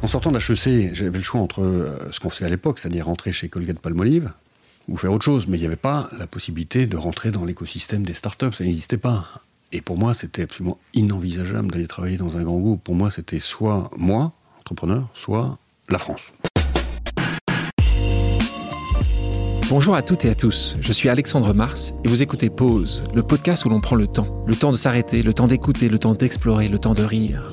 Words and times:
En 0.00 0.06
sortant 0.06 0.30
d'HEC, 0.30 0.94
j'avais 0.94 1.18
le 1.18 1.24
choix 1.24 1.40
entre 1.40 1.62
euh, 1.62 1.98
ce 2.12 2.20
qu'on 2.20 2.30
faisait 2.30 2.44
à 2.44 2.48
l'époque, 2.48 2.78
c'est-à-dire 2.78 3.06
rentrer 3.06 3.32
chez 3.32 3.48
Colgate 3.48 3.80
Palmolive, 3.80 4.32
ou 4.86 4.96
faire 4.96 5.12
autre 5.12 5.24
chose, 5.24 5.48
mais 5.48 5.58
il 5.58 5.60
n'y 5.60 5.66
avait 5.66 5.76
pas 5.76 6.08
la 6.18 6.26
possibilité 6.26 6.86
de 6.86 6.96
rentrer 6.96 7.30
dans 7.30 7.44
l'écosystème 7.44 8.06
des 8.06 8.14
startups, 8.14 8.52
ça 8.56 8.64
n'existait 8.64 8.96
pas. 8.96 9.24
Et 9.72 9.80
pour 9.80 9.98
moi, 9.98 10.14
c'était 10.14 10.42
absolument 10.42 10.78
inenvisageable 10.94 11.70
d'aller 11.70 11.88
travailler 11.88 12.16
dans 12.16 12.36
un 12.36 12.44
grand 12.44 12.58
groupe. 12.58 12.82
Pour 12.82 12.94
moi, 12.94 13.10
c'était 13.10 13.40
soit 13.40 13.90
moi, 13.96 14.32
entrepreneur, 14.60 15.08
soit 15.14 15.58
la 15.88 15.98
France. 15.98 16.32
Bonjour 19.68 19.94
à 19.94 20.00
toutes 20.00 20.24
et 20.24 20.30
à 20.30 20.34
tous, 20.34 20.76
je 20.80 20.92
suis 20.94 21.10
Alexandre 21.10 21.52
Mars 21.52 21.92
et 22.02 22.08
vous 22.08 22.22
écoutez 22.22 22.48
Pause, 22.48 23.04
le 23.14 23.22
podcast 23.22 23.66
où 23.66 23.68
l'on 23.68 23.82
prend 23.82 23.96
le 23.96 24.06
temps. 24.06 24.42
Le 24.46 24.56
temps 24.56 24.72
de 24.72 24.78
s'arrêter, 24.78 25.22
le 25.22 25.34
temps 25.34 25.46
d'écouter, 25.46 25.90
le 25.90 25.98
temps 25.98 26.14
d'explorer, 26.14 26.68
le 26.68 26.78
temps 26.78 26.94
de 26.94 27.02
rire. 27.02 27.52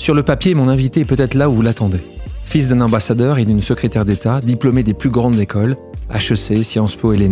Sur 0.00 0.14
le 0.14 0.22
papier, 0.22 0.54
mon 0.54 0.68
invité 0.68 1.00
est 1.00 1.04
peut-être 1.04 1.34
là 1.34 1.50
où 1.50 1.52
vous 1.52 1.60
l'attendez. 1.60 2.00
Fils 2.44 2.68
d'un 2.68 2.80
ambassadeur 2.80 3.36
et 3.36 3.44
d'une 3.44 3.60
secrétaire 3.60 4.06
d'État, 4.06 4.40
diplômé 4.40 4.82
des 4.82 4.94
plus 4.94 5.10
grandes 5.10 5.38
écoles, 5.38 5.76
HEC, 6.10 6.64
Sciences 6.64 6.96
Po 6.96 7.12
et 7.12 7.30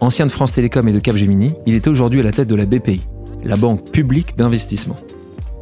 ancien 0.00 0.26
de 0.26 0.32
France 0.32 0.52
Télécom 0.52 0.88
et 0.88 0.92
de 0.92 0.98
Capgemini, 0.98 1.52
il 1.66 1.76
est 1.76 1.86
aujourd'hui 1.86 2.18
à 2.18 2.24
la 2.24 2.32
tête 2.32 2.48
de 2.48 2.56
la 2.56 2.66
BPI, 2.66 3.06
la 3.44 3.54
Banque 3.54 3.92
publique 3.92 4.36
d'investissement. 4.36 4.96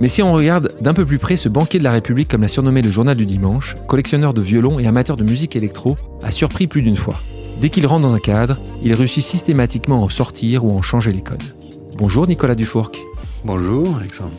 Mais 0.00 0.08
si 0.08 0.22
on 0.22 0.32
regarde 0.32 0.72
d'un 0.80 0.94
peu 0.94 1.04
plus 1.04 1.18
près 1.18 1.36
ce 1.36 1.50
banquier 1.50 1.80
de 1.80 1.84
la 1.84 1.92
République 1.92 2.30
comme 2.30 2.40
l'a 2.40 2.48
surnommé 2.48 2.80
le 2.80 2.88
journal 2.88 3.18
du 3.18 3.26
dimanche, 3.26 3.74
collectionneur 3.86 4.32
de 4.32 4.40
violons 4.40 4.78
et 4.78 4.86
amateur 4.86 5.16
de 5.16 5.24
musique 5.24 5.54
électro, 5.54 5.98
a 6.22 6.30
surpris 6.30 6.66
plus 6.66 6.80
d'une 6.80 6.96
fois. 6.96 7.20
Dès 7.60 7.68
qu'il 7.68 7.86
rentre 7.86 8.08
dans 8.08 8.14
un 8.14 8.20
cadre, 8.20 8.58
il 8.82 8.94
réussit 8.94 9.22
systématiquement 9.22 10.00
à 10.00 10.04
en 10.06 10.08
sortir 10.08 10.64
ou 10.64 10.70
à 10.70 10.72
en 10.76 10.82
changer 10.82 11.12
les 11.12 11.22
codes. 11.22 11.44
Bonjour 11.98 12.26
Nicolas 12.26 12.54
Dufourc. 12.54 12.92
Bonjour 13.44 13.98
Alexandre. 13.98 14.32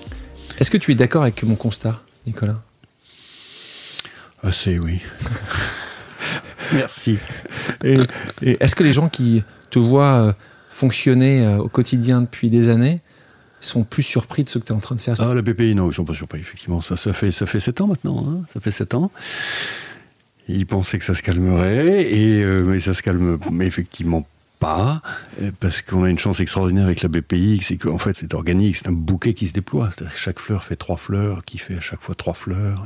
Est-ce 0.60 0.70
que 0.70 0.78
tu 0.78 0.92
es 0.92 0.96
d'accord 0.96 1.22
avec 1.22 1.42
mon 1.44 1.56
constat, 1.56 2.02
Nicolas? 2.28 2.62
Assez, 4.44 4.78
oui. 4.78 5.00
Merci. 6.74 7.18
Et, 7.84 7.98
est-ce 8.42 8.76
que 8.76 8.84
les 8.84 8.94
gens 8.94 9.10
qui 9.10 9.44
te 9.70 9.80
voient 9.80 10.28
euh, 10.28 10.34
fonctionner 10.70 11.46
euh, 11.46 11.58
au 11.58 11.70
quotidien 11.70 12.22
depuis 12.22 12.50
des 12.50 12.70
années 12.70 13.00
sont 13.62 13.84
plus 13.84 14.04
surpris 14.04 14.44
de 14.44 14.50
ce 14.50 14.60
que 14.60 14.66
tu 14.66 14.74
es 14.74 14.76
en 14.76 14.80
train 14.80 14.96
de 14.96 15.02
faire? 15.02 15.16
Ah, 15.20 15.34
la 15.34 15.42
BPI, 15.42 15.76
non, 15.76 15.90
ils 15.90 15.94
sont 15.94 16.06
pas 16.06 16.14
surpris, 16.14 16.40
effectivement. 16.40 16.82
Ça, 16.82 16.98
ça, 16.98 17.14
fait, 17.14 17.32
ça 17.32 17.46
fait 17.46 17.60
7 17.60 17.82
ans 17.82 17.88
maintenant. 17.88 18.24
Hein. 18.28 18.42
ça 18.54 18.60
fait 18.60 18.72
7 18.72 18.94
ans. 18.96 19.12
Ils 20.50 20.66
pensaient 20.66 21.00
que 21.00 21.06
ça 21.06 21.16
se 21.16 21.22
calmerait, 21.22 22.12
et, 22.12 22.44
euh, 22.44 22.64
mais 22.64 22.80
ça 22.80 22.94
se 22.94 23.02
calme 23.02 23.38
mais 23.52 23.68
effectivement 23.68 24.28
pas, 24.60 25.02
euh, 25.42 25.52
parce 25.60 25.82
qu'on 25.82 26.04
a 26.04 26.10
une 26.10 26.20
chance 26.20 26.40
extraordinaire 26.40 26.86
avec 26.86 27.02
la 27.02 27.10
BPI, 27.10 27.62
c'est 27.64 27.78
qu'en 27.78 27.98
fait 27.98 28.16
c'est 28.16 28.34
organique, 28.34 28.76
c'est 28.76 28.88
un 28.88 28.94
bouquet 28.94 29.34
qui 29.34 29.48
se 29.48 29.54
déploie. 29.54 29.90
C'est-à-dire 29.92 30.14
que 30.14 30.20
chaque 30.20 30.40
fleur 30.40 30.64
fait 30.64 30.76
trois 30.76 30.98
fleurs, 30.98 31.44
qui 31.46 31.58
fait 31.58 31.78
à 31.78 31.82
chaque 31.82 32.02
fois 32.02 32.16
trois 32.16 32.34
fleurs. 32.34 32.86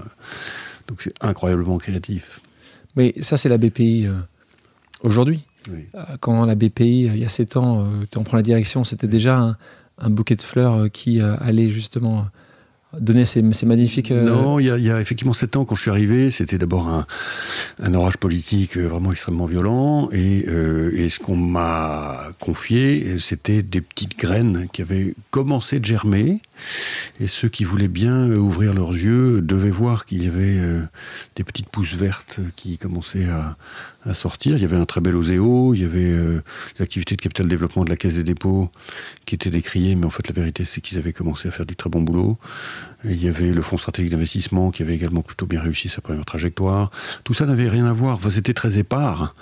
Donc 0.87 1.01
c'est 1.01 1.13
incroyablement 1.21 1.77
créatif. 1.77 2.39
Mais 2.95 3.13
ça 3.21 3.37
c'est 3.37 3.49
la 3.49 3.57
BPI 3.57 4.07
euh, 4.07 4.13
aujourd'hui. 5.01 5.41
Quand 6.19 6.45
la 6.45 6.55
BPI, 6.55 7.05
il 7.05 7.17
y 7.17 7.23
a 7.23 7.29
sept 7.29 7.55
ans, 7.55 7.87
tu 8.11 8.17
en 8.17 8.23
prends 8.23 8.35
la 8.35 8.43
direction, 8.43 8.83
c'était 8.83 9.07
déjà 9.07 9.39
un, 9.39 9.57
un, 9.97 10.09
bouquet 10.09 10.35
de 10.35 10.41
fleurs 10.41 10.91
qui 10.91 11.21
allait 11.21 11.69
justement 11.69 12.27
donner 12.99 13.25
ces, 13.25 13.41
magnifiques. 13.41 14.11
Euh, 14.11 14.23
non, 14.23 14.59
il 14.59 14.65
y, 14.65 14.91
a, 14.91 15.01
effectivement 15.01 15.33
sept 15.33 15.55
ans, 15.55 15.65
quand 15.65 15.75
je 15.75 15.81
suis 15.81 15.91
arrivé, 15.91 16.31
c'était 16.31 16.57
d'abord 16.57 16.87
un, 16.87 17.93
orage 17.93 18.17
politique 18.17 18.77
euh, 18.77 18.87
vraiment 18.87 19.11
extrêmement 19.11 19.45
violent. 19.45 20.09
Et, 20.11 20.45
euh, 20.47 20.91
et 20.95 21.09
ce 21.09 21.19
qu'on 21.19 21.35
m'a 21.35 22.27
confié, 22.39 23.17
c'était 23.19 23.63
des 23.63 23.81
petites 23.81 24.17
graines 24.17 24.67
qui 24.71 24.81
avaient 24.81 25.15
commencé 25.31 25.79
de 25.79 25.85
germer. 25.85 26.41
Et 27.19 27.27
ceux 27.27 27.49
qui 27.49 27.63
voulaient 27.63 27.87
bien 27.87 28.31
ouvrir 28.31 28.73
leurs 28.73 28.91
yeux 28.91 29.41
devaient 29.41 29.71
voir 29.71 30.05
qu'il 30.05 30.23
y 30.23 30.27
avait 30.27 30.59
des 31.35 31.43
petites 31.43 31.67
pousses 31.67 31.95
vertes 31.95 32.39
qui 32.55 32.77
commençaient 32.77 33.27
à, 33.27 33.57
à, 34.05 34.13
sortir. 34.13 34.55
Il 34.55 34.61
y 34.61 34.65
avait 34.65 34.77
un 34.77 34.85
très 34.85 35.01
bel 35.01 35.15
oséo, 35.15 35.73
il 35.73 35.81
y 35.81 35.85
avait 35.85 36.15
des 36.77 36.81
activités 36.81 37.15
de 37.15 37.21
capital 37.21 37.47
développement 37.47 37.83
de 37.83 37.89
la 37.89 37.97
Caisse 37.97 38.15
des 38.15 38.23
dépôts 38.23 38.69
qui 39.25 39.35
étaient 39.35 39.49
décriées, 39.49 39.95
mais 39.95 40.05
en 40.05 40.09
fait 40.09 40.27
la 40.27 40.33
vérité 40.33 40.63
c'est 40.63 40.79
qu'ils 40.79 40.97
avaient 40.99 41.13
commencé 41.13 41.47
à 41.47 41.51
faire 41.51 41.65
du 41.65 41.75
très 41.75 41.89
bon 41.89 42.01
boulot 42.01 42.37
il 43.03 43.23
y 43.23 43.27
avait 43.27 43.51
le 43.51 43.61
Fonds 43.61 43.77
stratégique 43.77 44.11
d'investissement 44.11 44.71
qui 44.71 44.83
avait 44.83 44.95
également 44.95 45.21
plutôt 45.21 45.45
bien 45.45 45.61
réussi 45.61 45.89
sa 45.89 46.01
première 46.01 46.25
trajectoire. 46.25 46.89
Tout 47.23 47.33
ça 47.33 47.45
n'avait 47.45 47.69
rien 47.69 47.85
à 47.85 47.93
voir. 47.93 48.19
c'était 48.29 48.53
très 48.53 48.79
épars. 48.79 49.33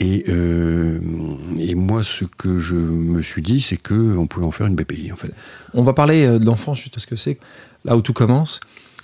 Et, 0.00 0.24
euh, 0.28 0.98
et, 1.56 1.74
moi, 1.74 2.02
ce 2.02 2.24
que 2.24 2.58
je 2.58 2.74
me 2.74 3.22
suis 3.22 3.42
dit, 3.42 3.60
c'est 3.60 3.76
qu'on 3.76 4.26
pouvait 4.26 4.46
en 4.46 4.50
faire 4.50 4.66
une 4.66 4.74
BPI, 4.74 5.12
en 5.12 5.16
fait. 5.16 5.32
On 5.72 5.82
va 5.82 5.92
parler 5.92 6.24
euh, 6.24 6.38
de 6.38 6.46
l'enfance, 6.46 6.78
juste 6.78 6.94
parce 6.94 7.06
que 7.06 7.16
c'est 7.16 7.38
là 7.84 7.96
où 7.96 8.02
tout 8.02 8.12
commence. 8.12 8.58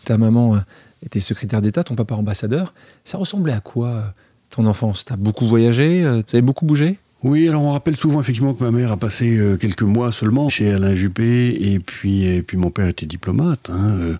Ta 0.04 0.18
maman 0.18 0.56
euh, 0.56 0.58
était 1.04 1.20
secrétaire 1.20 1.62
d'État, 1.62 1.84
ton 1.84 1.94
papa 1.94 2.16
ambassadeur. 2.16 2.74
Ça 3.04 3.18
ressemblait 3.18 3.52
à 3.52 3.60
quoi, 3.60 4.14
ton 4.50 4.66
enfance? 4.66 5.04
Tu 5.04 5.12
as 5.12 5.16
beaucoup 5.16 5.46
voyagé 5.46 6.22
Tu 6.26 6.36
avais 6.36 6.42
beaucoup 6.42 6.66
bougé? 6.66 6.98
Oui, 7.22 7.48
alors 7.48 7.62
on 7.62 7.72
rappelle 7.72 7.96
souvent 7.96 8.20
effectivement 8.20 8.54
que 8.54 8.64
ma 8.64 8.70
mère 8.70 8.92
a 8.92 8.96
passé 8.96 9.36
euh, 9.36 9.58
quelques 9.58 9.82
mois 9.82 10.10
seulement 10.10 10.48
chez 10.48 10.72
Alain 10.72 10.94
Juppé 10.94 11.72
et 11.72 11.78
puis, 11.78 12.42
mon 12.54 12.70
père 12.70 12.88
était 12.88 13.04
diplomate. 13.04 13.68
Hein, 13.68 13.90
euh, 13.98 14.16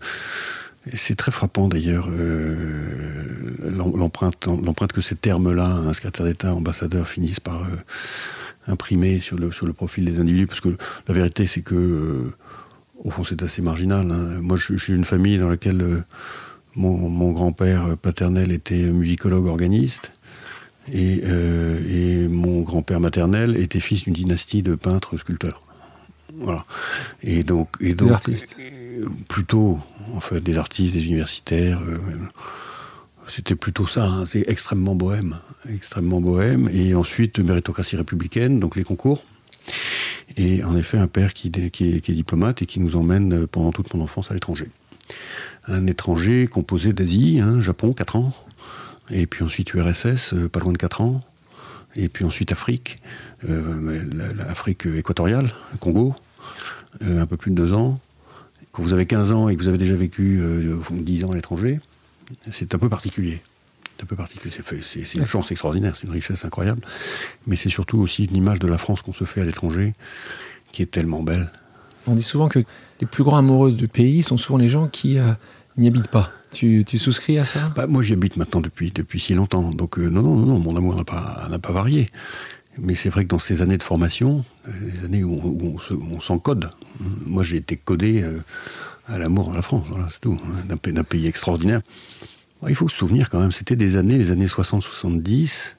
c'est 0.93 1.16
très 1.16 1.33
frappant 1.33 1.69
d'ailleurs 1.69 2.09
euh, 2.11 2.56
l'empreinte 3.75 4.93
que 4.93 5.00
ces 5.00 5.15
termes-là, 5.15 5.66
un 5.66 5.93
secrétaire 5.94 6.27
d'État, 6.27 6.55
ambassadeur, 6.55 7.09
finissent 7.09 7.41
par 7.41 7.66
imprimer 8.66 9.19
sur 9.19 9.38
le, 9.38 9.72
profil 9.72 10.05
des 10.05 10.19
individus, 10.19 10.47
parce 10.47 10.61
que 10.61 10.77
la 11.09 11.15
vérité 11.15 11.47
c'est 11.47 11.62
que, 11.62 12.31
au 13.03 13.11
fond 13.11 13.25
c'est 13.25 13.43
assez 13.43 13.62
marginal. 13.62 14.11
Hein. 14.11 14.41
Moi 14.43 14.56
je, 14.59 14.77
suis 14.77 14.93
d'une 14.93 15.06
famille 15.06 15.38
dans 15.38 15.49
laquelle 15.49 16.05
mon, 16.77 17.09
mon 17.09 17.32
grand-père 17.32 17.97
paternel 17.97 18.53
était 18.53 18.91
musicologue 18.91 19.47
organiste. 19.47 20.12
Euh, 20.94 22.24
et, 22.24 22.28
mon 22.28 22.60
grand-père 22.62 23.00
maternel 23.00 23.56
était 23.56 23.80
fils 23.80 24.04
d'une 24.04 24.14
dynastie 24.14 24.62
de 24.62 24.74
peintres 24.74 25.16
sculpteurs. 25.16 25.62
Voilà. 26.38 26.64
Et 27.22 27.42
donc, 27.42 27.68
et 27.80 27.94
donc 27.94 28.08
des 28.08 28.14
artistes. 28.14 28.56
Euh, 28.58 29.06
plutôt, 29.28 29.78
en 30.14 30.20
fait, 30.20 30.40
des 30.40 30.58
artistes, 30.58 30.94
des 30.94 31.06
universitaires. 31.06 31.80
Euh, 31.86 31.98
c'était 33.26 33.54
plutôt 33.54 33.86
ça. 33.86 34.06
Hein. 34.06 34.24
c'est 34.26 34.48
extrêmement 34.48 34.94
bohème, 34.94 35.36
extrêmement 35.69 36.20
bohème. 36.20 36.69
Et 36.72 36.94
ensuite, 36.94 37.38
méritocratie 37.38 37.96
républicaine, 37.96 38.58
donc 38.58 38.76
les 38.76 38.84
concours. 38.84 39.24
Et 40.36 40.64
en 40.64 40.76
effet, 40.76 40.98
un 40.98 41.06
père 41.06 41.34
qui, 41.34 41.50
qui, 41.50 41.94
est, 41.94 42.12
diplomate 42.12 42.62
et 42.62 42.66
qui 42.66 42.80
nous 42.80 42.96
emmène 42.96 43.46
pendant 43.46 43.72
toute 43.72 43.92
mon 43.94 44.02
enfance 44.02 44.30
à 44.30 44.34
l'étranger. 44.34 44.69
Un 45.66 45.86
étranger 45.86 46.46
composé 46.46 46.92
d'Asie, 46.92 47.40
hein, 47.42 47.60
Japon, 47.60 47.92
4 47.92 48.16
ans, 48.16 48.32
et 49.10 49.26
puis 49.26 49.44
ensuite 49.44 49.72
URSS, 49.75 50.34
euh, 50.34 50.48
pas 50.48 50.60
loin 50.60 50.72
de 50.72 50.78
4 50.78 51.00
ans, 51.00 51.22
et 51.97 52.09
puis 52.09 52.25
ensuite 52.25 52.53
Afrique, 52.53 52.98
euh, 53.48 54.03
l'Afrique 54.37 54.87
équatoriale, 54.87 55.53
Congo, 55.81 56.15
euh, 57.03 57.20
un 57.20 57.26
peu 57.26 57.37
plus 57.37 57.50
de 57.50 57.56
2 57.56 57.72
ans. 57.72 58.00
Quand 58.72 58.82
vous 58.82 58.93
avez 58.93 59.06
15 59.06 59.32
ans 59.32 59.49
et 59.49 59.56
que 59.56 59.62
vous 59.62 59.69
avez 59.69 59.78
déjà 59.78 59.97
vécu 59.97 60.41
10 60.91 61.25
ans 61.25 61.32
à 61.32 61.34
l'étranger, 61.34 61.81
c'est 62.50 62.72
un 62.75 62.78
peu 62.78 62.88
particulier. 62.88 63.43
C'est 63.97 64.04
un 64.04 64.06
peu 64.06 64.15
particulier. 64.15 64.55
C'est 64.82 65.14
une 65.14 65.26
chance 65.26 65.50
extraordinaire, 65.50 65.96
c'est 65.96 66.05
une 66.05 66.12
richesse 66.12 66.44
incroyable, 66.44 66.81
mais 67.49 67.56
c'est 67.56 67.69
surtout 67.69 67.99
aussi 67.99 68.26
une 68.26 68.37
image 68.37 68.61
de 68.61 68.69
la 68.69 68.79
France 68.79 69.02
qu'on 69.02 69.12
se 69.12 69.25
fait 69.25 69.40
à 69.40 69.44
l'étranger 69.44 69.93
qui 70.70 70.82
est 70.82 70.90
tellement 70.90 71.25
belle. 71.25 71.50
On 72.06 72.14
dit 72.14 72.23
souvent 72.23 72.49
que 72.49 72.61
les 73.00 73.06
plus 73.08 73.25
grands 73.25 73.38
amoureux 73.38 73.73
du 73.73 73.88
pays 73.88 74.23
sont 74.23 74.37
souvent 74.37 74.58
les 74.58 74.69
gens 74.69 74.87
qui 74.87 75.19
n'y 75.76 75.88
habitent 75.88 76.08
pas. 76.08 76.31
Tu, 76.52 76.85
souscris 76.99 77.38
à 77.38 77.44
ça? 77.44 77.73
Bah, 77.76 77.87
Moi, 77.87 78.02
j'y 78.02 78.12
habite 78.12 78.37
maintenant 78.37 78.61
depuis, 78.61 78.93
si 79.19 79.35
longtemps. 79.35 79.70
Donc, 79.70 79.99
euh, 79.99 80.08
non, 80.08 80.23
non, 80.23 80.37
non, 80.37 80.58
mon 80.58 80.76
amour 80.76 80.97
n'a 80.97 81.05
pas, 81.05 81.49
pas 81.62 81.73
varié. 81.73 82.06
Mais 82.79 82.94
c'est 82.94 83.08
vrai 83.08 83.25
que 83.25 83.29
dans 83.29 83.38
ces 83.38 83.62
années 83.62 83.79
de 83.79 83.82
formation, 83.82 84.44
euh, 84.69 84.73
les 84.93 85.05
années 85.05 85.25
où, 85.25 85.79
on, 86.12 86.20
s'encode, 86.20 86.70
moi 87.26 87.43
j'ai 87.43 87.56
été 87.56 87.76
codé 87.76 88.23
euh, 88.23 88.38
à 89.08 89.19
l'amour 89.19 89.50
de 89.50 89.56
la 89.56 89.62
France, 89.62 89.87
voilà, 89.91 90.08
c'est 90.11 90.20
tout, 90.20 90.38
hein, 90.44 90.76
d'un, 90.93 91.05
pays 91.05 91.26
extraordinaire. 91.26 91.81
Il 92.69 92.75
faut 92.75 92.88
se 92.88 92.96
souvenir 92.96 93.29
quand 93.29 93.41
même, 93.41 93.53
c'était 93.53 93.76
des 93.76 93.96
années, 93.96 94.17
les 94.17 94.31
années 94.31 94.46
60-70, 94.46 95.75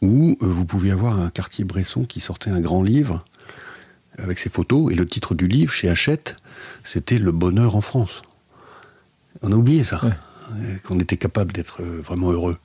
où 0.00 0.36
vous 0.40 0.64
pouviez 0.64 0.92
avoir 0.92 1.20
un 1.20 1.30
quartier 1.30 1.64
Bresson 1.64 2.04
qui 2.04 2.20
sortait 2.20 2.50
un 2.50 2.60
grand 2.60 2.82
livre 2.82 3.24
avec 4.18 4.38
ses 4.38 4.50
photos, 4.50 4.92
et 4.92 4.94
le 4.94 5.06
titre 5.06 5.34
du 5.34 5.46
livre 5.46 5.72
chez 5.72 5.88
Hachette, 5.88 6.36
c'était 6.82 7.18
Le 7.18 7.32
bonheur 7.32 7.76
en 7.76 7.80
France. 7.80 8.22
On 9.40 9.50
a 9.52 9.54
oublié 9.56 9.84
ça, 9.84 10.00
qu'on 10.84 10.98
était 11.00 11.16
capable 11.16 11.52
d'être 11.52 11.82
vraiment 11.82 12.30
heureux 12.30 12.58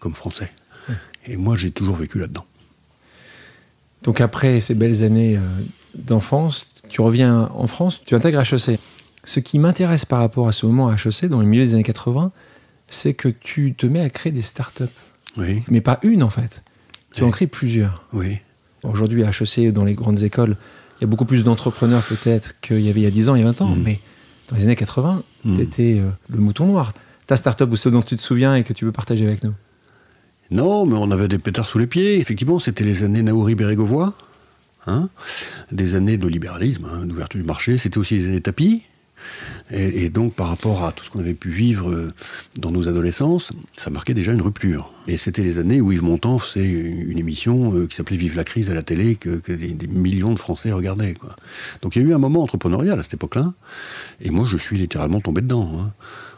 comme 0.00 0.14
français. 0.14 0.50
Et 1.26 1.36
moi, 1.36 1.54
j'ai 1.56 1.70
toujours 1.70 1.96
vécu 1.96 2.18
là-dedans. 2.18 2.44
Donc 4.02 4.20
après 4.20 4.60
ces 4.60 4.74
belles 4.74 5.04
années 5.04 5.36
euh, 5.36 5.40
d'enfance, 5.94 6.70
tu 6.88 7.02
reviens 7.02 7.50
en 7.54 7.66
France, 7.66 8.02
tu 8.04 8.14
intègres 8.14 8.40
HEC. 8.40 8.78
Ce 9.24 9.40
qui 9.40 9.58
m'intéresse 9.58 10.06
par 10.06 10.20
rapport 10.20 10.48
à 10.48 10.52
ce 10.52 10.64
moment 10.64 10.88
à 10.88 10.94
HEC, 10.94 11.26
dans 11.26 11.40
le 11.40 11.46
milieu 11.46 11.62
des 11.62 11.74
années 11.74 11.82
80, 11.82 12.32
c'est 12.88 13.12
que 13.12 13.28
tu 13.28 13.74
te 13.74 13.84
mets 13.86 14.00
à 14.00 14.08
créer 14.08 14.32
des 14.32 14.40
startups. 14.42 14.84
Oui, 15.36 15.62
Mais 15.68 15.82
pas 15.82 15.98
une 16.02 16.22
en 16.22 16.30
fait. 16.30 16.62
Tu 17.12 17.22
Oui. 17.22 17.28
en 17.28 17.30
crées 17.30 17.46
plusieurs. 17.46 18.04
oui. 18.12 18.38
Aujourd'hui, 18.82 19.24
à 19.24 19.28
HEC, 19.28 19.74
dans 19.74 19.84
les 19.84 19.92
grandes 19.92 20.22
écoles, 20.22 20.56
il 20.96 21.02
y 21.02 21.04
a 21.04 21.06
beaucoup 21.06 21.26
plus 21.26 21.44
d'entrepreneurs 21.44 22.02
peut-être 22.02 22.58
qu'il 22.62 22.80
y 22.80 22.88
avait 22.88 23.00
il 23.00 23.04
y 23.04 23.06
a 23.06 23.10
10 23.10 23.28
ans, 23.28 23.34
il 23.34 23.40
y 23.40 23.42
a 23.42 23.44
20 23.52 23.60
ans. 23.60 23.76
Mm. 23.76 23.82
Mais 23.82 24.00
dans 24.50 24.56
les 24.56 24.64
années 24.64 24.76
80, 24.76 25.22
Mm. 25.44 25.54
tu 25.54 25.60
étais 25.62 26.02
le 26.28 26.38
mouton 26.38 26.66
noir. 26.66 26.92
Ta 27.26 27.36
startup 27.36 27.70
ou 27.70 27.76
ce 27.76 27.88
dont 27.88 28.02
tu 28.02 28.16
te 28.16 28.20
souviens 28.22 28.54
et 28.56 28.64
que 28.64 28.72
tu 28.72 28.84
veux 28.84 28.92
partager 28.92 29.26
avec 29.26 29.44
nous? 29.44 29.54
Non, 30.50 30.84
mais 30.84 30.96
on 30.96 31.10
avait 31.12 31.28
des 31.28 31.38
pétards 31.38 31.64
sous 31.66 31.78
les 31.78 31.86
pieds. 31.86 32.18
Effectivement, 32.18 32.58
c'était 32.58 32.82
les 32.84 33.04
années 33.04 33.22
Naouri 33.22 33.54
Bérégovoy, 33.54 34.12
hein, 34.88 35.08
des 35.70 35.94
années 35.94 36.18
de 36.18 36.26
libéralisme, 36.26 36.86
hein, 36.92 37.06
d'ouverture 37.06 37.40
du 37.40 37.46
marché. 37.46 37.78
C'était 37.78 37.98
aussi 37.98 38.16
les 38.18 38.26
années 38.26 38.40
tapis. 38.40 38.82
Et, 39.70 40.08
donc, 40.08 40.34
par 40.34 40.48
rapport 40.48 40.84
à 40.84 40.92
tout 40.92 41.04
ce 41.04 41.10
qu'on 41.10 41.20
avait 41.20 41.34
pu 41.34 41.50
vivre 41.50 41.90
euh, 41.90 42.12
dans 42.58 42.70
nos 42.70 42.88
adolescences, 42.88 43.52
ça 43.76 43.90
marquait 43.90 44.14
déjà 44.14 44.32
une 44.32 44.42
rupture. 44.42 44.92
Et 45.06 45.16
c'était 45.16 45.42
les 45.42 45.58
années 45.58 45.80
où 45.80 45.92
Yves 45.92 46.02
Montand 46.02 46.38
faisait 46.38 46.68
une 46.68 47.18
émission 47.18 47.74
euh, 47.74 47.86
qui 47.86 47.94
s'appelait 47.94 48.16
Vive 48.16 48.36
la 48.36 48.44
crise 48.44 48.70
à 48.70 48.74
la 48.74 48.82
télé, 48.82 49.16
que, 49.16 49.40
des, 49.50 49.86
millions 49.86 50.34
de 50.34 50.38
Français 50.38 50.72
regardaient. 50.72 51.14
Donc 51.82 51.96
il 51.96 52.02
y 52.02 52.04
a 52.04 52.08
eu 52.08 52.14
un 52.14 52.18
moment 52.18 52.42
entrepreneurial 52.42 52.98
à 52.98 53.02
cette 53.02 53.14
époque-là. 53.14 53.52
Et 54.20 54.30
moi, 54.30 54.46
je 54.50 54.56
suis 54.56 54.76
littéralement 54.76 55.20
tombé 55.20 55.40
dedans. 55.40 55.70
hein. 55.78 55.92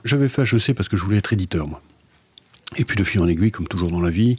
J'avais 0.05 0.29
fait 0.29 0.43
HEC 0.43 0.75
parce 0.75 0.89
que 0.89 0.97
je 0.97 1.05
voulais 1.05 1.19
être 1.19 1.33
éditeur, 1.33 1.69
moi. 1.69 1.81
Et 2.77 2.85
puis 2.85 2.97
de 2.97 3.05
fil 3.05 3.21
en 3.21 3.29
aiguille, 3.29 3.51
comme 3.51 3.69
toujours 3.69 3.91
dans 3.91 4.01
la 4.01 4.11
vie, 4.11 4.37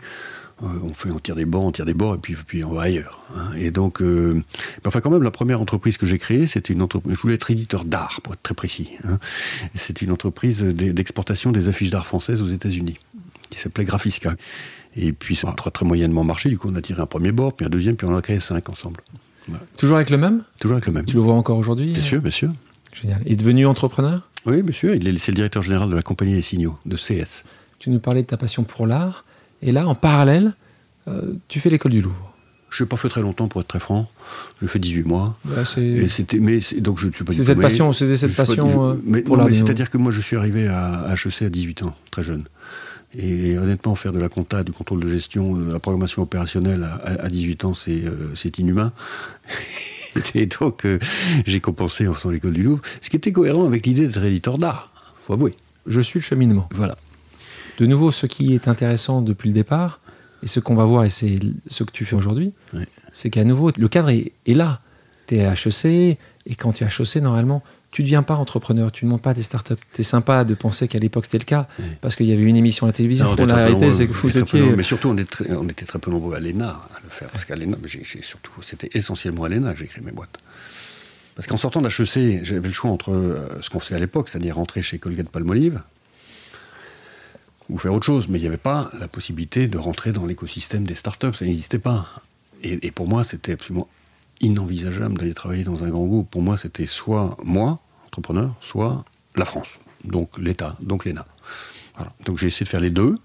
euh, 0.61 0.67
on 0.83 0.93
fait, 0.93 1.09
on 1.09 1.19
tire 1.19 1.35
des 1.35 1.45
bancs, 1.45 1.63
on 1.65 1.71
tire 1.71 1.85
des 1.85 1.93
bords, 1.95 2.15
et 2.15 2.17
puis, 2.19 2.35
puis 2.45 2.63
on 2.63 2.73
va 2.73 2.83
ailleurs. 2.83 3.21
hein. 3.35 3.49
Et 3.57 3.71
donc, 3.71 4.01
euh, 4.01 4.41
enfin 4.85 5.01
quand 5.01 5.09
même, 5.09 5.23
la 5.23 5.31
première 5.31 5.59
entreprise 5.61 5.97
que 5.97 6.05
j'ai 6.05 6.17
créée, 6.19 6.45
c'était 6.47 6.73
une 6.73 6.81
entreprise. 6.81 7.15
Je 7.15 7.21
voulais 7.21 7.35
être 7.35 7.49
éditeur 7.49 7.85
d'art, 7.85 8.19
pour 8.23 8.33
être 8.33 8.43
très 8.43 8.53
précis. 8.53 8.91
hein. 9.05 9.17
C'était 9.73 10.05
une 10.05 10.11
entreprise 10.11 10.59
d'e- 10.61 10.91
d'exportation 10.93 11.51
des 11.51 11.69
affiches 11.69 11.89
d'art 11.91 12.05
françaises 12.05 12.41
aux 12.41 12.47
États-Unis, 12.47 12.97
qui 13.49 13.57
s'appelait 13.59 13.85
Graphisca. 13.85 14.35
Et 14.95 15.11
puis 15.11 15.35
ça 15.35 15.49
a 15.49 15.53
très, 15.53 15.71
très 15.71 15.85
moyennement 15.85 16.23
marché. 16.23 16.49
Du 16.49 16.57
coup, 16.59 16.69
on 16.71 16.75
a 16.75 16.81
tiré 16.81 17.01
un 17.01 17.07
premier 17.07 17.31
bord, 17.31 17.53
puis 17.53 17.65
un 17.65 17.69
deuxième, 17.69 17.95
puis 17.95 18.05
on 18.07 18.13
en 18.13 18.17
a 18.17 18.21
créé 18.21 18.39
cinq 18.39 18.69
ensemble. 18.69 19.01
Toujours 19.77 19.95
avec 19.97 20.09
le 20.09 20.17
même? 20.17 20.43
Toujours 20.61 20.75
avec 20.75 20.85
le 20.85 20.93
même. 20.93 21.05
Tu 21.05 21.15
le 21.15 21.21
vois 21.21 21.33
encore 21.33 21.57
aujourd'hui 21.57 21.91
Bien 21.93 22.01
sûr, 22.01 22.21
bien 22.21 22.31
sûr. 22.31 22.49
Génial. 22.93 23.21
Et 23.25 23.35
devenu 23.35 23.65
entrepreneur? 23.65 24.29
Oui, 24.45 24.61
bien 24.61 24.73
sûr. 24.73 24.93
Il 24.93 25.07
est, 25.07 25.17
c'est 25.17 25.31
le 25.31 25.35
directeur 25.35 25.63
général 25.63 25.89
de 25.89 25.95
la 25.95 26.01
compagnie 26.03 26.33
des 26.33 26.41
signaux, 26.43 26.77
de 26.85 26.95
CS. 26.95 27.43
Tu 27.79 27.89
nous 27.89 27.99
parlais 27.99 28.21
de 28.21 28.27
ta 28.27 28.37
passion 28.37 28.63
pour 28.63 28.85
l'art. 28.87 29.25
Et 29.63 29.71
là, 29.71 29.87
en 29.87 29.95
parallèle, 29.95 30.53
euh, 31.07 31.33
tu 31.47 31.59
fais 31.59 31.69
l'école 31.69 31.91
du 31.91 32.01
Louvre. 32.01 32.29
Je 32.69 32.83
n'ai 32.83 32.89
pas 32.89 32.97
fait 32.97 33.07
très 33.09 33.21
longtemps, 33.21 33.47
pour 33.47 33.61
être 33.61 33.67
très 33.67 33.79
franc. 33.79 34.09
J'ai 34.61 34.67
fait 34.67 34.79
18 34.79 35.03
mois. 35.03 35.37
C'était, 36.09 36.39
mais 36.39 36.59
c'est- 36.59 36.81
donc 36.81 36.97
je 36.99 37.07
ne 37.07 37.11
suis 37.11 37.23
pas 37.23 37.31
c'est 37.31 37.43
cette 37.43 37.59
passion, 37.59 37.93
c'était 37.93 38.15
cette 38.15 38.35
pas- 38.35 38.45
passion 38.45 38.67
je- 38.69 38.77
euh, 38.77 39.01
mais, 39.05 39.21
pour 39.21 39.35
non, 39.37 39.43
l'art. 39.43 39.45
mais 39.47 39.51
du 39.51 39.59
Louvre. 39.59 39.67
c'est-à-dire 39.67 39.89
que 39.91 39.97
moi, 39.99 40.11
je 40.11 40.19
suis 40.21 40.35
arrivé 40.37 40.67
à 40.67 41.13
HEC 41.13 41.43
à 41.45 41.49
18 41.49 41.83
ans, 41.83 41.95
très 42.11 42.23
jeune. 42.23 42.43
Et 43.15 43.59
honnêtement, 43.59 43.93
faire 43.93 44.11
de 44.11 44.19
la 44.19 44.27
compta, 44.27 44.63
du 44.63 44.71
contrôle 44.71 45.01
de 45.01 45.07
gestion, 45.07 45.53
de 45.55 45.71
la 45.71 45.77
programmation 45.79 46.23
opérationnelle 46.23 46.81
à, 46.83 46.95
à- 46.95 47.25
à 47.25 47.29
18 47.29 47.63
ans, 47.63 47.75
c'est, 47.75 48.05
euh, 48.05 48.31
c'est 48.35 48.57
inhumain. 48.57 48.91
Et 50.35 50.47
donc, 50.47 50.85
euh, 50.85 50.97
j'ai 51.45 51.59
compensé 51.59 52.07
en 52.07 52.13
faisant 52.15 52.31
l'école 52.31 52.53
du 52.53 52.63
Louvre, 52.63 52.81
ce 53.01 53.09
qui 53.11 53.17
était 53.17 53.31
cohérent 53.31 53.65
avec 53.67 53.85
l'idée 53.85 54.07
d'être 54.07 54.23
éditeur 54.23 54.57
d'art, 54.57 54.91
faut 55.21 55.33
avouer. 55.33 55.55
Je 55.85 56.01
suis 56.01 56.19
le 56.19 56.23
cheminement. 56.23 56.67
Voilà. 56.73 56.97
De 57.79 57.85
nouveau, 57.85 58.11
ce 58.11 58.25
qui 58.25 58.53
est 58.53 58.67
intéressant 58.67 59.21
depuis 59.21 59.49
le 59.49 59.53
départ, 59.53 59.99
et 60.43 60.47
ce 60.47 60.59
qu'on 60.59 60.75
va 60.75 60.85
voir, 60.85 61.05
et 61.05 61.09
c'est 61.09 61.39
ce 61.67 61.83
que 61.83 61.91
tu 61.91 62.05
fais 62.05 62.15
aujourd'hui, 62.15 62.53
c'est 63.11 63.29
qu'à 63.29 63.43
nouveau, 63.43 63.71
le 63.77 63.87
cadre 63.87 64.09
est, 64.09 64.31
est 64.45 64.53
là. 64.53 64.81
Tu 65.27 65.35
es 65.37 65.45
à 65.45 65.53
HEC, 65.53 65.85
et 66.45 66.55
quand 66.57 66.73
tu 66.73 66.83
es 66.83 66.87
à 66.87 66.89
HEC, 66.89 67.21
normalement, 67.21 67.63
tu 67.91 68.01
ne 68.01 68.07
deviens 68.07 68.23
pas 68.23 68.35
entrepreneur, 68.35 68.91
tu 68.91 69.05
ne 69.05 69.11
montes 69.11 69.21
pas 69.21 69.33
des 69.35 69.43
startups. 69.43 69.75
C'est 69.93 70.01
sympa 70.03 70.43
de 70.43 70.53
penser 70.55 70.87
qu'à 70.87 70.97
l'époque 70.99 71.25
c'était 71.25 71.37
le 71.37 71.43
cas, 71.45 71.67
parce 72.01 72.15
qu'il 72.15 72.25
y 72.25 72.33
avait 72.33 72.41
une 72.41 72.57
émission 72.57 72.85
à 72.87 72.89
la 72.89 72.93
télévision. 72.93 73.25
Non, 73.25 73.35
on 73.39 73.45
la 73.45 73.55
réalité, 73.55 73.91
c'est 73.93 74.07
que 74.07 74.13
vous 74.13 74.37
étiez. 74.37 74.59
nombreux, 74.61 74.75
Mais 74.77 74.83
surtout, 74.83 75.09
on, 75.09 75.17
est 75.17 75.29
très- 75.29 75.51
on 75.55 75.67
était 75.69 75.85
très 75.85 75.99
peu 75.99 76.09
nombreux 76.11 76.35
à 76.35 76.39
l'ENA 76.39 76.69
à 76.69 76.99
le 77.03 77.09
faire. 77.09 77.29
Parce 77.29 77.45
qu'à 77.45 77.55
l'ENA, 77.55 77.77
c'était 78.61 78.89
essentiellement 78.93 79.43
à 79.45 79.49
l'ENA 79.49 79.73
que 79.73 79.79
j'ai 79.79 79.85
créé 79.87 80.03
mes 80.03 80.11
boîtes. 80.11 80.39
Parce 81.35 81.47
qu'en 81.47 81.57
sortant 81.57 81.81
d'HEC, 81.81 82.43
j'avais 82.43 82.67
le 82.67 82.73
choix 82.73 82.91
entre 82.91 83.11
euh, 83.11 83.47
ce 83.61 83.69
qu'on 83.69 83.79
faisait 83.79 83.95
à 83.95 83.99
l'époque, 83.99 84.27
c'est-à-dire 84.29 84.55
rentrer 84.55 84.81
chez 84.81 84.97
Colgate 84.99 85.29
Palmolive, 85.29 85.81
ou 87.69 87.77
faire 87.77 87.93
autre 87.93 88.05
chose. 88.05 88.27
Mais 88.29 88.39
il 88.39 88.41
n'y 88.41 88.47
avait 88.47 88.57
pas 88.57 88.89
la 88.99 89.07
possibilité 89.07 89.67
de 89.67 89.77
rentrer 89.77 90.11
dans 90.11 90.25
l'écosystème 90.25 90.85
des 90.85 90.95
startups. 90.95 91.33
Ça 91.33 91.45
n'existait 91.45 91.79
pas. 91.79 92.07
Et, 92.61 92.87
et 92.87 92.91
pour 92.91 93.07
moi, 93.07 93.23
c'était 93.23 93.53
absolument 93.53 93.87
inenvisageable 94.41 95.17
d'aller 95.17 95.33
travailler 95.33 95.63
dans 95.63 95.83
un 95.83 95.89
grand 95.89 96.05
groupe. 96.05 96.29
Pour 96.29 96.41
moi, 96.41 96.57
c'était 96.57 96.85
soit 96.85 97.37
moi, 97.43 97.79
entrepreneur, 98.05 98.53
soit 98.61 99.05
la 99.35 99.45
France. 99.45 99.79
Donc 100.03 100.37
l'État, 100.37 100.75
donc 100.81 101.05
l'ENA. 101.05 101.25
Voilà. 101.95 102.11
Donc 102.25 102.37
j'ai 102.37 102.47
essayé 102.47 102.65
de 102.65 102.69
faire 102.69 102.81
les 102.81 102.89
deux. 102.89 103.17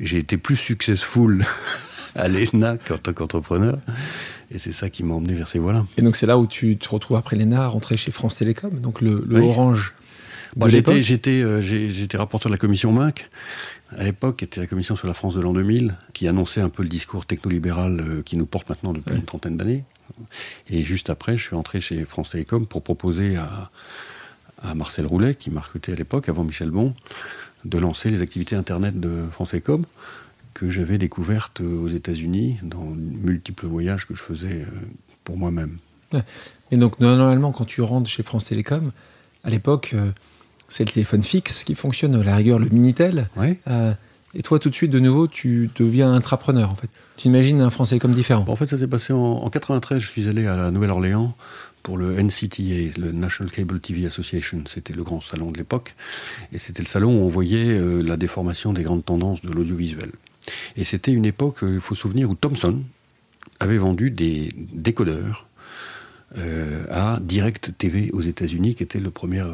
J'ai 0.00 0.18
été 0.18 0.36
plus 0.36 0.56
successful 0.56 1.44
à 2.14 2.28
l'ENA 2.28 2.78
qu'en 2.78 2.98
tant 2.98 3.12
qu'entrepreneur. 3.12 3.78
Et 4.50 4.58
c'est 4.58 4.72
ça 4.72 4.90
qui 4.90 5.02
m'a 5.02 5.14
emmené 5.14 5.34
vers 5.34 5.48
ces 5.48 5.58
voies-là. 5.58 5.86
Et 5.96 6.02
donc 6.02 6.16
c'est 6.16 6.26
là 6.26 6.38
où 6.38 6.46
tu 6.46 6.76
te 6.76 6.88
retrouves 6.88 7.16
après 7.16 7.36
l'ENA, 7.36 7.68
rentré 7.68 7.96
chez 7.96 8.10
France 8.10 8.36
Télécom, 8.36 8.80
donc 8.80 9.00
le, 9.00 9.24
le 9.26 9.40
Oui. 9.40 9.48
Orange 9.48 9.94
Bon, 10.56 10.66
l'époque. 10.66 10.94
j'étais, 10.94 11.02
j'étais, 11.02 11.42
euh, 11.42 11.62
j'étais 11.62 12.16
rapporteur 12.16 12.50
de 12.50 12.54
la 12.54 12.58
commission 12.58 12.92
MINC. 12.92 13.28
À 13.96 14.04
l'époque, 14.04 14.38
qui 14.38 14.44
était 14.44 14.60
la 14.60 14.66
commission 14.66 14.96
sur 14.96 15.06
la 15.06 15.14
France 15.14 15.34
de 15.34 15.40
l'an 15.40 15.52
2000, 15.52 15.94
qui 16.12 16.26
annonçait 16.28 16.60
un 16.60 16.68
peu 16.68 16.82
le 16.82 16.88
discours 16.88 17.26
technolibéral 17.26 18.00
euh, 18.00 18.22
qui 18.22 18.36
nous 18.36 18.46
porte 18.46 18.68
maintenant 18.68 18.92
depuis 18.92 19.12
Ouais. 19.12 19.18
une 19.18 19.24
trentaine 19.24 19.56
d'années. 19.56 19.84
Et 20.68 20.82
juste 20.82 21.10
après, 21.10 21.36
je 21.38 21.42
suis 21.44 21.56
entré 21.56 21.80
chez 21.80 22.04
France 22.04 22.30
Télécom 22.30 22.66
pour 22.66 22.82
proposer 22.82 23.36
à, 23.36 23.70
à 24.62 24.74
Marcel 24.74 25.06
Roulet, 25.06 25.34
qui 25.34 25.50
m'a 25.50 25.60
recruté 25.60 25.92
à 25.92 25.94
l'époque, 25.94 26.28
avant 26.28 26.44
Michel 26.44 26.70
Bon, 26.70 26.94
de 27.64 27.78
lancer 27.78 28.10
les 28.10 28.20
activités 28.22 28.56
Internet 28.56 28.98
de 29.00 29.24
France 29.30 29.50
Télécom, 29.50 29.84
que 30.54 30.68
j'avais 30.70 30.98
découvertes 30.98 31.60
euh, 31.62 31.78
aux 31.80 31.88
États-Unis 31.88 32.58
dans 32.62 32.84
multiples 32.84 33.66
voyages 33.66 34.06
que 34.06 34.14
je 34.14 34.22
faisais 34.22 34.66
pour 35.24 35.38
moi-même. 35.38 35.76
Et 36.70 36.76
donc, 36.76 37.00
normalement, 37.00 37.52
quand 37.52 37.64
tu 37.64 37.80
rentres 37.80 38.10
chez 38.10 38.22
France 38.22 38.46
Télécom, 38.46 38.92
à 39.44 39.50
l'époque, 39.50 39.94
c'est 40.72 40.84
le 40.84 40.90
téléphone 40.90 41.22
fixe 41.22 41.64
qui 41.64 41.74
fonctionne, 41.74 42.14
à 42.14 42.24
la 42.24 42.36
rigueur, 42.36 42.58
le 42.58 42.68
Minitel. 42.70 43.28
Ouais. 43.36 43.58
Euh, 43.68 43.92
et 44.34 44.40
toi, 44.40 44.58
tout 44.58 44.70
de 44.70 44.74
suite, 44.74 44.90
de 44.90 44.98
nouveau, 44.98 45.28
tu 45.28 45.68
deviens 45.76 46.12
intrapreneur, 46.12 46.70
en 46.70 46.74
fait. 46.74 46.88
Tu 47.16 47.28
imagines 47.28 47.60
un 47.60 47.68
France 47.68 47.90
Télécom 47.90 48.12
différent. 48.12 48.46
En 48.48 48.56
fait, 48.56 48.66
ça 48.66 48.78
s'est 48.78 48.86
passé 48.86 49.12
en, 49.12 49.18
en 49.18 49.50
93. 49.50 50.00
Je 50.00 50.06
suis 50.06 50.28
allé 50.28 50.46
à 50.46 50.56
la 50.56 50.70
Nouvelle-Orléans 50.70 51.36
pour 51.82 51.98
le 51.98 52.14
NCTA, 52.22 52.98
le 52.98 53.12
National 53.12 53.52
Cable 53.52 53.80
TV 53.80 54.06
Association. 54.06 54.64
C'était 54.66 54.94
le 54.94 55.02
grand 55.02 55.20
salon 55.20 55.50
de 55.50 55.58
l'époque. 55.58 55.94
Et 56.52 56.58
c'était 56.58 56.82
le 56.82 56.88
salon 56.88 57.10
où 57.10 57.26
on 57.26 57.28
voyait 57.28 57.78
euh, 57.78 58.00
la 58.02 58.16
déformation 58.16 58.72
des 58.72 58.82
grandes 58.82 59.04
tendances 59.04 59.42
de 59.42 59.52
l'audiovisuel. 59.52 60.10
Et 60.76 60.84
c'était 60.84 61.12
une 61.12 61.26
époque, 61.26 61.62
euh, 61.62 61.74
il 61.74 61.80
faut 61.80 61.94
se 61.94 62.00
souvenir, 62.00 62.30
où 62.30 62.34
Thomson 62.34 62.80
avait 63.60 63.78
vendu 63.78 64.10
des 64.10 64.50
décodeurs 64.56 65.46
euh, 66.38 66.84
à 66.90 67.18
Direct 67.20 67.72
TV 67.76 68.10
aux 68.12 68.22
États-Unis, 68.22 68.74
qui 68.74 68.82
était 68.82 69.00
le 69.00 69.10
premier 69.10 69.40
euh, 69.40 69.52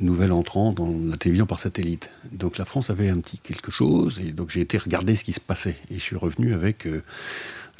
nouvel 0.00 0.32
entrant 0.32 0.72
dans 0.72 0.92
la 1.08 1.16
télévision 1.16 1.46
par 1.46 1.60
satellite. 1.60 2.10
Donc 2.32 2.58
la 2.58 2.64
France 2.64 2.90
avait 2.90 3.08
un 3.08 3.20
petit 3.20 3.38
quelque 3.38 3.70
chose, 3.70 4.20
et 4.20 4.32
donc 4.32 4.50
j'ai 4.50 4.60
été 4.60 4.76
regarder 4.76 5.14
ce 5.14 5.22
qui 5.22 5.32
se 5.32 5.40
passait. 5.40 5.76
Et 5.90 5.94
je 5.94 6.02
suis 6.02 6.16
revenu 6.16 6.52
avec 6.52 6.86
euh, 6.86 7.02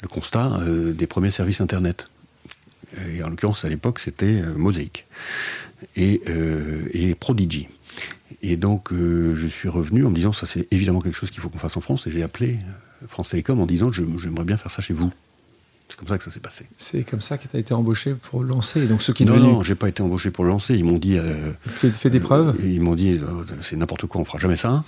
le 0.01 0.07
constat 0.07 0.59
des 0.93 1.07
premiers 1.07 1.31
services 1.31 1.59
Internet. 1.59 2.07
Et 3.09 3.23
en 3.23 3.29
l'occurrence, 3.29 3.65
à 3.65 3.69
l'époque, 3.69 3.99
c'était 3.99 4.43
Mosaic 4.55 5.07
et, 5.95 6.21
et 6.93 7.15
Prodigy. 7.15 7.67
Et 8.43 8.57
donc, 8.57 8.93
je 8.93 9.47
suis 9.47 9.67
revenu 9.67 10.05
en 10.05 10.11
me 10.11 10.15
disant, 10.15 10.33
ça 10.33 10.45
c'est 10.45 10.67
évidemment 10.69 11.01
quelque 11.01 11.15
chose 11.15 11.31
qu'il 11.31 11.41
faut 11.41 11.49
qu'on 11.49 11.57
fasse 11.57 11.77
en 11.77 11.81
France. 11.81 12.05
Et 12.05 12.11
j'ai 12.11 12.21
appelé 12.21 12.59
France 13.07 13.29
Télécom 13.29 13.59
en 13.59 13.65
disant, 13.65 13.91
j'aimerais 13.91 14.45
bien 14.45 14.57
faire 14.57 14.71
ça 14.71 14.83
chez 14.83 14.93
vous. 14.93 15.11
C'est 15.89 15.95
comme 15.97 16.07
ça 16.09 16.17
que 16.17 16.23
ça 16.25 16.31
s'est 16.31 16.39
passé. 16.41 16.65
C'est 16.77 17.03
comme 17.03 17.21
ça 17.21 17.37
que 17.37 17.47
tu 17.47 17.55
as 17.55 17.59
été 17.59 17.73
embauché 17.73 18.13
pour 18.13 18.43
lancer. 18.43 18.85
Donc, 18.87 19.01
ce 19.01 19.11
qui 19.13 19.25
non, 19.25 19.35
devenu. 19.35 19.51
non, 19.53 19.63
j'ai 19.63 19.75
pas 19.75 19.87
été 19.87 20.01
embauché 20.03 20.31
pour 20.31 20.43
lancer. 20.43 20.75
Ils 20.75 20.83
m'ont 20.83 20.97
dit, 20.97 21.17
euh, 21.17 21.53
Fais, 21.65 21.89
fais 21.91 22.09
des 22.09 22.19
preuves. 22.19 22.55
euh, 22.59 22.67
ils 22.67 22.81
m'ont 22.81 22.95
dit, 22.95 23.13
euh, 23.13 23.43
c'est 23.61 23.77
n'importe 23.77 24.05
quoi, 24.05 24.19
on 24.21 24.25
fera 24.25 24.37
jamais 24.37 24.57
ça. 24.57 24.83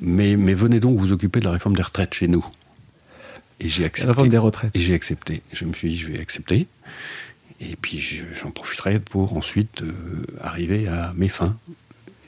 Mais, 0.00 0.36
mais 0.36 0.54
venez 0.54 0.80
donc 0.80 0.98
vous 0.98 1.12
occuper 1.12 1.40
de 1.40 1.44
la 1.44 1.50
réforme 1.52 1.76
des 1.76 1.82
retraites 1.82 2.14
chez 2.14 2.28
nous. 2.28 2.44
Et 3.60 3.68
j'ai 3.68 3.82
La 3.82 3.86
accepté. 3.88 4.08
réforme 4.08 4.28
des 4.30 4.38
retraites. 4.38 4.74
Et 4.74 4.80
j'ai 4.80 4.94
accepté. 4.94 5.42
Je 5.52 5.64
me 5.66 5.72
suis 5.74 5.90
dit, 5.90 5.96
je 5.98 6.08
vais 6.08 6.18
accepter. 6.18 6.66
Et 7.60 7.76
puis 7.76 7.98
je- 7.98 8.24
j'en 8.32 8.50
profiterai 8.50 8.98
pour 8.98 9.36
ensuite 9.36 9.82
euh, 9.82 9.92
arriver 10.40 10.88
à 10.88 11.12
mes 11.16 11.28
fins. 11.28 11.56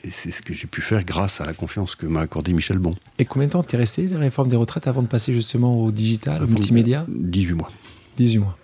Et 0.05 0.11
c'est 0.11 0.29
ce 0.31 0.43
que 0.43 0.53
j'ai 0.53 0.67
pu 0.67 0.81
faire 0.81 1.03
grâce 1.03 1.41
à 1.41 1.45
la 1.45 1.53
confiance 1.53 1.95
que 1.95 2.05
m'a 2.05 2.21
accordé 2.21 2.53
Michel 2.53 2.77
Bon. 2.77 2.95
Et 3.17 3.25
combien 3.25 3.47
de 3.47 3.53
temps 3.53 3.63
t'es 3.63 3.75
resté, 3.75 4.07
la 4.07 4.19
réforme 4.19 4.47
des 4.49 4.55
retraites, 4.55 4.87
avant 4.87 5.01
de 5.01 5.07
passer 5.07 5.33
justement 5.33 5.71
au 5.83 5.91
digital, 5.91 6.43
au 6.43 6.47
multimédia? 6.47 7.05
18 7.09 7.53
mois. 7.53 7.71
18 8.17 8.39
mois. 8.39 8.57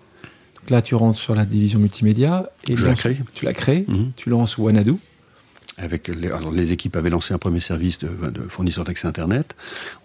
Donc 0.55 0.70
là, 0.70 0.81
tu 0.81 0.96
rentres 0.96 1.20
sur 1.20 1.36
la 1.36 1.46
division 1.46 1.79
multimédia. 1.79 2.50
Et 2.67 2.77
Je 2.77 2.86
la 2.86 2.93
crée. 2.96 3.17
Tu 3.34 3.46
la 3.46 3.53
crées, 3.53 3.86
Mhm. 3.88 4.12
tu 4.15 4.29
lances 4.29 4.58
Wanadu. 4.58 4.93
Avec 5.77 6.08
les, 6.10 6.29
alors 6.29 6.51
les 6.51 6.74
équipes 6.74 6.96
avaient 6.96 7.10
lancé 7.10 7.34
un 7.34 7.38
premier 7.39 7.60
service 7.62 7.98
de, 7.98 8.10
de 8.29 8.41
fournisseur 8.41 8.84
d'accès 8.84 9.08
Internet. 9.08 9.55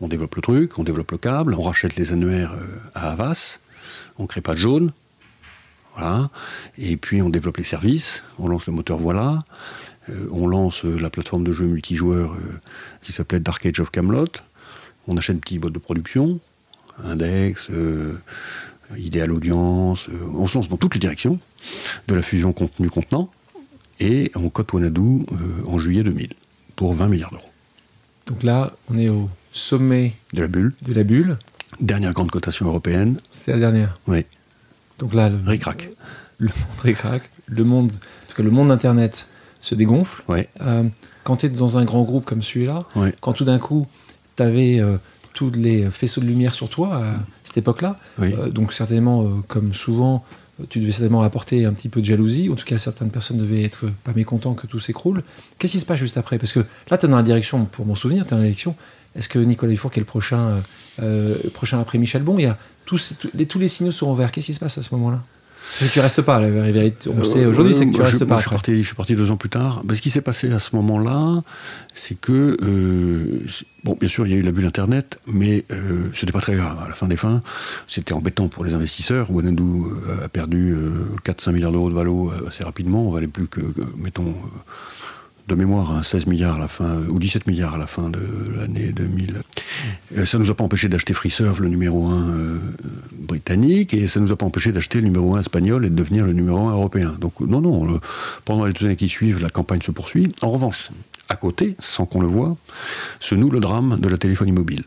On 0.01 0.09
développe 0.09 0.35
le 0.37 0.43
truc, 0.43 0.79
on 0.79 0.85
développe 0.85 1.11
le 1.11 1.19
câble, 1.19 1.55
on 1.55 1.61
rachète 1.63 1.97
les 1.97 2.13
annuaires 2.13 2.53
euh, 2.53 2.65
à 2.95 3.11
Havas, 3.13 3.59
on 4.19 4.27
crée 4.27 4.41
pas 4.41 4.55
de 4.55 4.59
jaune. 4.59 4.93
Voilà. 5.95 6.31
Et 6.79 6.97
puis 6.97 7.21
on 7.21 7.29
développe 7.31 7.57
les 7.59 7.65
services, 7.65 8.23
on 8.39 8.49
lance 8.49 8.67
le 8.67 8.73
moteur 8.73 8.99
Voilà, 8.99 9.45
euh, 10.09 10.29
on 10.31 10.47
lance 10.47 10.85
euh, 10.85 10.97
la 10.99 11.11
plateforme 11.11 11.45
de 11.45 11.53
jeux 11.53 11.67
multijoueurs 11.67 12.33
euh, 12.33 12.61
qui 13.03 13.13
s'appelait 13.13 13.41
Dark 13.41 13.65
Age 13.67 13.81
of 13.81 13.91
Camelot. 13.91 14.27
On 15.09 15.17
achète 15.17 15.35
une 15.35 15.41
petite 15.41 15.61
boîte 15.61 15.73
de 15.75 15.79
production, 15.79 16.39
Index, 17.05 17.69
euh, 17.71 18.15
Idéal 18.97 19.33
Audience, 19.33 20.09
euh, 20.09 20.13
on 20.35 20.47
se 20.47 20.55
lance 20.57 20.69
dans 20.69 20.77
toutes 20.77 20.95
les 20.95 21.01
directions 21.01 21.39
de 22.09 22.15
la 22.15 22.23
fusion 22.23 22.53
contenu-contenant 22.53 23.31
et 24.01 24.31
on 24.35 24.49
cote 24.51 24.73
Wanadu 24.73 25.01
euh, 25.01 25.25
en 25.69 25.79
juillet 25.79 26.03
2000 26.03 26.29
pour 26.77 26.95
20 26.95 27.09
milliards 27.09 27.31
d'euros. 27.31 27.49
Donc 28.27 28.43
là, 28.43 28.73
on 28.91 28.99
est 28.99 29.09
au 29.09 29.29
sommet 29.53 30.13
De 30.35 30.43
la 30.43 30.49
bulle, 30.49 30.73
de 30.83 30.93
la 30.93 31.03
bulle. 31.05 31.39
dernière 31.81 32.13
grande 32.13 32.31
cotation 32.31 32.67
européenne, 32.67 33.19
C'est 33.33 33.53
la 33.53 33.59
dernière. 33.59 33.99
oui, 34.07 34.25
Donc 34.99 35.15
là, 35.15 35.29
le, 35.31 35.39
ric-rac. 35.47 35.89
le 36.39 36.49
monde 36.49 36.81
récraque, 36.83 37.31
le 37.47 37.65
monde, 37.65 37.93
en 37.93 38.29
tout 38.31 38.37
cas 38.37 38.43
le 38.43 38.51
monde 38.51 38.71
Internet 38.71 39.29
se 39.61 39.75
dégonfle. 39.75 40.23
Ouais, 40.29 40.49
Euh, 40.61 40.85
quand 41.25 41.39
tu 41.39 41.47
es 41.47 41.49
dans 41.49 41.77
un 41.79 41.85
grand 41.85 42.03
groupe 42.03 42.25
comme 42.25 42.43
celui-là, 42.43 42.85
ouais. 42.97 43.15
quand 43.21 43.33
tout 43.33 43.45
d'un 43.45 43.59
coup, 43.59 43.87
tu 44.37 44.43
avais 44.43 44.81
tous 45.37 45.53
les 45.55 45.89
faisceaux 45.91 46.21
de 46.23 46.27
lumière 46.27 46.55
sur 46.55 46.69
toi 46.69 46.97
à 46.97 47.15
cette 47.45 47.59
époque-là, 47.59 47.99
Oui. 48.19 48.33
euh, 48.33 48.49
donc 48.49 48.73
certainement, 48.73 49.23
euh, 49.23 49.29
comme 49.47 49.75
souvent, 49.75 50.25
euh, 50.61 50.65
tu 50.71 50.81
devais 50.81 50.93
certainement 50.93 51.23
apporter 51.23 51.67
un 51.67 51.73
petit 51.75 51.91
peu 51.91 52.01
de 52.01 52.07
jalousie, 52.07 52.49
en 52.51 52.55
tout 52.57 52.65
cas 52.65 52.79
certaines 52.79 53.11
personnes 53.11 53.37
devaient 53.37 53.63
être 53.63 53.85
pas 54.05 54.13
mécontents 54.17 54.55
que 54.55 54.67
tout 54.67 54.81
s'écroule. 54.81 55.23
Qu'est-ce 55.59 55.73
qui 55.73 55.81
se 55.81 55.87
passe 55.87 56.01
juste 56.01 56.17
après? 56.17 56.39
Parce 56.39 56.53
que 56.53 56.61
là, 56.91 56.97
tu 56.99 57.05
es 57.07 57.09
dans 57.09 57.17
la 57.19 57.23
direction, 57.23 57.67
pour 57.67 57.85
mon 57.87 57.95
souvenir, 57.95 58.25
tu 58.25 58.29
es 58.29 58.31
dans 58.31 58.39
la 58.39 58.45
direction, 58.45 58.75
est-ce 59.15 59.29
que 59.29 59.39
Nicolas 59.39 59.73
Dufour, 59.73 59.91
qui 59.91 59.99
est 59.99 60.07
le 60.07 60.07
prochain, 60.07 60.63
euh, 61.03 61.35
prochain 61.55 61.79
après 61.81 61.99
Michel 61.99 62.23
Bon, 62.23 62.39
il 62.39 62.43
y 62.43 62.47
a 62.47 62.57
tous, 62.87 63.15
tous 63.21 63.31
les, 63.35 63.47
tous 63.47 63.59
les 63.59 63.69
signaux 63.69 63.93
sont 63.93 64.11
ouverts. 64.11 64.33
Qu'est-ce 64.33 64.47
qui 64.47 64.55
se 64.55 64.61
passe 64.61 64.79
à 64.79 64.83
ce 64.83 64.95
moment-là? 64.95 65.23
Que 65.79 65.93
Tu 65.93 66.01
restes 66.01 66.23
pas, 66.23 66.41
la 66.41 66.49
vérité, 66.49 67.11
on 67.11 67.19
le 67.19 67.25
sait 67.25 67.45
Euh, 67.45 67.51
aujourd'hui, 67.51 67.75
c'est 67.75 67.87
que 67.87 67.91
tu 67.91 67.99
moi, 67.99 68.07
restes 68.07 68.21
je, 68.21 68.25
pas 68.25 68.37
je, 68.37 68.43
suis 68.43 68.51
parti, 68.51 68.83
je 68.83 68.87
suis 68.87 68.95
parti 68.95 69.15
deux 69.15 69.31
ans 69.31 69.37
plus 69.37 69.49
tard. 69.51 69.83
Ben, 69.85 69.95
ce 69.95 70.01
qui 70.01 70.11
s'est 70.11 70.21
passé 70.23 70.51
à 70.53 70.59
ce 70.59 70.75
moment-là, 70.77 71.43
c'est 71.95 72.19
que, 72.19 72.57
euh, 72.63 73.41
bon, 73.85 73.97
bien 73.99 74.09
sûr, 74.09 74.27
il 74.27 74.33
y 74.33 74.37
a 74.37 74.39
eu 74.39 74.43
la 74.43 74.53
bulle 74.53 74.65
Internet, 74.65 75.19
mais 75.27 75.65
euh, 75.71 76.09
ce 76.13 76.25
n'était 76.25 76.33
pas 76.33 76.41
très 76.41 76.55
grave. 76.57 76.79
À 76.83 76.89
la 76.89 76.95
fin 76.95 77.09
des 77.09 77.17
fins, 77.17 77.43
c'était 77.89 78.15
embêtant 78.15 78.49
pour 78.49 78.65
les 78.65 78.75
investisseurs. 78.75 79.31
Wanadu 79.31 79.63
euh, 79.63 80.25
a 80.25 80.29
perdu 80.29 80.73
euh, 80.75 81.05
4-5 81.25 81.53
milliards 81.53 81.73
d'euros 81.73 81.91
de 81.91 81.95
valo 81.95 82.33
assez 82.49 82.65
rapidement. 82.65 83.07
On 83.07 83.11
valait 83.11 83.27
plus 83.27 83.49
que, 83.49 83.61
mettons, 83.99 84.35
de 85.49 85.55
mémoire, 85.55 85.93
hein, 85.93 86.03
16 86.03 86.27
milliards 86.27 86.57
à 86.57 86.59
la 86.59 86.69
fin, 86.69 87.03
ou 87.09 87.19
17 87.19 87.47
milliards 87.47 87.75
à 87.75 87.79
la 87.79 87.87
fin 87.87 88.11
de 88.11 88.21
l'année 88.57 88.93
2000. 88.93 89.43
Euh, 90.17 90.27
ça 90.27 90.39
ne 90.39 90.43
nous 90.43 90.51
a 90.51 90.55
pas 90.55 90.65
empêché 90.65 90.89
d'acheter 90.89 91.15
FreeServe, 91.15 91.63
le 91.63 91.69
numéro 91.69 92.07
1 92.09 92.29
euh, 92.29 92.59
britannique, 93.13 93.95
et 93.95 94.09
ça 94.09 94.19
ne 94.19 94.27
nous 94.27 94.33
a 94.33 94.37
pas 94.37 94.47
empêché 94.47 94.73
d'acheter 94.73 95.01
le 95.01 95.07
numéro 95.07 95.37
1 95.37 95.41
espagnol 95.41 95.85
et 95.85 95.91
de 95.91 95.95
devenir 95.95 96.27
le 96.27 96.33
numéro 96.33 96.59
1 96.69 96.73
européen. 96.73 97.17
Donc 97.21 97.39
non, 97.41 97.61
non, 97.61 98.01
pendant 98.45 98.65
les 98.65 98.73
deux 98.73 98.87
années 98.87 98.97
qui 98.97 99.09
suivent, 99.09 99.41
la 99.41 99.51
campagne 99.51 99.83
se 99.83 99.93
poursuit. 99.93 100.35
En 100.43 100.51
revanche, 100.51 100.91
à 101.29 101.37
côté, 101.37 101.77
sans 101.79 102.07
qu'on 102.07 102.21
le 102.21 102.27
voie, 102.27 102.57
se 103.21 103.37
noue 103.37 103.51
le 103.51 103.61
drame 103.61 104.01
de 104.01 104.09
la 104.09 104.19
téléphonie 104.19 104.53
mobile, 104.53 104.83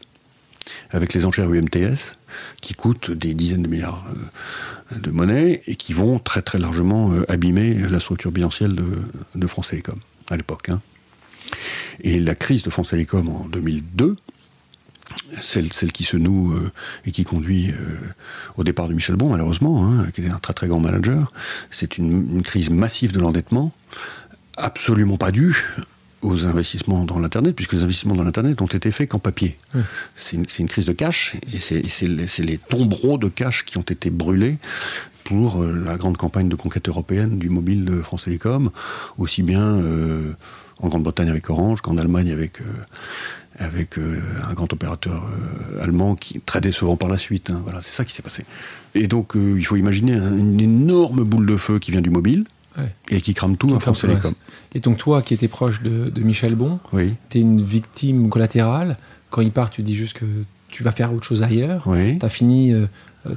avec 0.92 1.14
les 1.14 1.26
enchères 1.26 1.50
UMTS, 1.50 2.18
qui 2.60 2.74
coûtent 2.74 3.12
des 3.12 3.34
dizaines 3.34 3.64
de 3.64 3.70
milliards 3.70 4.04
euh, 4.10 5.00
de 5.00 5.12
monnaie 5.12 5.62
et 5.68 5.78
qui 5.78 5.94
vont 5.94 6.20
très 6.20 6.42
très 6.42 6.60
largement 6.60 7.14
euh, 7.14 7.24
abîmer 7.32 7.76
la 7.76 8.02
structure 8.02 8.32
bilancielle 8.32 8.76
de 9.36 9.48
France 9.48 9.70
Télécom 9.70 9.96
à 10.30 10.38
l'époque. 10.38 10.70
hein. 10.70 10.82
Et 12.02 12.20
la 12.20 12.36
crise 12.36 12.64
de 12.64 12.70
France 12.70 12.90
Télécom 12.90 13.28
en 13.28 13.48
2002, 13.48 14.16
celle, 15.42 15.74
celle 15.74 15.92
qui 15.92 16.04
se 16.04 16.18
noue 16.18 16.54
euh, 16.54 16.72
et 17.06 17.12
qui 17.12 17.24
conduit 17.24 17.72
euh, 17.72 17.98
au 18.58 18.64
départ 18.64 18.88
de 18.88 18.94
Michel 18.94 19.16
Bon, 19.16 19.30
malheureusement, 19.30 19.86
hein, 19.86 20.08
qui 20.14 20.22
était 20.22 20.30
un 20.30 20.40
très 20.40 20.54
très 20.54 20.68
grand 20.68 20.80
manager, 20.80 21.32
c'est 21.72 21.98
une, 21.98 22.36
une 22.36 22.44
crise 22.44 22.70
massive 22.70 23.12
de 23.12 23.20
l'endettement, 23.20 23.72
absolument 24.58 25.18
pas 25.18 25.32
due 25.32 25.66
aux 26.22 26.46
investissements 26.46 27.06
dans 27.06 27.20
l'Internet, 27.20 27.56
puisque 27.56 27.74
les 27.74 27.84
investissements 27.84 28.16
dans 28.16 28.24
l'Internet 28.24 28.62
ont 28.62 28.68
été 28.68 28.92
faits 28.92 29.10
qu'en 29.10 29.20
papier. 29.20 29.58
C'est 30.16 30.36
une, 30.36 30.68
crise 30.68 30.86
de 30.86 30.92
cash, 30.92 31.36
et 31.54 31.82
les, 32.08 32.28
c'est 32.28 32.44
les 32.44 32.58
tombereaux 32.58 33.18
de 33.18 33.30
cash 33.30 33.64
qui 33.64 33.78
ont 33.78 33.84
été 33.84 34.10
brûlés 34.10 34.58
pour 35.30 35.62
euh, 35.62 35.72
la 35.86 35.96
grande 35.96 36.18
campagne 36.18 36.50
de 36.50 36.56
conquête 36.56 36.90
européenne 36.90 37.38
du 37.38 37.50
mobile 37.50 37.86
de 37.86 38.02
France 38.02 38.24
Télécom, 38.24 38.72
aussi 39.20 39.44
bien 39.44 39.62
euh, 39.62 40.32
en 40.82 40.88
Grande-Bretagne 40.88 41.30
avec 41.30 41.50
Orange 41.52 41.82
qu'en 41.82 41.98
Allemagne 41.98 42.32
avec, 42.32 42.62
euh, 42.62 42.66
avec 43.60 43.98
euh, 44.00 44.20
un 44.50 44.54
grand 44.54 44.72
opérateur 44.74 45.24
euh, 45.24 45.84
allemand 45.84 46.16
qui 46.16 46.40
très 46.42 46.62
décevant 46.62 46.98
par 46.98 47.10
la 47.10 47.18
suite. 47.20 47.52
hein. 47.52 47.62
Voilà, 47.64 47.82
c'est 47.84 47.96
ça 47.96 48.06
qui 48.06 48.14
s'est 48.14 48.24
passé. 48.24 48.44
Et 48.96 49.08
donc, 49.08 49.36
euh, 49.36 49.56
il 49.58 49.64
faut 49.66 49.76
imaginer 49.76 50.14
un- 50.16 50.36
une 50.36 50.60
énorme 50.60 51.24
boule 51.24 51.46
de 51.46 51.58
feu 51.58 51.78
qui 51.78 51.92
vient 51.92 52.02
du 52.02 52.10
mobile 52.10 52.44
Ouais. 52.78 52.92
et 53.10 53.22
qui 53.22 53.34
crame 53.36 53.56
tout 53.58 53.68
Qui 53.68 53.74
à 53.74 53.78
crame 53.78 53.94
France 53.94 54.02
Télécom. 54.10 54.34
Et 54.74 54.80
donc 54.80 54.98
toi, 54.98 55.22
qui 55.22 55.34
étais 55.36 55.48
proche 55.48 55.82
de, 55.84 56.10
de 56.10 56.22
Michel 56.22 56.56
Bon, 56.56 56.80
Oui, 56.92 57.14
tu 57.30 57.38
es 57.38 57.42
une 57.42 57.62
victime 57.62 58.30
collatérale. 58.30 58.98
Quand 59.30 59.42
il 59.42 59.52
part, 59.52 59.70
tu 59.70 59.84
dis 59.84 59.96
juste 59.96 60.14
que 60.14 60.26
tu 60.70 60.82
vas 60.84 60.92
faire 60.92 61.14
autre 61.14 61.26
chose 61.26 61.44
ailleurs. 61.44 61.84
oui. 61.88 62.18
Tu 62.20 62.26
as 62.26 62.30
fini 62.30 62.74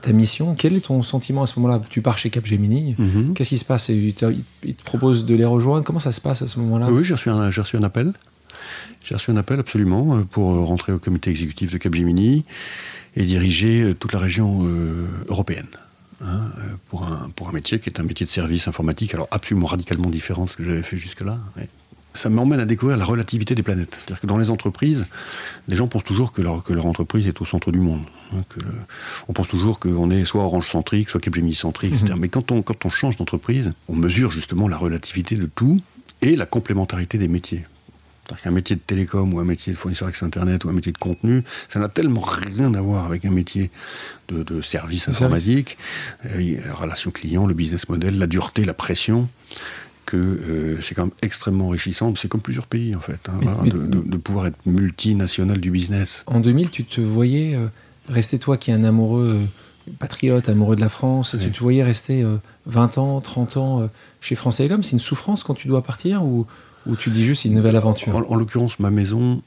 ta 0.00 0.12
mission. 0.12 0.54
Quel 0.54 0.74
est 0.74 0.80
ton 0.86 1.02
sentiment 1.02 1.42
à 1.42 1.46
ce 1.46 1.58
moment-là? 1.60 1.82
Tu 1.90 2.02
pars 2.02 2.18
chez 2.18 2.30
Capgemini. 2.30 2.94
Mhm. 2.98 3.34
Qu'est-ce 3.34 3.48
qui 3.50 3.58
se 3.58 3.64
passe? 3.64 3.88
Il 3.88 4.14
te, 4.14 4.26
il 4.64 4.74
te 4.74 4.82
propose 4.84 5.24
de 5.26 5.34
les 5.34 5.44
rejoindre. 5.44 5.84
Comment 5.84 5.98
ça 5.98 6.12
se 6.12 6.20
passe 6.20 6.42
à 6.42 6.48
ce 6.48 6.58
moment-là? 6.60 6.88
Oui, 6.90 7.02
j'ai 7.04 7.14
reçu, 7.14 7.30
un, 7.30 7.50
j'ai 7.50 7.60
reçu 7.60 7.76
un 7.76 7.82
appel. 7.82 8.12
J'ai 9.04 9.14
reçu 9.16 9.30
un 9.32 9.36
appel 9.36 9.58
absolument 9.58 10.16
euh, 10.16 10.22
pour 10.22 10.52
euh, 10.54 10.60
rentrer 10.62 10.92
au 10.92 10.98
comité 10.98 11.30
exécutif 11.30 11.72
de 11.72 11.78
Capgemini 11.78 12.44
et 13.16 13.24
diriger 13.24 13.82
euh, 13.82 13.94
toute 13.94 14.12
la 14.12 14.20
région 14.20 14.60
euh, 14.62 15.06
européenne. 15.28 15.66
hein, 16.24 16.40
euh, 16.58 16.62
pour, 16.88 17.02
un, 17.04 17.30
pour 17.34 17.48
un 17.48 17.52
métier 17.52 17.78
qui 17.80 17.88
est 17.90 17.98
un 17.98 18.04
métier 18.04 18.24
de 18.26 18.30
service 18.30 18.68
informatique, 18.68 19.12
alors 19.14 19.28
absolument 19.30 19.66
radicalement 19.66 20.08
différent 20.10 20.44
de 20.44 20.50
ce 20.50 20.56
que 20.56 20.62
j'avais 20.64 20.82
fait 20.82 20.96
jusque-là. 20.96 21.38
ouais. 21.56 21.68
Ça 22.14 22.28
m'emmène 22.28 22.60
à 22.60 22.66
découvrir 22.66 22.98
la 22.98 23.06
relativité 23.06 23.54
des 23.54 23.62
planètes. 23.62 23.96
C'est-à-dire 24.04 24.20
que 24.20 24.26
dans 24.26 24.36
les 24.36 24.50
entreprises, 24.50 25.06
les 25.66 25.76
gens 25.76 25.88
pensent 25.88 26.04
toujours 26.04 26.30
que 26.32 26.42
leur, 26.42 26.62
que 26.62 26.74
leur 26.74 26.84
entreprise 26.84 27.26
est 27.26 27.40
au 27.40 27.46
centre 27.46 27.72
du 27.72 27.80
monde. 27.80 28.02
Hein, 28.36 28.44
que 28.48 28.60
le- 28.60 28.66
on 29.28 29.32
pense 29.32 29.48
toujours 29.48 29.78
qu'on 29.80 30.10
est 30.10 30.24
soit 30.24 30.42
orange-centrique, 30.42 31.10
soit 31.10 31.20
Capgemini-centrique, 31.20 31.92
etc. 31.94 32.14
Mais 32.18 32.28
quand 32.28 32.50
on, 32.52 32.62
quand 32.62 32.84
on 32.84 32.90
change 32.90 33.16
d'entreprise, 33.16 33.72
on 33.88 33.94
mesure 33.94 34.30
justement 34.30 34.68
la 34.68 34.76
relativité 34.76 35.36
de 35.36 35.46
tout 35.54 35.80
et 36.20 36.36
la 36.36 36.46
complémentarité 36.46 37.18
des 37.18 37.28
métiers. 37.28 37.64
C'est-à-dire 38.26 38.44
qu'un 38.44 38.50
métier 38.52 38.76
de 38.76 38.80
télécom 38.80 39.34
ou 39.34 39.40
un 39.40 39.44
métier 39.44 39.72
de 39.72 39.78
fournisseur 39.78 40.06
d'accès 40.08 40.24
Internet 40.24 40.64
ou 40.64 40.68
un 40.68 40.72
métier 40.72 40.92
de 40.92 40.98
contenu, 40.98 41.42
ça 41.68 41.80
n'a 41.80 41.88
tellement 41.88 42.20
rien 42.20 42.72
à 42.74 42.80
voir 42.80 43.04
avec 43.04 43.24
un 43.24 43.30
métier 43.32 43.70
de, 44.28 44.42
de 44.44 44.62
service 44.62 45.08
informatique, 45.08 45.76
euh, 46.26 46.56
relation 46.74 47.10
client, 47.10 47.46
le 47.46 47.54
business 47.54 47.88
model, 47.88 48.18
la 48.18 48.28
dureté, 48.28 48.64
la 48.64 48.74
pression, 48.74 49.28
que 50.06 50.16
euh, 50.16 50.80
c'est 50.82 50.94
quand 50.94 51.06
même 51.06 51.14
extrêmement 51.22 51.66
enrichissant. 51.66 52.14
C'est 52.14 52.28
comme 52.28 52.40
plusieurs 52.40 52.66
pays 52.68 52.94
en 52.94 53.00
fait, 53.00 53.18
hein, 53.28 53.32
Mais- 53.40 53.44
voilà, 53.46 53.62
mais- 53.64 53.70
de, 53.70 53.78
de- 53.86 54.08
de 54.08 54.16
pouvoir 54.16 54.46
être 54.46 54.58
multinational 54.66 55.60
du 55.60 55.70
business. 55.72 56.22
En 56.26 56.38
2000, 56.40 56.70
tu 56.70 56.84
te 56.84 57.00
voyais 57.00 57.54
euh, 57.56 57.66
rester 58.08 58.38
toi 58.38 58.56
qui 58.56 58.70
es 58.70 58.74
un 58.74 58.84
amoureux 58.84 59.40
euh, 59.42 59.92
patriote, 59.98 60.48
amoureux 60.48 60.76
de 60.76 60.80
la 60.80 60.88
France, 60.88 61.36
tu 61.40 61.50
te 61.50 61.58
voyais 61.60 61.82
rester 61.82 62.22
euh, 62.22 62.36
20 62.66 62.98
ans, 62.98 63.20
30 63.20 63.56
ans 63.56 63.80
euh, 63.82 63.86
chez 64.20 64.34
France 64.34 64.56
Télécom. 64.58 64.82
C'est 64.82 64.92
une 64.92 65.00
souffrance 65.00 65.44
quand 65.44 65.54
tu 65.54 65.68
dois 65.68 65.82
partir 65.82 66.24
ou, 66.24 66.46
ou 66.86 66.96
tu 66.96 67.10
dis 67.10 67.24
juste 67.24 67.44
une 67.44 67.54
nouvelle 67.54 67.76
aventure? 67.76 68.14
En, 68.16 68.22
en 68.22 68.34
l'occurrence, 68.34 68.78
ma 68.78 68.90
maison, 68.90 69.42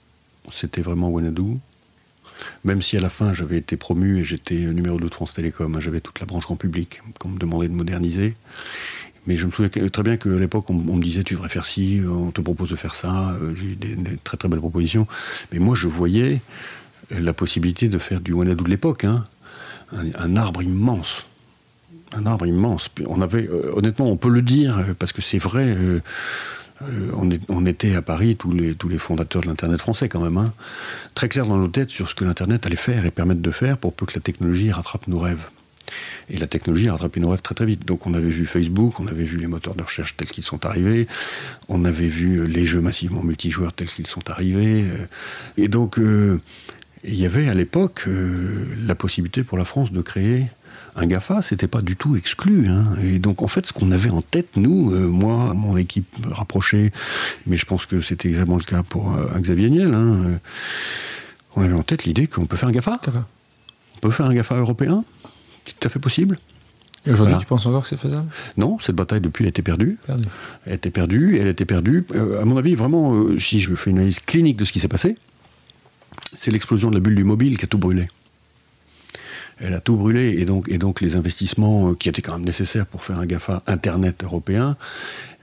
c'était 0.51 0.81
vraiment 0.81 1.09
Wanadu. 1.09 1.57
Même 2.65 2.81
si 2.81 2.97
à 2.97 3.01
la 3.01 3.09
fin 3.09 3.33
j'avais 3.33 3.57
été 3.57 3.77
promu 3.77 4.19
et 4.19 4.24
j'étais 4.24 4.55
numéro 4.55 5.00
2 5.00 5.07
de 5.07 5.13
France 5.13 5.33
Télécom, 5.33 5.74
hein, 5.74 5.79
j'avais 5.79 6.01
toute 6.01 6.19
la 6.19 6.25
branche 6.25 6.43
grand 6.43 6.57
public 6.57 7.01
qu'on 7.17 7.29
me 7.29 7.39
demandait 7.39 7.69
de 7.69 7.74
moderniser. 7.74 8.35
Mais 9.25 9.38
je 9.38 9.47
me 9.47 9.51
souviens 9.51 9.69
très 9.89 10.03
bien 10.03 10.17
qu'à 10.17 10.29
l'époque, 10.29 10.69
on, 10.69 10.74
on 10.74 10.97
me 10.97 11.01
disait 11.01 11.24
tu 11.24 11.33
devrais 11.33 11.50
faire 11.50 11.65
ci, 11.65 12.01
on 12.07 12.31
te 12.31 12.41
propose 12.41 12.69
de 12.69 12.75
faire 12.75 12.93
ça. 12.93 13.31
Euh, 13.41 13.55
J'ai 13.55 13.67
eu 13.67 13.75
des, 13.75 13.95
des 13.95 14.17
très 14.24 14.38
très 14.38 14.47
belles 14.50 14.59
propositions. 14.59 15.07
Mais 15.51 15.59
moi, 15.59 15.75
je 15.75 15.88
voyais 15.88 16.41
la 17.12 17.33
possibilité 17.33 17.89
de 17.89 17.97
faire 17.97 18.21
du 18.21 18.33
Wanadu 18.33 18.63
de 18.63 18.69
l'époque, 18.69 19.03
hein. 19.03 19.24
un, 19.91 20.35
arbre 20.35 20.62
immense. 20.62 21.25
Un 22.15 22.25
arbre 22.25 22.45
immense. 22.45 22.89
On 23.07 23.21
avait, 23.21 23.47
euh, 23.47 23.71
honnêtement, 23.75 24.09
on 24.09 24.17
peut 24.17 24.29
le 24.29 24.41
dire, 24.41 24.77
euh, 24.79 24.93
parce 24.97 25.13
que 25.13 25.21
c'est 25.21 25.38
vrai. 25.38 25.75
euh, 25.75 26.01
on, 27.47 27.65
était 27.65 27.95
à 27.95 28.01
Paris, 28.01 28.35
tous 28.35 28.51
les, 28.51 28.75
tous 28.75 28.89
les 28.89 28.97
fondateurs 28.97 29.41
de 29.41 29.47
l'Internet 29.47 29.79
français 29.79 30.09
quand 30.09 30.19
même, 30.19 30.38
hein, 30.38 30.53
très 31.13 31.29
clairs 31.29 31.45
dans 31.45 31.57
nos 31.57 31.69
têtes 31.69 31.89
sur 31.89 32.09
ce 32.09 32.15
que 32.15 32.25
l'Internet 32.25 32.65
allait 32.65 32.75
faire 32.75 33.05
et 33.05 33.12
permettre 33.12 33.41
de 33.41 33.51
faire 33.51 33.77
pour 33.77 33.93
peu 33.93 34.05
que 34.05 34.13
la 34.15 34.21
technologie 34.21 34.71
rattrape 34.71 35.07
nos 35.07 35.19
rêves. 35.19 35.45
Et 36.29 36.38
la 36.38 36.47
technologie 36.47 36.89
a 36.89 36.93
rattrapé 36.93 37.19
nos 37.19 37.29
rêves 37.29 37.41
très 37.41 37.55
très 37.55 37.65
vite. 37.65 37.85
Donc 37.85 38.07
on 38.07 38.13
avait 38.13 38.29
vu 38.29 38.45
Facebook, 38.45 39.00
on 39.00 39.07
avait 39.07 39.24
vu 39.24 39.38
les 39.38 39.47
moteurs 39.47 39.75
de 39.75 39.83
recherche 39.83 40.17
tels 40.17 40.27
qu'ils 40.27 40.43
sont 40.43 40.65
arrivés, 40.65 41.07
on 41.69 41.85
avait 41.85 42.07
vu 42.07 42.45
les 42.47 42.65
jeux 42.65 42.81
massivement 42.81 43.24
multijoueurs 43.24 43.71
tels 43.71 43.88
qu'ils 43.88 44.07
sont 44.07 44.29
arrivés. 44.29 44.85
Et 45.57 45.67
donc 45.67 46.00
il 47.07 47.15
y 47.15 47.25
avait 47.25 47.47
à 47.47 47.53
l'époque 47.53 48.03
euh, 48.07 48.65
la 48.85 48.95
possibilité 48.95 49.43
pour 49.43 49.57
la 49.57 49.65
France 49.65 49.91
de 49.91 50.01
créer 50.01 50.47
un 50.95 51.07
GAFA, 51.07 51.41
c'était 51.41 51.67
pas 51.67 51.81
du 51.81 51.95
tout 51.95 52.15
exclu. 52.15 52.67
Hein. 52.67 52.83
Et 53.01 53.19
donc, 53.19 53.41
en 53.41 53.47
fait, 53.47 53.65
ce 53.65 53.74
qu'on 53.74 53.91
avait 53.91 54.09
en 54.09 54.21
tête, 54.21 54.55
nous, 54.55 54.91
euh, 54.91 55.07
moi, 55.07 55.53
mon 55.53 55.75
équipe 55.77 56.07
rapprochée, 56.31 56.91
mais 57.47 57.57
je 57.57 57.65
pense 57.65 57.85
que 57.85 58.01
c'était 58.01 58.29
exactement 58.29 58.57
le 58.57 58.63
cas 58.63 58.83
pour 58.83 59.13
euh, 59.13 59.27
Xavier 59.39 59.69
Niel, 59.69 59.93
hein, 59.93 60.17
euh, 60.25 60.38
on 61.55 61.63
avait 61.63 61.74
en 61.74 61.83
tête 61.83 62.05
l'idée 62.05 62.27
qu'on 62.27 62.45
peut 62.45 62.57
faire 62.57 62.69
un 62.69 62.74
GAFA. 62.74 63.01
GAFA. 63.03 63.25
On 63.95 64.00
peut 64.00 64.12
faire 64.12 64.25
un 64.25 64.33
GAFA 64.33 64.55
européen. 64.55 65.03
C'est 65.65 65.79
tout 65.79 65.88
à 65.88 65.89
fait 65.89 66.00
possible. 66.00 66.38
Et 67.05 67.12
aujourd'hui, 67.12 67.33
Voilà. 67.33 67.39
tu 67.39 67.47
penses 67.47 67.65
encore 67.65 67.83
que 67.83 67.88
c'est 67.89 68.00
faisable? 68.00 68.27
Non, 68.57 68.79
cette 68.79 68.95
bataille 68.95 69.21
depuis 69.21 69.45
a 69.45 69.50
été 69.50 69.62
perdue. 69.62 69.97
Perdu. 70.07 70.24
Elle 70.65 70.71
a 70.71 70.75
été 70.75 70.89
perdue, 70.89 71.38
elle 71.39 71.47
a 71.47 71.51
été 71.51 71.65
perdue. 71.65 72.05
À 72.41 72.45
mon 72.45 72.57
avis, 72.57 72.74
vraiment, 72.74 73.27
si 73.38 73.59
je 73.59 73.75
fais 73.75 73.91
une 73.91 73.97
analyse 73.97 74.19
clinique 74.19 74.57
de 74.57 74.65
ce 74.65 74.71
qui 74.71 74.79
s'est 74.79 74.88
passé, 74.88 75.15
c'est 76.35 76.51
l'explosion 76.51 76.89
de 76.89 76.95
la 76.95 76.99
bulle 76.99 77.15
du 77.15 77.23
mobile 77.23 77.57
qui 77.57 77.65
a 77.65 77.67
tout 77.67 77.77
brûlé. 77.77 78.05
Elle 79.57 79.73
a 79.73 79.79
tout 79.79 79.95
brûlé, 79.95 80.41
et 80.41 80.43
donc, 80.45 80.67
et 80.67 80.77
donc 80.77 80.99
les 80.99 81.15
investissements 81.15 81.91
euh, 81.91 81.93
qui 81.95 82.09
étaient 82.09 82.21
quand 82.21 82.33
même 82.33 82.43
nécessaires 82.43 82.85
pour 82.85 83.05
faire 83.05 83.17
un 83.19 83.25
GAFA 83.25 83.63
Internet 83.67 84.21
européen 84.25 84.75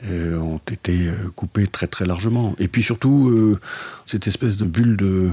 euh, 0.04 0.37
ont 0.38 0.61
été 0.70 1.08
euh, 1.08 1.14
coupés 1.34 1.66
très 1.66 1.87
très 1.87 2.04
largement. 2.04 2.54
Et 2.58 2.68
puis 2.68 2.82
surtout, 2.82 3.30
euh, 3.30 3.58
cette 4.06 4.26
espèce 4.26 4.58
de 4.58 4.66
bulle 4.66 4.99
de, 4.99 5.30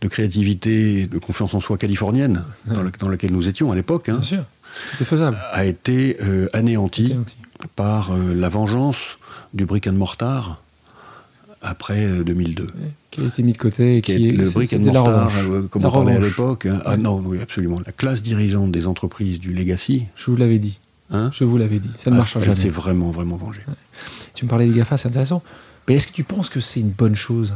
de 0.00 0.08
créativité 0.08 1.02
et 1.02 1.06
de 1.06 1.18
confiance 1.18 1.54
en 1.54 1.60
soi 1.60 1.78
californienne 1.78 2.42
dans, 2.66 2.82
la- 2.82 2.90
dans 2.98 3.08
laquelle 3.08 3.30
nous 3.32 3.46
étions 3.46 3.70
à 3.70 3.76
l'époque, 3.76 4.08
hein, 4.08 4.18
faisable. 5.04 5.38
a 5.52 5.64
été 5.64 6.16
euh, 6.20 6.48
anéantie 6.52 7.12
Anéanti. 7.12 7.36
par 7.76 8.10
la 8.16 8.48
vengeance 8.48 9.18
du 9.54 9.66
brick 9.66 9.86
and 9.86 9.92
mortar 9.92 10.60
après 11.62 12.04
euh, 12.04 12.22
2002. 12.24 12.68
Qui 13.10 13.20
a 13.22 13.24
été 13.24 13.42
mis 13.42 13.52
de 13.52 13.58
côté 13.58 13.96
et 13.96 14.00
Qui 14.02 14.16
qui 14.16 14.28
est 14.28 14.30
le 14.32 14.44
c'est- 14.44 14.54
brick 14.54 14.72
and 14.74 14.80
mortar, 14.80 15.30
euh, 15.48 15.62
comme 15.70 15.82
La 15.82 15.88
on 15.88 15.92
parlait 15.92 16.14
à 16.16 16.20
l'époque. 16.20 16.66
hein. 16.66 16.80
Ah 16.84 16.90
Ouais. 16.92 16.96
non, 16.98 17.22
oui, 17.24 17.38
absolument. 17.42 17.78
La 17.86 17.92
classe 17.92 18.22
dirigeante 18.22 18.70
des 18.72 18.86
entreprises 18.86 19.40
du 19.40 19.52
legacy, 19.54 20.04
Je 20.16 20.30
vous 20.30 20.36
l'avais 20.36 20.58
dit. 20.58 20.78
hein, 21.10 21.30
Je 21.32 21.44
vous 21.44 21.56
l'avais 21.58 21.78
dit. 21.78 21.90
Ça 21.98 22.10
ne 22.10 22.16
ah, 22.16 22.18
marchera 22.18 22.40
jamais. 22.44 22.56
s'est 22.56 22.68
vraiment, 22.68 23.10
vraiment 23.10 23.36
vengée. 23.36 23.62
Tu 24.34 24.44
me 24.44 24.50
parlais 24.50 24.66
des 24.66 24.74
GAFA, 24.74 24.96
c'est 24.98 25.08
intéressant. 25.08 25.42
Mais 25.88 25.94
est-ce 25.94 26.06
que 26.08 26.12
tu 26.12 26.24
penses 26.24 26.48
que 26.50 26.60
c'est 26.60 26.80
une 26.80 26.90
bonne 26.90 27.14
chose? 27.16 27.54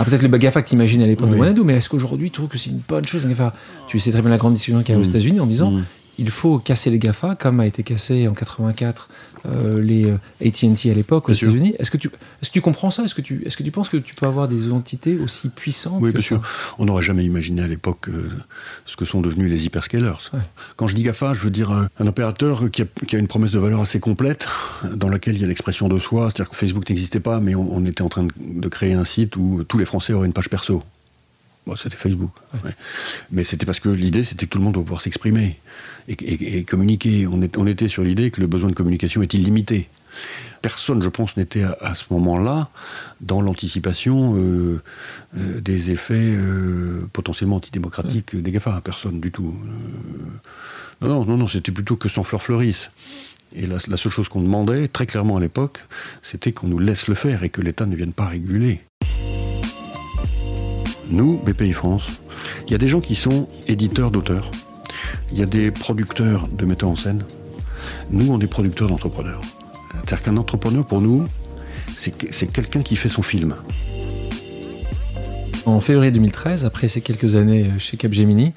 Ah, 0.00 0.04
Peut-être 0.04 0.22
le 0.22 0.28
GAFA 0.38 0.62
que 0.62 0.68
tu 0.68 0.74
imagines 0.74 1.02
à 1.02 1.06
l'époque 1.06 1.30
de. 1.30 1.36
Wanadu, 1.36 1.62
mais 1.64 1.74
est-ce 1.74 1.88
qu'aujourd'hui 1.88 2.30
tu 2.30 2.34
trouves 2.34 2.48
que 2.48 2.58
c'est 2.58 2.70
une 2.70 2.80
bonne 2.88 3.04
chose 3.06 3.26
GAFA? 3.26 3.52
Tu 3.88 3.98
sais 3.98 4.10
très 4.10 4.20
bien 4.20 4.30
la 4.30 4.36
grande 4.36 4.54
discussion 4.54 4.80
qu'il 4.82 4.94
y 4.94 4.96
a 4.96 5.00
aux 5.00 5.04
Mm. 5.04 5.08
États-Unis 5.10 5.40
en 5.40 5.46
disant 5.46 5.70
Mm. 5.72 5.84
Il 6.18 6.30
faut 6.30 6.58
casser 6.58 6.90
les 6.90 6.98
GAFA, 6.98 7.34
comme 7.36 7.60
a 7.60 7.66
été 7.66 7.82
cassé 7.82 8.28
en 8.28 8.34
84 8.34 9.08
euh, 9.46 9.80
les 9.80 10.06
euh, 10.06 10.18
ATT 10.44 10.86
à 10.90 10.94
l'époque 10.94 11.28
aux. 11.28 11.32
États-Unis. 11.32 11.74
Est-ce 11.78 11.90
que, 11.90 11.96
tu, 11.96 12.08
est-ce 12.42 12.50
que 12.50 12.54
tu 12.54 12.60
comprends 12.60 12.90
ça? 12.90 13.04
Est-ce 13.04 13.14
que, 13.14 13.20
tu, 13.20 13.42
est-ce 13.46 13.56
que 13.56 13.62
tu 13.62 13.70
penses 13.70 13.88
que 13.88 13.96
tu 13.96 14.14
peux 14.14 14.26
avoir 14.26 14.48
des 14.48 14.70
entités 14.72 15.16
aussi 15.16 15.48
puissantes 15.48 15.98
Oui, 16.00 16.10
que 16.10 16.14
bien 16.16 16.20
ça? 16.20 16.26
sûr. 16.26 16.42
On 16.78 16.86
n'aurait 16.86 17.04
jamais 17.04 17.24
imaginé 17.24 17.62
à 17.62 17.68
l'époque 17.68 18.08
euh, 18.08 18.28
ce 18.84 18.96
que 18.96 19.04
sont 19.04 19.20
devenus 19.20 19.48
les 19.50 19.64
hyperscalers. 19.64 20.30
Ouais. 20.32 20.40
Quand 20.76 20.88
je 20.88 20.96
dis 20.96 21.02
GAFA, 21.04 21.34
je 21.34 21.42
veux 21.44 21.50
dire 21.50 21.70
euh, 21.70 21.84
un 22.00 22.06
opérateur 22.08 22.70
qui 22.70 22.82
a, 22.82 22.86
qui 23.06 23.14
a 23.14 23.18
une 23.18 23.28
promesse 23.28 23.52
de 23.52 23.58
valeur 23.60 23.80
assez 23.80 24.00
complète, 24.00 24.46
dans 24.92 25.08
laquelle 25.08 25.36
il 25.36 25.40
y 25.40 25.44
a 25.44 25.48
l'expression 25.48 25.88
de 25.88 25.98
soi. 25.98 26.30
C'est-à-dire 26.30 26.50
que 26.50 26.56
Facebook 26.56 26.88
n'existait 26.88 27.20
pas, 27.20 27.38
mais 27.40 27.54
on, 27.54 27.72
on 27.72 27.84
était 27.86 28.02
en 28.02 28.08
train 28.08 28.24
de, 28.24 28.32
de 28.38 28.68
créer 28.68 28.94
un 28.94 29.04
site 29.04 29.36
où 29.36 29.62
tous 29.68 29.78
les 29.78 29.84
Français 29.84 30.12
auraient 30.14 30.26
une 30.26 30.32
page 30.32 30.50
perso. 30.50 30.82
Bon, 31.68 31.76
c'était 31.76 31.96
Facebook. 31.96 32.30
ouais. 32.64 32.70
Mais 33.30 33.44
c'était 33.44 33.66
parce 33.66 33.78
que 33.78 33.90
l'idée, 33.90 34.24
c'était 34.24 34.46
que 34.46 34.50
tout 34.52 34.58
le 34.58 34.64
monde 34.64 34.72
doit 34.72 34.82
pouvoir 34.82 35.02
s'exprimer 35.02 35.60
et, 36.08 36.14
et- 36.14 36.56
et 36.58 36.64
communiquer. 36.64 37.26
On, 37.26 37.42
est- 37.42 37.58
on 37.58 37.66
était 37.66 37.88
sur 37.88 38.02
l'idée 38.02 38.30
que 38.30 38.40
le 38.40 38.46
besoin 38.46 38.70
de 38.70 38.74
communication 38.74 39.20
est 39.20 39.34
illimité. 39.34 39.86
Personne, 40.62 41.02
je 41.02 41.10
pense, 41.10 41.36
n'était 41.36 41.62
à, 41.64 41.76
à 41.80 41.94
ce 41.94 42.04
moment-là 42.10 42.70
dans 43.20 43.42
l'anticipation 43.42 44.34
euh, 44.36 44.80
euh, 45.36 45.60
des 45.60 45.90
effets 45.90 46.14
euh, 46.36 47.02
potentiellement 47.12 47.56
antidémocratiques 47.56 48.34
des 48.34 48.50
GAFA. 48.50 48.80
Personne 48.82 49.20
du 49.20 49.30
tout. 49.30 49.54
Non, 51.02 51.08
non, 51.08 51.24
non, 51.26 51.36
non, 51.36 51.46
c'était 51.48 51.70
plutôt 51.70 51.96
que 51.96 52.08
sans 52.08 52.24
fleur 52.24 52.42
fleurisse. 52.42 52.90
Et 53.54 53.66
la, 53.66 53.76
la 53.88 53.96
seule 53.98 54.10
chose 54.10 54.30
qu'on 54.30 54.40
demandait, 54.42 54.88
très 54.88 55.04
clairement 55.04 55.36
à 55.36 55.40
l'époque, 55.40 55.84
c'était 56.22 56.52
qu'on 56.52 56.68
nous 56.68 56.78
laisse 56.78 57.08
le 57.08 57.14
faire 57.14 57.42
et 57.42 57.50
que 57.50 57.60
l'État 57.60 57.84
ne 57.84 57.94
vienne 57.94 58.14
pas 58.14 58.26
réguler. 58.26 58.80
Nous, 61.10 61.38
BPI 61.38 61.72
France, 61.72 62.08
il 62.66 62.72
y 62.72 62.74
a 62.74 62.78
des 62.78 62.88
gens 62.88 63.00
qui 63.00 63.14
sont 63.14 63.48
éditeurs 63.66 64.10
d'auteurs. 64.10 64.50
Il 65.32 65.38
y 65.38 65.42
a 65.42 65.46
des 65.46 65.70
producteurs 65.70 66.48
de 66.48 66.64
metteurs 66.66 66.90
en 66.90 66.96
scène. 66.96 67.24
Nous, 68.10 68.30
on 68.30 68.40
est 68.40 68.46
producteurs 68.46 68.88
d'entrepreneurs. 68.88 69.40
C'est-à-dire 69.92 70.22
qu'un 70.22 70.36
entrepreneur, 70.36 70.84
pour 70.86 71.00
nous, 71.00 71.26
c'est 71.96 72.10
que- 72.16 72.32
c'est 72.32 72.46
quelqu'un 72.46 72.82
qui 72.82 72.96
fait 72.96 73.08
son 73.08 73.22
film. 73.22 73.54
En 75.66 75.80
février 75.80 76.10
2013, 76.10 76.64
après 76.64 76.88
ces 76.88 77.00
quelques 77.00 77.34
années 77.34 77.66
chez 77.78 77.96
Capgemini, 77.96 78.52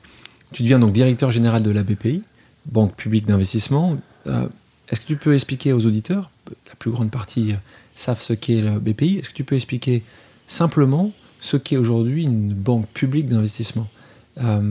tu 0.54 0.64
deviens 0.64 0.80
donc 0.80 0.94
directeur 0.94 1.32
général 1.32 1.64
de 1.64 1.72
la 1.72 1.84
BPI, 1.84 2.22
Banque 2.68 2.96
publique 2.96 3.26
d'investissement. 3.26 3.98
Euh, 4.28 4.48
Est-ce 4.90 5.02
que 5.02 5.08
tu 5.08 5.16
peux 5.16 5.34
expliquer 5.34 5.72
aux 5.72 5.86
auditeurs, 5.86 6.30
la 6.68 6.76
plus 6.78 6.92
grande 6.92 7.10
partie 7.12 7.54
euh, 7.54 7.56
savent 7.96 8.22
ce 8.22 8.34
qu'est 8.34 8.62
la 8.62 8.72
BPI, 8.78 9.18
est-ce 9.20 9.30
que 9.30 9.34
tu 9.34 9.46
peux 9.46 9.56
expliquer 9.56 10.04
simplement 10.48 11.12
ce 11.42 11.58
qu'est 11.58 11.76
aujourd'hui 11.78 12.24
une 12.24 12.54
banque 12.54 12.88
publique 12.88 13.28
d'investissement 13.28 13.90
Euh, 14.38 14.62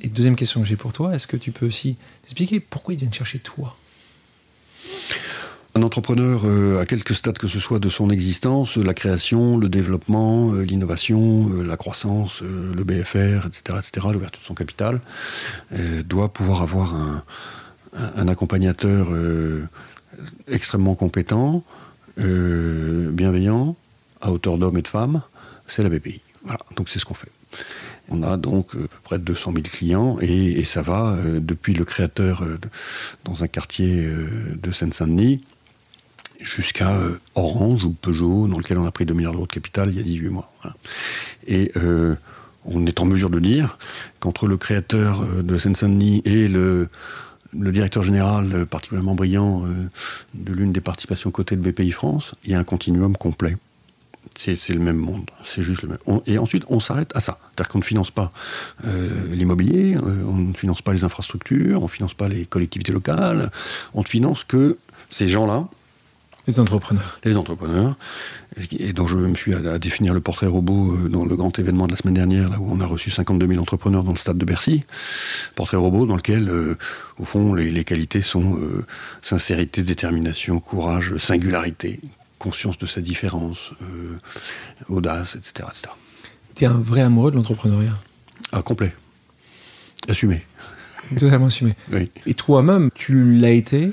Et 0.00 0.08
deuxième 0.08 0.34
question 0.34 0.62
que 0.62 0.66
j'ai 0.66 0.76
pour 0.76 0.94
toi, 0.94 1.14
est-ce 1.14 1.26
que 1.26 1.36
tu 1.36 1.52
peux 1.52 1.66
aussi 1.66 1.96
expliquer 2.24 2.58
pourquoi 2.58 2.94
ils 2.94 2.96
viennent 3.00 3.12
chercher 3.12 3.38
toi? 3.38 3.76
Un 5.74 5.82
entrepreneur, 5.82 6.42
euh, 6.46 6.80
à 6.80 6.86
quelque 6.86 7.12
stade 7.12 7.36
que 7.36 7.46
ce 7.48 7.60
soit 7.60 7.78
de 7.80 7.90
son 7.90 8.08
existence, 8.08 8.76
la 8.78 8.94
création, 8.94 9.58
le 9.58 9.68
développement, 9.68 10.54
euh, 10.54 10.62
l'innovation, 10.62 11.50
la 11.62 11.76
croissance, 11.76 12.40
le 12.42 12.82
BFR, 12.84 13.46
etc., 13.46 13.78
etc., 13.80 14.06
l'ouverture 14.12 14.40
de 14.40 14.46
son 14.46 14.54
capital, 14.54 15.00
doit 16.06 16.32
pouvoir 16.32 16.62
avoir 16.62 16.94
un, 16.94 17.22
un- 18.16 18.28
accompagnateur 18.28 19.08
extrêmement 20.48 20.94
compétent, 20.94 21.62
bienveillant, 22.16 23.76
à 24.22 24.30
hauteur 24.32 24.56
d'hommes 24.58 24.78
et 24.78 24.82
de 24.82 24.88
femmes, 24.88 25.20
c'est 25.66 25.82
la 25.82 25.88
BPI. 25.88 26.20
Donc 26.76 26.88
c'est 26.88 26.98
ce 26.98 27.04
qu'on 27.04 27.14
fait. 27.14 27.30
On 28.08 28.22
a 28.22 28.36
donc 28.36 28.74
euh, 28.74 28.84
à 28.84 28.88
peu 28.88 28.98
près 29.02 29.18
200 29.18 29.52
000 29.52 29.62
clients 29.62 30.18
et, 30.20 30.62
ça 30.64 30.82
va 30.82 31.14
euh, 31.14 31.40
depuis 31.40 31.74
le 31.74 31.84
créateur 31.84 32.42
euh, 32.42 32.58
dans 33.24 33.42
un 33.42 33.48
quartier 33.48 34.08
de 34.54 34.72
Seine-Saint-Denis 34.72 35.42
jusqu'à 36.40 37.00
Orange 37.34 37.84
ou 37.84 37.92
Peugeot, 37.92 38.48
dans 38.48 38.58
lequel 38.58 38.76
on 38.76 38.84
a 38.84 38.90
pris 38.90 39.06
2 39.06 39.14
milliards 39.14 39.32
d'euros 39.32 39.46
de 39.46 39.52
capital 39.52 39.88
il 39.88 39.96
y 39.96 40.00
a 40.00 40.02
18 40.02 40.28
mois. 40.28 40.52
Et 41.46 41.72
on 42.66 42.84
est 42.84 43.00
en 43.00 43.06
mesure 43.06 43.30
de 43.30 43.40
dire 43.40 43.78
qu'entre 44.20 44.46
le 44.46 44.58
créateur 44.58 45.24
de 45.42 45.58
Seine-Saint-Denis 45.58 46.20
et 46.26 46.48
le, 46.48 46.88
le 47.58 47.72
directeur 47.72 48.02
général 48.02 48.66
particulièrement 48.66 49.14
brillant 49.14 49.64
de 50.34 50.52
l'une 50.52 50.72
des 50.72 50.82
participations 50.82 51.30
cotées 51.30 51.56
de 51.56 51.70
BPI 51.70 51.92
France, 51.92 52.34
il 52.44 52.50
y 52.50 52.54
a 52.54 52.58
un 52.58 52.64
continuum 52.64 53.16
complet. 53.16 53.56
C'est 54.36 54.72
le 54.74 54.80
même 54.80 54.96
monde, 54.96 55.24
c'est 55.44 55.62
juste 55.62 55.82
le 55.82 55.88
même. 55.90 55.98
On- 56.06 56.22
et 56.26 56.38
ensuite, 56.38 56.64
on 56.68 56.80
s'arrête 56.80 57.10
à 57.14 57.20
ça. 57.20 57.38
C'est-à-dire 57.50 57.68
qu'on 57.70 57.78
ne 57.78 57.84
finance 57.84 58.10
pas 58.10 58.32
euh, 58.86 59.08
l'immobilier, 59.32 59.96
euh, 59.96 60.24
on 60.26 60.34
ne 60.34 60.52
finance 60.54 60.82
pas 60.82 60.92
les 60.92 61.04
infrastructures, 61.04 61.80
on 61.80 61.84
ne 61.84 61.88
finance 61.90 62.14
pas 62.14 62.28
les 62.28 62.44
collectivités 62.44 62.92
locales, 62.92 63.50
on 63.94 64.00
ne 64.00 64.06
finance 64.06 64.44
que 64.44 64.76
ces 65.10 65.28
gens-là, 65.28 65.68
Les 66.46 66.58
entrepreneurs. 66.60 67.18
les 67.24 67.36
entrepreneurs, 67.36 67.96
et 68.78 68.92
dont 68.92 69.06
je 69.06 69.16
me 69.16 69.34
suis 69.34 69.54
à, 69.54 69.58
à 69.72 69.78
définir 69.78 70.12
le 70.14 70.20
portrait 70.20 70.46
robot 70.46 70.92
euh, 70.94 71.08
dans 71.08 71.24
le 71.24 71.36
grand 71.36 71.56
événement 71.58 71.86
de 71.86 71.92
la 71.92 71.96
semaine 71.96 72.14
dernière, 72.14 72.48
là 72.50 72.58
où 72.60 72.66
on 72.70 72.80
a 72.80 72.86
reçu 72.86 73.10
52 73.10 73.46
000 73.46 73.60
entrepreneurs 73.60 74.02
dans 74.04 74.12
le 74.12 74.18
stade 74.18 74.36
de 74.38 74.44
Bercy. 74.44 74.84
Portrait 75.54 75.76
robot 75.76 76.06
dans 76.06 76.16
lequel, 76.16 76.48
euh, 76.48 76.76
au 77.18 77.24
fond, 77.24 77.54
les, 77.54 77.70
les 77.70 77.84
qualités 77.84 78.20
sont 78.20 78.58
sincérité, 79.22 79.82
détermination, 79.82 80.58
courage, 80.60 81.16
singularité, 81.18 82.00
conscience 82.44 82.76
de 82.78 82.86
sa 82.86 83.00
différence, 83.00 83.72
euh, 83.82 84.16
audace, 84.88 85.36
etc. 85.36 85.68
Tu 86.54 86.64
es 86.64 86.66
un 86.66 86.78
vrai 86.78 87.00
amoureux 87.00 87.30
de 87.30 87.36
l'entrepreneuriat? 87.36 87.96
Ah, 88.52 88.60
complet. 88.62 88.94
Assumé. 90.08 90.44
Totalement 91.18 91.46
assumé. 91.46 91.74
Oui. 91.92 92.10
Et 92.26 92.34
toi-même, 92.34 92.90
tu 92.94 93.34
l'as 93.34 93.50
été, 93.50 93.90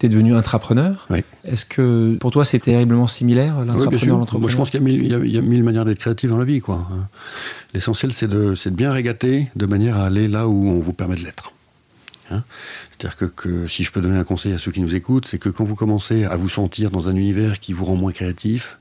tu 0.00 0.06
es 0.06 0.08
devenu 0.08 0.34
intrapreneur. 0.34 1.06
Oui. 1.10 1.20
Est-ce 1.44 1.64
que 1.64 2.16
pour 2.20 2.30
toi 2.32 2.44
c'est 2.44 2.58
terriblement 2.58 3.06
similaire, 3.06 3.64
l'intrapreneur, 3.64 4.38
Moi, 4.40 4.48
je 4.50 4.56
pense 4.56 4.70
qu'il 4.70 4.80
y, 4.80 4.82
a 4.82 4.84
mille- 4.84 5.02
il 5.02 5.10
y 5.10 5.14
a- 5.14 5.18
il 5.18 5.30
y 5.32 5.38
a 5.38 5.42
mille 5.42 5.62
manières 5.62 5.84
d'être 5.84 6.00
créatif 6.00 6.30
dans 6.30 6.36
la 6.38 6.44
vie. 6.44 6.60
quoi. 6.60 6.86
hein. 6.92 7.08
L'essentiel, 7.74 8.12
c'est 8.12 8.28
de, 8.28 8.54
c'est 8.56 8.70
de 8.70 8.76
bien 8.76 8.90
régater 8.92 9.48
de 9.54 9.66
manière 9.66 9.96
à 9.98 10.06
aller 10.06 10.26
là 10.28 10.48
où 10.48 10.68
on 10.68 10.80
vous 10.80 10.92
permet 10.92 11.14
de 11.16 11.22
l'être. 11.24 11.52
Hein 12.30 12.42
C'est-à-dire 12.90 13.16
que, 13.16 13.24
que 13.26 13.66
si 13.68 13.84
je 13.84 13.92
peux 13.92 14.00
donner 14.00 14.16
un 14.18 14.24
conseil 14.24 14.52
à 14.52 14.58
ceux 14.58 14.72
qui 14.72 14.80
nous 14.80 14.94
écoutent, 14.94 15.26
c'est 15.26 15.38
que 15.38 15.48
quand 15.50 15.64
vous 15.64 15.74
commencez 15.76 16.24
à 16.24 16.36
vous 16.36 16.48
sentir 16.48 16.90
dans 16.90 17.08
un 17.08 17.16
univers 17.16 17.60
qui 17.60 17.72
vous 17.72 17.84
rend 17.84 17.96
moins 17.96 18.12
créatif, 18.12 18.78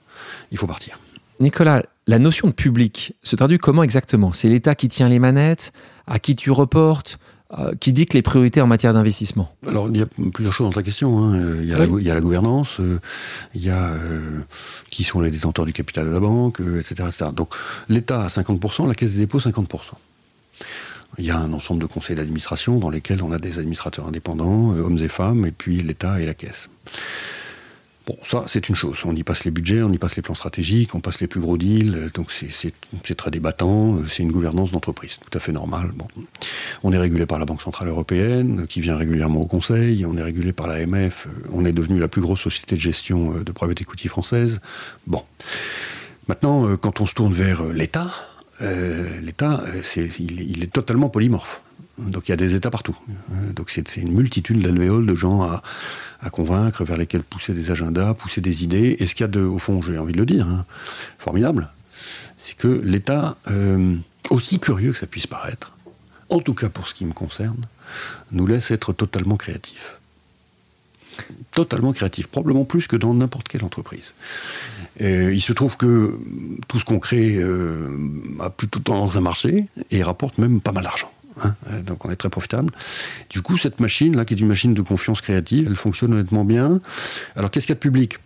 il 0.52 0.58
faut 0.58 0.68
partir. 0.68 0.98
Nicolas, 1.40 1.84
la 2.08 2.20
notion 2.20 2.48
de 2.48 2.54
public 2.54 3.16
se 3.24 3.36
traduit 3.36 3.58
comment 3.58 3.84
exactement? 3.84 4.32
C'est 4.34 4.48
l'État 4.50 4.76
qui 4.76 4.88
tient 4.88 5.10
les 5.10 5.20
manettes, 5.20 5.74
à 6.08 6.20
qui 6.20 6.36
tu 6.36 6.52
reportes, 6.52 7.18
euh, 7.60 7.74
qui 7.80 7.92
dicte 7.92 8.14
les 8.14 8.22
priorités 8.22 8.62
en 8.62 8.68
matière 8.68 8.94
d'investissement? 8.94 9.54
Alors, 9.68 9.90
il 9.90 9.98
y 9.98 10.02
a 10.02 10.06
plusieurs 10.34 10.54
choses 10.54 10.68
dans 10.68 10.74
ta 10.74 10.82
question. 10.84 11.20
hein. 11.22 11.36
Euh, 11.36 11.60
Il, 11.62 11.68
y 11.68 11.74
a 11.74 11.78
la, 11.78 11.84
Oui. 11.86 11.90
go- 11.92 12.00
il 12.00 12.06
y 12.06 12.10
a 12.12 12.16
la 12.16 12.22
gouvernance, 12.22 12.80
euh, 12.80 13.00
il 13.56 13.64
y 13.64 13.70
a 13.70 13.90
euh, 13.94 14.40
qui 14.90 15.04
sont 15.04 15.20
les 15.22 15.30
détenteurs 15.32 15.66
du 15.66 15.74
capital 15.74 16.06
de 16.06 16.12
la 16.12 16.20
banque, 16.20 16.62
euh, 16.62 16.80
etc., 16.80 17.08
etc. 17.10 17.32
Donc, 17.36 17.50
l'État 17.90 18.24
à 18.24 18.28
50%, 18.30 18.88
la 18.88 18.96
Caisse 18.96 19.14
des 19.14 19.20
dépôts 19.20 19.40
50%. 19.40 19.68
Il 21.18 21.26
y 21.26 21.32
a 21.32 21.38
un 21.38 21.54
ensemble 21.54 21.82
de 21.82 21.86
conseils 21.88 22.16
d'administration 22.16 22.80
dans 22.80 22.90
lesquels 22.90 23.22
on 23.24 23.32
a 23.32 23.38
des 23.38 23.60
administrateurs 23.60 24.08
indépendants, 24.08 24.74
euh, 24.76 24.80
hommes 24.82 24.98
et 24.98 25.08
femmes, 25.08 25.46
et 25.46 25.52
puis 25.52 25.82
l'État 25.82 26.20
et 26.20 26.26
la 26.26 26.34
caisse. 26.34 26.70
Bon, 28.06 28.18
ça, 28.24 28.44
c'est 28.48 28.68
une 28.68 28.76
chose. 28.76 28.98
On 29.06 29.16
y 29.16 29.24
passe 29.24 29.46
les 29.46 29.52
budgets, 29.52 29.82
on 29.82 29.90
y 29.94 29.98
passe 29.98 30.18
les 30.18 30.22
plans 30.22 30.36
stratégiques, 30.36 30.94
on 30.94 31.00
passe 31.00 31.22
les 31.22 31.28
plus 31.28 31.40
gros 31.40 31.56
deals. 31.58 31.96
euh, 31.96 32.10
Donc, 32.14 32.32
c'est- 32.32 33.16
très 33.16 33.32
débattant. 33.32 33.96
euh, 33.96 34.06
C'est 34.10 34.24
une 34.24 34.32
gouvernance 34.32 34.72
d'entreprise, 34.72 35.18
tout 35.20 35.38
à 35.38 35.40
fait 35.40 35.54
normal. 35.54 35.92
Bon. 35.96 36.06
On 36.84 36.92
est 36.92 36.98
régulé 36.98 37.26
par 37.26 37.40
la 37.40 37.46
Banque 37.46 37.62
Centrale 37.62 37.88
Européenne, 37.88 38.66
qui 38.68 38.82
vient 38.82 38.98
régulièrement 38.98 39.40
au 39.42 39.46
Conseil. 39.46 40.06
On 40.06 40.18
est 40.18 40.24
régulé 40.24 40.52
par 40.52 40.68
l'AMF. 40.68 41.28
On 41.54 41.64
est 41.64 41.72
devenu 41.72 41.98
la 41.98 42.10
plus 42.10 42.22
grosse 42.22 42.42
société 42.42 42.76
de 42.76 42.82
gestion 42.82 43.40
de 43.40 43.52
private 43.54 43.80
equity 43.80 44.10
française. 44.10 44.60
Bon. 45.08 45.24
Maintenant, 46.28 46.76
quand 46.76 47.00
on 47.00 47.06
se 47.06 47.14
tourne 47.14 47.32
vers 47.34 47.64
l'État, 47.66 48.12
euh, 48.62 49.20
l'État, 49.22 49.64
euh, 49.68 49.82
il, 50.20 50.64
est- 50.64 50.72
totalement 50.72 51.10
polymorphe. 51.10 51.62
Donc 51.98 52.28
il 52.28 52.32
y 52.32 52.34
a 52.34 52.38
des 52.38 52.56
États 52.56 52.72
partout. 52.72 52.98
Euh, 53.10 53.54
Donc 53.54 53.70
c'est 53.70 53.98
une 53.98 54.14
multitude 54.14 54.62
d'alvéoles 54.62 55.06
de 55.06 55.16
gens 55.16 55.42
à, 55.44 55.62
convaincre, 56.32 56.84
vers 56.86 56.98
lesquels 56.98 57.24
pousser 57.24 57.54
des 57.54 57.70
agendas, 57.72 58.14
pousser 58.14 58.42
des 58.42 58.64
idées. 58.64 58.96
Et 59.00 59.08
ce 59.08 59.14
qu'il 59.16 59.24
y 59.24 59.26
a 59.26 59.28
de, 59.28 59.42
au 59.42 59.60
fond, 59.60 59.82
j'ai 59.82 59.98
envie 59.98 60.14
de 60.14 60.18
le 60.20 60.26
dire, 60.26 60.48
hein, 60.48 60.66
formidable, 61.20 61.70
c'est 62.38 62.56
que 62.56 62.68
l'État, 62.68 63.38
aussi 64.30 64.60
curieux 64.60 64.94
que 64.94 64.98
ça 65.00 65.08
puisse 65.08 65.28
paraître, 65.28 65.74
en 66.30 66.40
tout 66.40 66.54
cas 66.54 66.70
pour 66.70 66.88
ce 66.88 66.94
qui 66.94 67.06
me 67.06 67.14
concerne, 67.14 67.66
nous 68.32 68.48
laisse 68.48 68.72
être 68.72 68.94
totalement 68.94 69.36
créatifs. 69.38 69.98
Totalement 71.52 71.94
créatifs, 71.94 72.28
probablement 72.28 72.64
plus 72.66 72.88
que 72.88 72.96
dans 72.96 73.14
n'importe 73.14 73.48
quelle 73.48 73.64
entreprise. 73.64 74.14
Et 75.00 75.30
il 75.32 75.42
se 75.42 75.54
trouve 75.54 75.76
que 75.78 76.20
tout 76.68 76.78
ce 76.80 76.86
qu'on 76.86 77.00
crée 77.00 77.36
euh, 77.38 77.98
a 78.40 78.50
plutôt 78.50 78.80
tendance 78.80 79.16
à 79.16 79.22
marcher 79.22 79.66
et 79.92 80.04
rapporte 80.04 80.38
même 80.38 80.62
pas 80.62 80.72
mal 80.72 80.84
d'argent. 80.84 81.12
hein. 81.44 81.56
Euh, 81.72 81.82
Donc 81.82 82.06
on 82.06 82.12
est 82.12 82.16
très 82.16 82.30
profitable. 82.30 82.72
Du 83.30 83.42
coup, 83.42 83.58
cette 83.58 83.80
machine, 83.80 84.16
là, 84.16 84.24
qui 84.26 84.34
est 84.36 84.40
une 84.40 84.48
machine 84.48 84.74
de 84.76 84.82
confiance 84.84 85.22
créative, 85.22 85.66
elle 85.68 85.76
fonctionne 85.76 86.14
honnêtement 86.14 86.46
bien. 86.46 86.80
Alors 87.36 87.50
qu'est-ce 87.50 87.66
qu'il 87.66 87.74
y 87.74 87.78
a 87.78 87.82
de 87.84 87.88
public? 87.90 88.20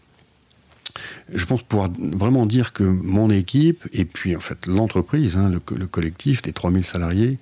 Je 1.34 1.45
pense 1.45 1.62
pouvoir 1.62 1.89
vraiment 1.97 2.45
dire 2.45 2.73
que 2.73 2.84
mon 2.84 3.30
équipe, 3.30 3.88
et 3.93 4.03
puis 4.06 4.36
en 4.36 4.39
fait 4.39 4.65
l'entreprise, 4.67 5.38
hein, 5.38 5.49
le, 5.49 5.60
co- 5.60 5.75
le 5.75 5.86
collectif 5.88 6.41
des 6.41 6.53
3000 6.53 6.84
salariés, 6.86 7.38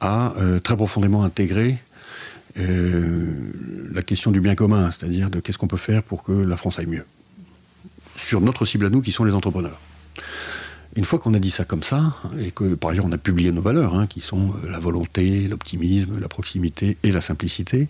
a 0.00 0.34
euh, 0.38 0.58
très 0.60 0.76
profondément 0.76 1.22
intégré 1.22 1.76
euh, 2.58 3.32
la 3.92 4.02
question 4.02 4.30
du 4.30 4.40
bien 4.40 4.54
commun, 4.54 4.90
c'est-à-dire 4.90 5.30
de 5.30 5.40
qu'est-ce 5.40 5.58
qu'on 5.58 5.66
peut 5.68 5.76
faire 5.76 6.02
pour 6.02 6.22
que 6.22 6.32
la 6.32 6.56
France 6.56 6.78
aille 6.78 6.86
mieux. 6.86 7.04
Sur 8.20 8.40
notre 8.40 8.66
cible 8.66 8.86
à 8.86 8.90
nous, 8.90 9.00
qui 9.00 9.12
sont 9.12 9.24
les 9.24 9.32
entrepreneurs. 9.32 9.80
Une 10.94 11.04
fois 11.04 11.18
qu'on 11.18 11.34
a 11.34 11.38
dit 11.38 11.50
ça 11.50 11.64
comme 11.64 11.82
ça, 11.82 12.16
et 12.38 12.50
que 12.50 12.74
par 12.74 12.90
ailleurs 12.90 13.06
on 13.06 13.12
a 13.12 13.18
publié 13.18 13.50
nos 13.50 13.62
valeurs, 13.62 13.94
hein, 13.94 14.06
qui 14.06 14.20
sont 14.20 14.54
la 14.68 14.78
volonté, 14.78 15.48
l'optimisme, 15.48 16.20
la 16.20 16.28
proximité 16.28 16.96
et 17.02 17.12
la 17.12 17.20
simplicité, 17.20 17.88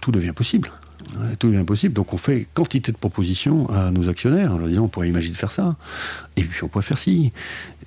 tout 0.00 0.12
devient 0.12 0.32
possible. 0.34 0.70
Tout 1.38 1.48
devient 1.48 1.64
possible. 1.64 1.94
Donc 1.94 2.12
on 2.14 2.16
fait 2.16 2.46
quantité 2.54 2.92
de 2.92 2.96
propositions 2.96 3.68
à 3.70 3.90
nos 3.90 4.08
actionnaires 4.08 4.52
en 4.52 4.58
leur 4.58 4.68
disant 4.68 4.84
on 4.84 4.88
pourrait 4.88 5.08
imaginer 5.08 5.34
de 5.34 5.38
faire 5.38 5.50
ça, 5.50 5.76
et 6.36 6.42
puis 6.42 6.64
on 6.64 6.68
pourrait 6.68 6.84
faire 6.84 6.98
ci. 6.98 7.32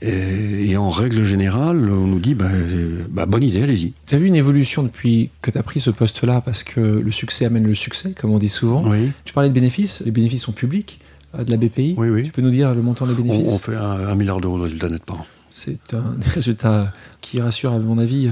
Et, 0.01 0.69
et 0.69 0.77
en 0.77 0.89
règle 0.89 1.23
générale, 1.23 1.89
on 1.89 2.07
nous 2.07 2.19
dit 2.19 2.35
bah, 2.35 2.49
euh, 2.51 3.03
bah, 3.09 3.25
bonne 3.25 3.43
idée, 3.43 3.63
allez-y. 3.63 3.93
Tu 4.05 4.15
as 4.15 4.17
vu 4.17 4.27
une 4.27 4.35
évolution 4.35 4.83
depuis 4.83 5.31
que 5.41 5.49
tu 5.49 5.57
as 5.57 5.63
pris 5.63 5.79
ce 5.79 5.89
poste-là 5.89 6.41
parce 6.41 6.63
que 6.63 6.79
le 6.81 7.11
succès 7.11 7.45
amène 7.45 7.65
le 7.65 7.75
succès, 7.75 8.11
comme 8.11 8.31
on 8.31 8.37
dit 8.37 8.49
souvent. 8.49 8.83
Oui. 8.89 9.11
Tu 9.23 9.33
parlais 9.33 9.49
de 9.49 9.53
bénéfices, 9.53 10.03
les 10.05 10.11
bénéfices 10.11 10.43
sont 10.43 10.51
publics 10.51 10.99
euh, 11.37 11.43
de 11.43 11.51
la 11.51 11.57
BPI. 11.57 11.95
Oui, 11.97 12.09
oui. 12.09 12.23
Tu 12.23 12.31
peux 12.31 12.41
nous 12.41 12.51
dire 12.51 12.75
le 12.75 12.81
montant 12.81 13.07
des 13.07 13.13
bénéfices? 13.15 13.51
On 13.51 13.57
fait 13.57 13.75
un, 13.75 14.07
un 14.07 14.15
milliard 14.15 14.41
d'euros 14.41 14.57
de 14.57 14.63
résultat 14.63 14.89
net 14.89 15.03
par 15.03 15.21
an. 15.21 15.25
C'est 15.49 15.93
un 15.93 16.15
résultat 16.33 16.91
qui 17.21 17.41
rassure, 17.41 17.71
à 17.71 17.79
mon 17.79 17.97
avis, 17.97 18.29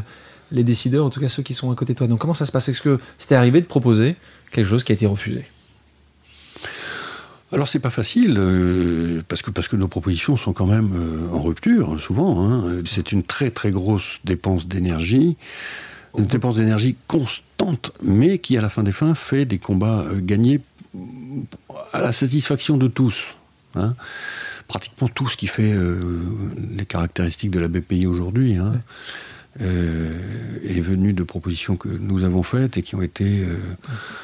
les 0.53 0.63
décideurs, 0.63 1.05
en 1.05 1.09
tout 1.09 1.19
cas 1.19 1.27
ceux 1.27 1.43
qui 1.43 1.53
sont 1.53 1.71
à 1.71 1.75
côté 1.75 1.91
de 1.93 1.97
toi. 1.97 2.07
Donc 2.07 2.19
comment 2.19 2.33
ça 2.33 2.45
se 2.45 2.51
passe? 2.51 2.69
Est-ce 2.69 2.81
que 2.81 2.99
c'était 3.17 3.35
arrivé 3.35 3.59
de 3.59 3.65
proposer 3.65 4.15
quelque 4.51 4.69
chose 4.69 4.83
qui 4.85 4.93
a 4.93 4.95
été 4.95 5.05
refusé? 5.05 5.43
Alors 7.51 7.67
c'est 7.67 7.79
pas 7.79 7.91
facile 7.91 8.35
euh, 8.39 9.21
parce 9.27 9.41
que 9.43 9.51
parce 9.51 9.67
que 9.67 9.75
nos 9.75 9.87
propositions 9.87 10.37
sont 10.37 10.53
quand 10.53 10.65
même 10.65 10.91
euh, 10.95 11.35
en 11.35 11.41
rupture 11.43 11.99
souvent. 11.99 12.49
hein. 12.49 12.63
C'est 12.85 13.11
une 13.11 13.23
très 13.23 13.51
très 13.51 13.71
grosse 13.71 14.19
dépense 14.23 14.67
d'énergie, 14.67 15.37
une 16.17 16.25
dépense 16.25 16.55
d'énergie 16.55 16.95
constante, 17.07 17.91
mais 18.01 18.39
qui 18.39 18.57
à 18.57 18.61
la 18.61 18.69
fin 18.69 18.81
des 18.81 18.91
fins 18.91 19.13
fait 19.13 19.45
des 19.45 19.59
combats 19.59 20.01
euh, 20.01 20.19
gagnés 20.19 20.61
à 21.91 22.01
la 22.01 22.11
satisfaction 22.11 22.77
de 22.77 22.87
tous. 22.87 23.35
hein. 23.75 23.95
Pratiquement 24.67 25.07
tout 25.07 25.27
ce 25.27 25.37
qui 25.37 25.47
fait 25.47 25.75
les 26.77 26.85
caractéristiques 26.85 27.51
de 27.51 27.59
la 27.59 27.67
BPI 27.67 28.07
aujourd'hui 28.07 28.55
hein, 28.55 28.71
euh, 29.61 30.17
est 30.67 30.81
venu 30.81 31.13
de 31.13 31.23
propositions 31.23 31.75
que 31.75 31.87
nous 31.89 32.23
avons 32.23 32.43
faites 32.43 32.77
et 32.77 32.81
qui 32.81 32.95
ont 32.95 33.01
été 33.01 33.23
euh, 33.43 33.55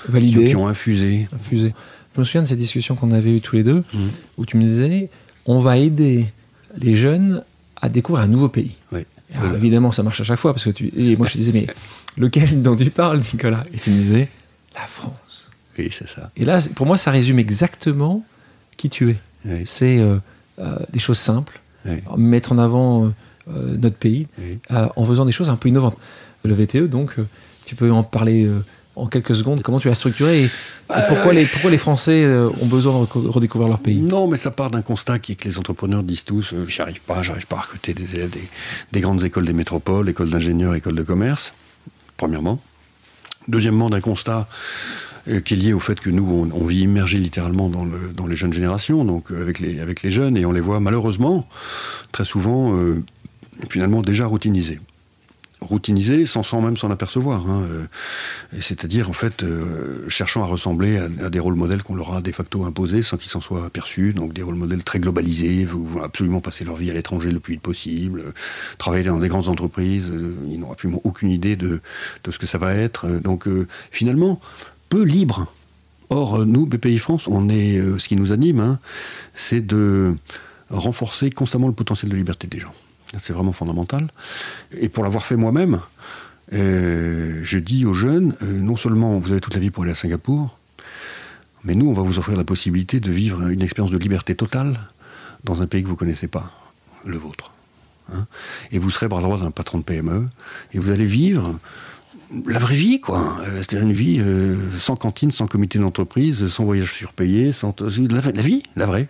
qui, 0.06 0.12
Validé, 0.12 0.50
qui 0.50 0.56
ont 0.56 0.68
infusé. 0.68 1.28
infusé. 1.34 1.74
Je 2.15 2.20
me 2.20 2.26
souviens 2.26 2.42
de 2.42 2.48
ces 2.48 2.56
discussions 2.56 2.96
qu'on 2.96 3.12
avait 3.12 3.36
eues 3.36 3.42
tous 3.42 3.56
les 3.56 3.63
deux, 3.63 3.84
Mhm. 3.94 4.10
où 4.38 4.46
tu 4.46 4.58
me 4.58 4.63
disais, 4.63 5.10
on 5.46 5.60
va 5.60 5.78
aider 5.78 6.26
les 6.78 6.96
jeunes 6.96 7.44
à 7.82 7.89
découvrir 7.89 8.24
un 8.24 8.28
nouveau 8.28 8.50
pays. 8.50 8.72
Alors, 8.92 9.04
Voilà. 9.44 9.58
évidemment, 9.58 9.92
ça 9.92 10.02
marche 10.04 10.20
à 10.22 10.24
chaque 10.24 10.39
fois, 10.39 10.54
parce 10.54 10.65
que 10.65 10.72
tu... 10.72 10.92
Et 10.98 11.15
moi 11.15 11.28
je 11.28 11.34
te 11.34 11.38
disais, 11.38 11.52
mais 11.52 11.68
lequel 12.18 12.62
dont 12.63 12.76
tu 12.76 12.89
parles, 12.89 13.20
Nicolas? 13.34 13.63
Et 13.74 13.78
tu 13.78 13.92
me 13.92 13.96
disais, 13.98 14.28
la 14.76 14.82
France. 14.88 15.52
Oui, 15.78 15.89
c'est 15.92 16.10
ça. 16.10 16.32
Et 16.36 16.44
là, 16.46 16.60
pour 16.76 16.86
moi, 16.88 16.98
ça 16.98 17.12
résume 17.12 17.38
exactement 17.39 18.26
qui 18.76 18.89
tu 18.89 19.12
es. 19.12 19.18
Oui, 19.46 19.62
C'est 19.65 20.00
euh, 20.00 20.18
euh, 20.60 20.76
des 20.92 21.00
choses 21.00 21.20
simples, 21.20 21.62
oui, 21.86 22.00
mettre 22.18 22.52
en 22.52 22.58
avant 22.58 23.13
euh, 23.50 23.78
notre 23.78 23.98
pays 23.98 24.28
oui. 24.40 24.60
en 24.70 25.06
faisant 25.06 25.26
des 25.26 25.32
choses 25.32 25.50
un 25.50 25.56
peu 25.56 25.70
innovantes. 25.70 25.98
Le 26.44 26.54
VTE, 26.54 26.88
donc, 26.88 27.16
euh, 27.20 27.24
tu 27.66 27.76
peux 27.76 27.92
en 27.92 28.04
parler 28.04 28.46
euh, 28.46 28.64
en 28.96 29.08
quelques 29.08 29.36
secondes. 29.36 29.62
Comment 29.62 29.80
tu 29.80 29.90
as 29.90 29.94
structuré 29.94 30.44
et, 30.44 30.46
et 30.46 31.02
pourquoi, 31.08 31.34
les, 31.34 31.46
pourquoi 31.46 31.70
les 31.72 31.78
Français 31.78 32.26
ont 32.62 32.66
besoin 32.66 33.02
de 33.02 33.28
redécouvrir 33.28 33.70
leur 33.70 33.80
pays? 33.80 34.02
Non, 34.02 34.28
mais 34.28 34.38
ça 34.38 34.52
part 34.52 34.72
d'un 34.72 34.82
constat 34.82 35.20
qui 35.20 35.34
est 35.34 35.36
que 35.36 35.48
les 35.48 35.58
entrepreneurs 35.58 36.04
disent 36.04 36.24
tous 36.24 36.54
euh, 36.54 36.66
j'y 36.66 36.82
arrive 36.82 37.02
pas, 37.02 37.22
j'arrive 37.24 37.48
pas 37.48 37.58
à 37.58 37.62
recruter 37.62 37.94
des 37.94 38.16
élèves 38.16 38.30
des, 38.32 38.48
des 38.92 39.02
grandes 39.02 39.24
écoles 39.24 39.46
des 39.46 39.54
métropoles, 39.54 40.10
écoles 40.10 40.30
d'ingénieurs, 40.30 40.76
écoles 40.76 40.96
de 40.96 41.04
commerce, 41.04 41.54
premièrement. 42.18 42.60
Deuxièmement, 43.48 43.90
d'un 43.90 44.02
constat 44.02 44.48
euh, 45.28 45.40
qui 45.40 45.54
est 45.54 45.58
lié 45.58 45.74
au 45.74 45.80
fait 45.80 46.00
que 46.00 46.10
nous, 46.10 46.24
on, 46.26 46.50
on 46.54 46.66
vit 46.66 46.82
immergé 46.82 47.18
littéralement 47.18 47.70
dans, 47.70 47.86
le, 47.86 48.14
dans 48.14 48.28
les 48.28 48.36
jeunes 48.36 48.54
générations, 48.54 49.06
donc 49.06 49.32
avec 49.32 49.60
les, 49.60 49.80
avec 49.80 50.04
les 50.04 50.12
jeunes, 50.12 50.36
et 50.38 50.46
on 50.46 50.52
les 50.52 50.62
voit 50.62 50.80
malheureusement 50.80 51.48
très 52.12 52.26
souvent 52.26 52.74
finalement 53.69 54.02
déjà 54.02 54.26
routinisés. 54.26 54.80
Routinisés 55.62 56.26
sans, 56.26 56.41
sans 56.41 56.62
même 56.62 56.78
s'en 56.78 56.89
apercevoir. 56.89 57.45
hein, 57.50 57.63
euh, 57.69 57.86
C'est-à-dire, 58.62 59.10
en 59.10 59.13
fait, 59.13 59.43
euh, 59.43 60.08
cherchant 60.08 60.41
à 60.41 60.45
ressembler 60.45 60.98
à, 60.98 61.30
des 61.30 61.39
rôles 61.39 61.56
modèles 61.56 61.84
qu'on 61.84 61.95
leur 61.95 62.13
a 62.15 62.22
de 62.22 62.32
facto 62.32 62.63
imposés 62.63 63.02
sans 63.02 63.17
qu'ils 63.17 63.30
s'en 63.30 63.41
soient 63.41 63.65
aperçus. 63.65 64.13
Donc 64.13 64.32
des 64.32 64.41
rôles 64.41 64.56
modèles 64.56 64.86
très 64.86 65.00
globalisés, 65.02 65.65
vou- 65.65 65.86
vont 65.86 66.02
absolument 66.02 66.39
passer 66.39 66.63
leur 66.63 66.78
vie 66.78 66.89
à 66.89 66.93
l'étranger 66.93 67.30
le 67.32 67.41
plus 67.41 67.56
vite 67.56 67.62
possible, 67.62 68.22
euh, 68.22 68.32
travailler 68.78 69.04
dans 69.04 69.17
des 69.19 69.28
grandes 69.28 69.50
entreprises, 69.50 70.10
ils 70.50 70.58
n'ont 70.60 70.72
absolument 70.72 71.02
aucune 71.04 71.30
idée 71.30 71.58
de, 71.58 71.82
de 72.24 72.32
ce 72.32 72.39
que 72.39 72.48
ça 72.48 72.58
va 72.58 72.74
être. 72.74 73.19
Donc 73.19 73.45
finalement, 73.91 74.39
peu 74.88 75.04
libres. 75.04 75.52
Or, 76.10 76.45
nous, 76.45 76.65
BPI 76.67 76.98
France, 77.00 77.28
on 77.28 77.50
est, 77.50 77.80
ce 78.00 78.08
qui 78.08 78.15
nous 78.15 78.32
anime, 78.32 78.62
hein, 78.62 78.80
c'est 79.36 79.62
de 79.62 80.15
renforcer 80.69 81.30
constamment 81.32 81.67
le 81.67 81.74
potentiel 81.74 82.10
de 82.10 82.15
liberté 82.15 82.48
des 82.48 82.60
gens. 82.60 82.74
C'est 83.17 83.34
vraiment 83.34 83.54
fondamental. 83.54 84.08
Et 84.78 84.89
pour 84.89 85.04
l'avoir 85.04 85.26
fait 85.26 85.36
moi-même, 85.36 85.80
euh, 86.54 87.41
je 87.43 87.58
dis 87.58 87.86
aux 87.86 87.93
jeunes, 87.93 88.36
euh, 88.41 88.60
non 88.60 88.76
seulement 88.76 89.19
vous 89.19 89.32
avez 89.32 89.41
toute 89.41 89.54
la 89.54 89.60
vie 89.60 89.72
pour 89.72 89.84
aller 89.84 89.91
à 89.91 89.95
Singapour, 89.95 90.58
mais 91.63 91.76
nous, 91.76 91.89
on 91.89 91.93
va 91.93 92.04
vous 92.04 92.17
offrir 92.17 92.38
la 92.38 92.43
possibilité 92.43 93.00
de 93.00 93.12
vivre 93.12 93.48
une 93.50 93.62
expérience 93.62 93.91
de 93.91 93.98
liberté 93.98 94.36
totale 94.36 94.80
dans 95.43 95.62
un 95.62 95.67
pays 95.67 95.82
que 95.82 95.88
vous 95.88 95.93
ne 95.93 96.00
connaissez 96.00 96.28
pas, 96.28 96.52
le 97.06 97.17
vôtre. 97.17 97.52
Hein. 98.12 98.26
et 98.72 98.80
vous 98.80 98.89
serez 98.89 99.08
bras 99.08 99.22
droit 99.22 99.38
d'un 99.38 99.52
patron 99.52 99.78
de 99.78 99.84
PME, 99.84 100.26
et 100.74 100.80
vous 100.80 100.89
allez 100.89 101.06
vivre 101.06 101.60
la 102.48 102.58
vraie 102.58 102.76
vie, 102.76 103.00
quoi. 103.00 103.38
Euh, 103.41 103.58
C'est-à-dire 103.58 103.86
une 103.86 103.93
vie 103.93 104.19
sans 104.80 104.95
cantine, 104.95 105.30
sans 105.30 105.45
comité 105.45 105.78
d'entreprise, 105.78 106.48
sans 106.48 106.63
voyage 106.63 106.91
surpayé, 106.91 107.52
sans 107.52 107.76
la 107.80 108.41
vie, 108.41 108.63
la 108.76 108.88
vraie. 108.88 109.08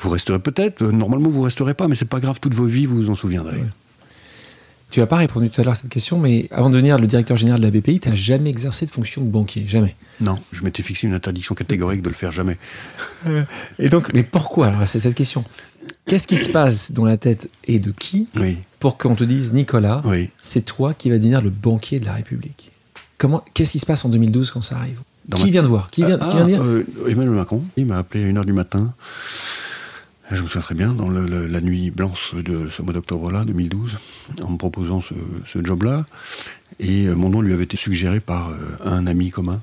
Vous 0.00 0.08
resterez 0.10 0.38
peut-être, 0.38 0.82
euh, 0.82 0.92
normalement 0.92 1.28
vous 1.28 1.42
resterez 1.42 1.74
pas, 1.74 1.86
mais 1.88 1.94
c'est 1.94 2.04
pas 2.08 2.20
grave, 2.20 2.38
toute 2.40 2.54
vos 2.54 2.64
vies 2.66 2.86
vous 2.86 2.96
vous 2.96 3.10
en 3.10 3.14
souviendrez. 3.14 3.56
Ouais. 3.58 3.66
Tu 4.90 4.98
n'as 4.98 5.06
pas 5.06 5.16
répondu 5.18 5.50
tout 5.50 5.60
à 5.60 5.64
l'heure 5.64 5.72
à 5.72 5.76
cette 5.76 5.88
question, 5.90 6.18
mais 6.18 6.48
avant 6.50 6.68
de 6.68 6.74
devenir 6.74 6.98
le 6.98 7.06
directeur 7.06 7.36
général 7.36 7.60
de 7.60 7.64
la 7.66 7.70
BPI, 7.70 8.00
tu 8.00 8.08
n'as 8.08 8.14
jamais 8.16 8.50
exercé 8.50 8.86
de 8.86 8.90
fonction 8.90 9.22
de 9.22 9.28
banquier, 9.30 9.64
jamais? 9.68 9.94
Non, 10.20 10.36
je 10.52 10.64
m'étais 10.64 10.82
fixé 10.82 11.06
une 11.06 11.14
interdiction 11.14 11.54
catégorique 11.54 12.02
de 12.02 12.08
le 12.08 12.14
faire 12.14 12.32
jamais. 12.32 12.56
Et 13.78 13.88
donc, 13.88 14.10
mais 14.14 14.24
pourquoi? 14.24 14.66
Alors, 14.68 14.88
c'est 14.88 14.98
cette 14.98 15.14
question. 15.14 15.44
Qu'est-ce 16.06 16.26
qui 16.26 16.36
se 16.36 16.48
passe 16.48 16.90
dans 16.90 17.04
la 17.04 17.16
tête 17.16 17.48
et 17.68 17.78
de 17.78 17.92
qui 17.92 18.26
Oui, 18.36 18.58
pour 18.80 18.98
qu'on 18.98 19.14
te 19.14 19.22
dise, 19.22 19.52
Nicolas, 19.52 20.02
oui. 20.04 20.30
c'est 20.40 20.64
toi 20.64 20.92
qui 20.92 21.08
vas 21.08 21.18
devenir 21.18 21.40
le 21.40 21.50
banquier 21.50 22.00
de 22.00 22.06
la 22.06 22.14
République? 22.14 22.72
Comment 23.16 23.44
Qu'est-ce 23.54 23.72
qui 23.72 23.78
se 23.78 23.86
passe 23.86 24.04
en 24.04 24.08
2012 24.08 24.50
quand 24.50 24.62
ça 24.62 24.76
arrive? 24.76 24.98
Dans 25.28 25.36
Qui 25.36 25.44
ma- 25.44 25.50
vient 25.50 25.62
te 25.62 25.68
voir? 25.68 25.90
Qui 25.90 26.04
vient, 26.04 26.18
Ah, 26.20 26.26
qui 26.30 26.36
vient 26.36 26.46
dire? 26.46 26.62
euh, 26.64 26.84
Emmanuel 27.06 27.34
Macron, 27.36 27.62
il 27.76 27.86
m'a 27.86 27.98
appelé 27.98 28.24
à 28.24 28.28
1h 28.28 28.44
du 28.44 28.52
matin. 28.52 28.92
Je 30.30 30.42
me 30.42 30.46
souviens 30.46 30.60
très 30.62 30.74
bien, 30.74 30.94
dans 30.94 31.08
le- 31.08 31.46
la 31.46 31.60
nuit 31.60 31.90
blanche 31.90 32.34
de 32.34 32.68
ce 32.68 32.82
mois 32.82 32.92
d'octobre-là, 32.92 33.44
2012, 33.44 33.96
en 34.44 34.50
me 34.52 34.56
proposant 34.56 35.00
ce, 35.00 35.14
ce 35.46 35.64
job-là. 35.64 36.04
Et 36.78 37.06
euh, 37.08 37.14
mon 37.16 37.30
nom 37.30 37.40
lui 37.40 37.52
avait 37.52 37.64
été 37.64 37.76
suggéré 37.76 38.20
par 38.20 38.50
euh, 38.50 38.56
un 38.84 39.06
ami 39.08 39.30
commun, 39.30 39.60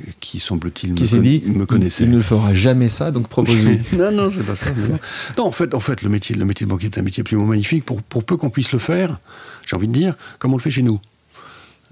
euh, 0.00 0.10
qui 0.18 0.40
semble-t-il 0.40 0.92
me, 0.92 0.96
Qui 0.96 1.06
s'est 1.06 1.16
con- 1.16 1.22
dit, 1.22 1.42
me 1.46 1.66
connaissait. 1.66 2.02
il 2.04 2.10
ne 2.10 2.16
le 2.16 2.22
fera 2.22 2.52
jamais 2.52 2.88
ça, 2.88 3.12
donc 3.12 3.28
propose-lui. 3.28 3.78
non, 3.96 4.10
non, 4.10 4.30
c'est 4.30 4.42
pas 4.42 4.56
ça. 4.56 4.70
non. 4.74 4.98
Non, 5.38 5.44
en 5.46 5.52
fait, 5.52 5.72
en 5.72 5.80
fait 5.80 6.02
le, 6.02 6.08
métier, 6.08 6.34
le 6.34 6.44
métier 6.44 6.66
de 6.66 6.70
banquier 6.70 6.86
est 6.86 6.98
un 6.98 7.02
métier 7.02 7.20
absolument 7.20 7.46
magnifique. 7.46 7.84
Pour, 7.84 8.02
pour 8.02 8.24
peu 8.24 8.36
qu'on 8.36 8.50
puisse 8.50 8.72
le 8.72 8.80
faire, 8.80 9.20
j'ai 9.64 9.76
envie 9.76 9.88
de 9.88 9.92
dire, 9.92 10.14
comme 10.40 10.52
on 10.52 10.56
le 10.56 10.62
fait 10.62 10.70
chez 10.72 10.82
nous. 10.82 11.00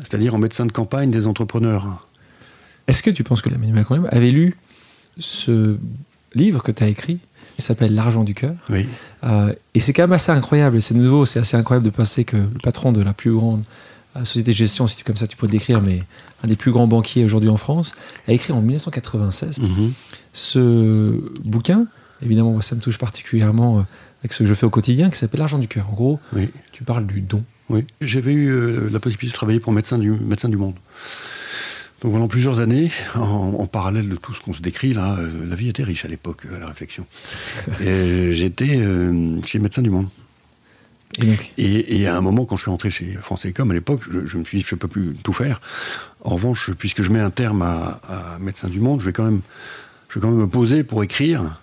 C'est-à-dire 0.01 0.35
en 0.35 0.39
médecin 0.39 0.67
de 0.67 0.73
campagne 0.73 1.13
des 1.13 1.27
entrepreneurs. 1.29 2.07
Est-ce 2.89 3.05
que 3.05 3.11
tu 3.11 3.23
penses 3.23 3.41
que 3.41 3.49
Emmanuel 3.51 3.75
Macron 3.75 4.03
avait 4.11 4.33
lu 4.33 4.57
ce 5.19 5.79
livre 6.35 6.61
que 6.63 6.73
tu 6.73 6.83
as 6.83 6.89
écrit 6.89 7.21
Il 7.59 7.63
s'appelle 7.63 7.95
L'argent 7.95 8.25
du 8.25 8.35
cœur. 8.35 8.55
Oui. 8.69 8.87
Euh, 9.25 9.53
et 9.75 9.81
c'est 9.81 9.93
quand 9.93 10.03
même 10.03 10.13
assez 10.13 10.33
incroyable, 10.33 10.77
et 10.77 10.81
c'est 10.81 10.95
nouveau, 10.95 11.25
c'est 11.25 11.39
assez 11.39 11.57
incroyable 11.57 11.85
de 11.87 11.91
passer 11.91 12.25
que 12.25 12.37
le 12.37 12.49
patron 12.63 12.91
de 12.93 13.01
la 13.01 13.13
plus 13.13 13.33
grande 13.33 13.63
euh, 14.17 14.25
société 14.25 14.51
de 14.53 14.57
gestion, 14.57 14.89
si 14.89 14.97
tu 14.97 15.05
comme 15.05 15.17
ça 15.17 15.27
tu 15.27 15.37
peux 15.37 15.47
le 15.47 15.53
décrire, 15.53 15.81
mais 15.81 16.03
un 16.43 16.49
des 16.49 16.57
plus 16.57 16.71
grands 16.73 16.87
banquiers 16.87 17.25
aujourd'hui 17.25 17.49
en 17.51 17.57
France, 17.57 17.95
a 18.29 18.33
écrit 18.33 18.53
en 18.53 18.61
1996 18.61 19.61
Mhm. 19.61 19.93
ce 20.33 21.21
bouquin. 21.45 21.87
Évidemment, 22.23 22.53
moi, 22.53 22.63
ça 22.63 22.75
me 22.75 22.81
touche 22.81 22.99
particulièrement 22.99 23.79
euh, 23.79 23.83
avec 24.23 24.33
ce 24.33 24.41
que 24.41 24.47
je 24.47 24.55
fais 24.55 24.67
au 24.67 24.71
quotidien, 24.71 25.11
qui 25.11 25.19
s'appelle 25.19 25.39
L'argent 25.41 25.59
du 25.59 25.69
cœur. 25.69 25.89
En 25.91 25.95
gros, 25.95 26.21
Oui. 26.33 26.49
tu 26.73 26.85
parles 26.85 27.07
du 27.07 27.21
don. 27.21 27.43
Oui, 27.71 27.87
j'avais 28.01 28.33
eu 28.35 28.89
la 28.91 29.01
possibilité 29.01 29.33
de 29.33 29.37
travailler 29.37 29.59
pour 29.61 29.73
Médecins 29.73 29.99
du, 29.99 30.11
Médecins 30.11 30.49
du 30.51 30.57
Monde. 30.59 30.75
Donc 32.05 32.13
pendant 32.13 32.29
plusieurs 32.29 32.61
années, 32.61 32.91
en, 33.15 33.21
en 33.59 33.67
parallèle 33.67 34.11
de 34.11 34.17
tout 34.17 34.35
ce 34.35 34.41
qu'on 34.43 34.53
se 34.53 34.61
décrit, 34.61 34.93
là, 34.93 35.17
euh, 35.19 35.47
la 35.49 35.57
vie 35.57 35.71
était 35.71 35.83
riche 35.83 36.05
à 36.05 36.09
l'époque, 36.09 36.43
à 36.55 36.59
la 36.59 36.67
réflexion. 36.67 37.07
Et 37.81 38.31
j'étais 38.31 38.77
euh, 38.77 39.41
chez 39.43 39.59
Médecins 39.59 39.81
du 39.81 39.89
Monde. 39.89 40.09
Et 41.23 41.25
donc, 41.25 41.53
Et, 41.57 42.01
et 42.01 42.07
à 42.07 42.15
un 42.15 42.21
moment, 42.21 42.45
quand 42.45 42.57
je 42.57 42.63
suis 42.63 42.71
entré 42.71 42.91
chez 42.91 43.15
France 43.15 43.41
Télécom, 43.41 43.71
à 43.71 43.75
l'époque, 43.75 44.03
je, 44.11 44.27
je 44.27 44.37
me 44.37 44.45
suis 44.45 44.59
dit, 44.59 44.65
je 44.69 44.75
ne 44.75 44.79
peux 44.81 44.87
plus 44.89 45.17
tout 45.23 45.33
faire. 45.33 45.63
En 46.21 46.35
revanche, 46.35 46.73
puisque 46.79 47.01
je 47.01 47.11
mets 47.11 47.21
un 47.21 47.31
terme 47.31 47.63
à, 47.63 48.03
à 48.07 48.39
Médecins 48.39 48.69
du 48.69 48.81
Monde, 48.81 49.01
je 49.01 49.07
vais, 49.07 49.13
quand 49.15 49.25
même, 49.25 49.41
je 50.11 50.17
vais 50.17 50.21
quand 50.21 50.31
même 50.31 50.41
me 50.41 50.49
poser 50.49 50.85
pour 50.85 51.03
écrire 51.05 51.59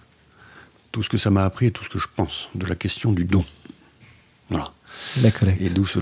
tout 0.92 1.04
ce 1.04 1.10
que 1.10 1.20
ça 1.20 1.30
m'a 1.30 1.46
appris 1.46 1.68
et 1.68 1.72
tout 1.72 1.84
ce 1.84 1.90
que 1.90 2.00
je 2.00 2.08
pense 2.16 2.50
de 2.56 2.66
la 2.66 2.74
question 2.74 3.12
du 3.12 3.26
don. 3.26 3.46
Voilà. 4.50 4.66
la 5.22 5.30
collecte. 5.30 5.62
Et 5.62 5.70
d'où 5.70 5.86
ce. 5.86 6.00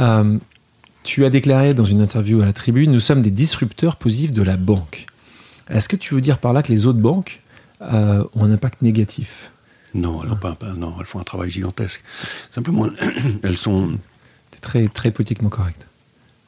Euh, 0.00 0.38
tu 1.02 1.24
as 1.24 1.30
déclaré 1.30 1.74
dans 1.74 1.84
une 1.84 2.00
interview 2.00 2.40
à 2.42 2.46
la 2.46 2.52
Tribune, 2.52 2.90
nous 2.92 3.00
sommes 3.00 3.22
des 3.22 3.30
disrupteurs 3.30 3.96
positifs 3.96 4.32
de 4.32 4.42
la 4.42 4.56
banque. 4.56 5.06
Est-ce 5.68 5.88
que 5.88 5.96
tu 5.96 6.14
veux 6.14 6.20
dire 6.20 6.38
par 6.38 6.52
là 6.52 6.62
que 6.62 6.72
les 6.72 6.86
autres 6.86 6.98
banques 6.98 7.40
euh, 7.82 8.24
ont 8.34 8.44
un 8.44 8.52
impact 8.52 8.82
négatif? 8.82 9.50
Non, 9.94 10.22
elles, 10.22 10.36
pas, 10.38 10.54
pas- 10.54 10.74
non, 10.74 10.94
elles 11.00 11.06
font 11.06 11.18
un 11.20 11.24
travail 11.24 11.50
gigantesque. 11.50 12.02
Simplement, 12.50 12.86
elles 13.42 13.56
sont. 13.56 13.98
C'est 14.52 14.60
très, 14.60 14.88
très 14.88 15.10
politiquement 15.10 15.48
correct. 15.48 15.86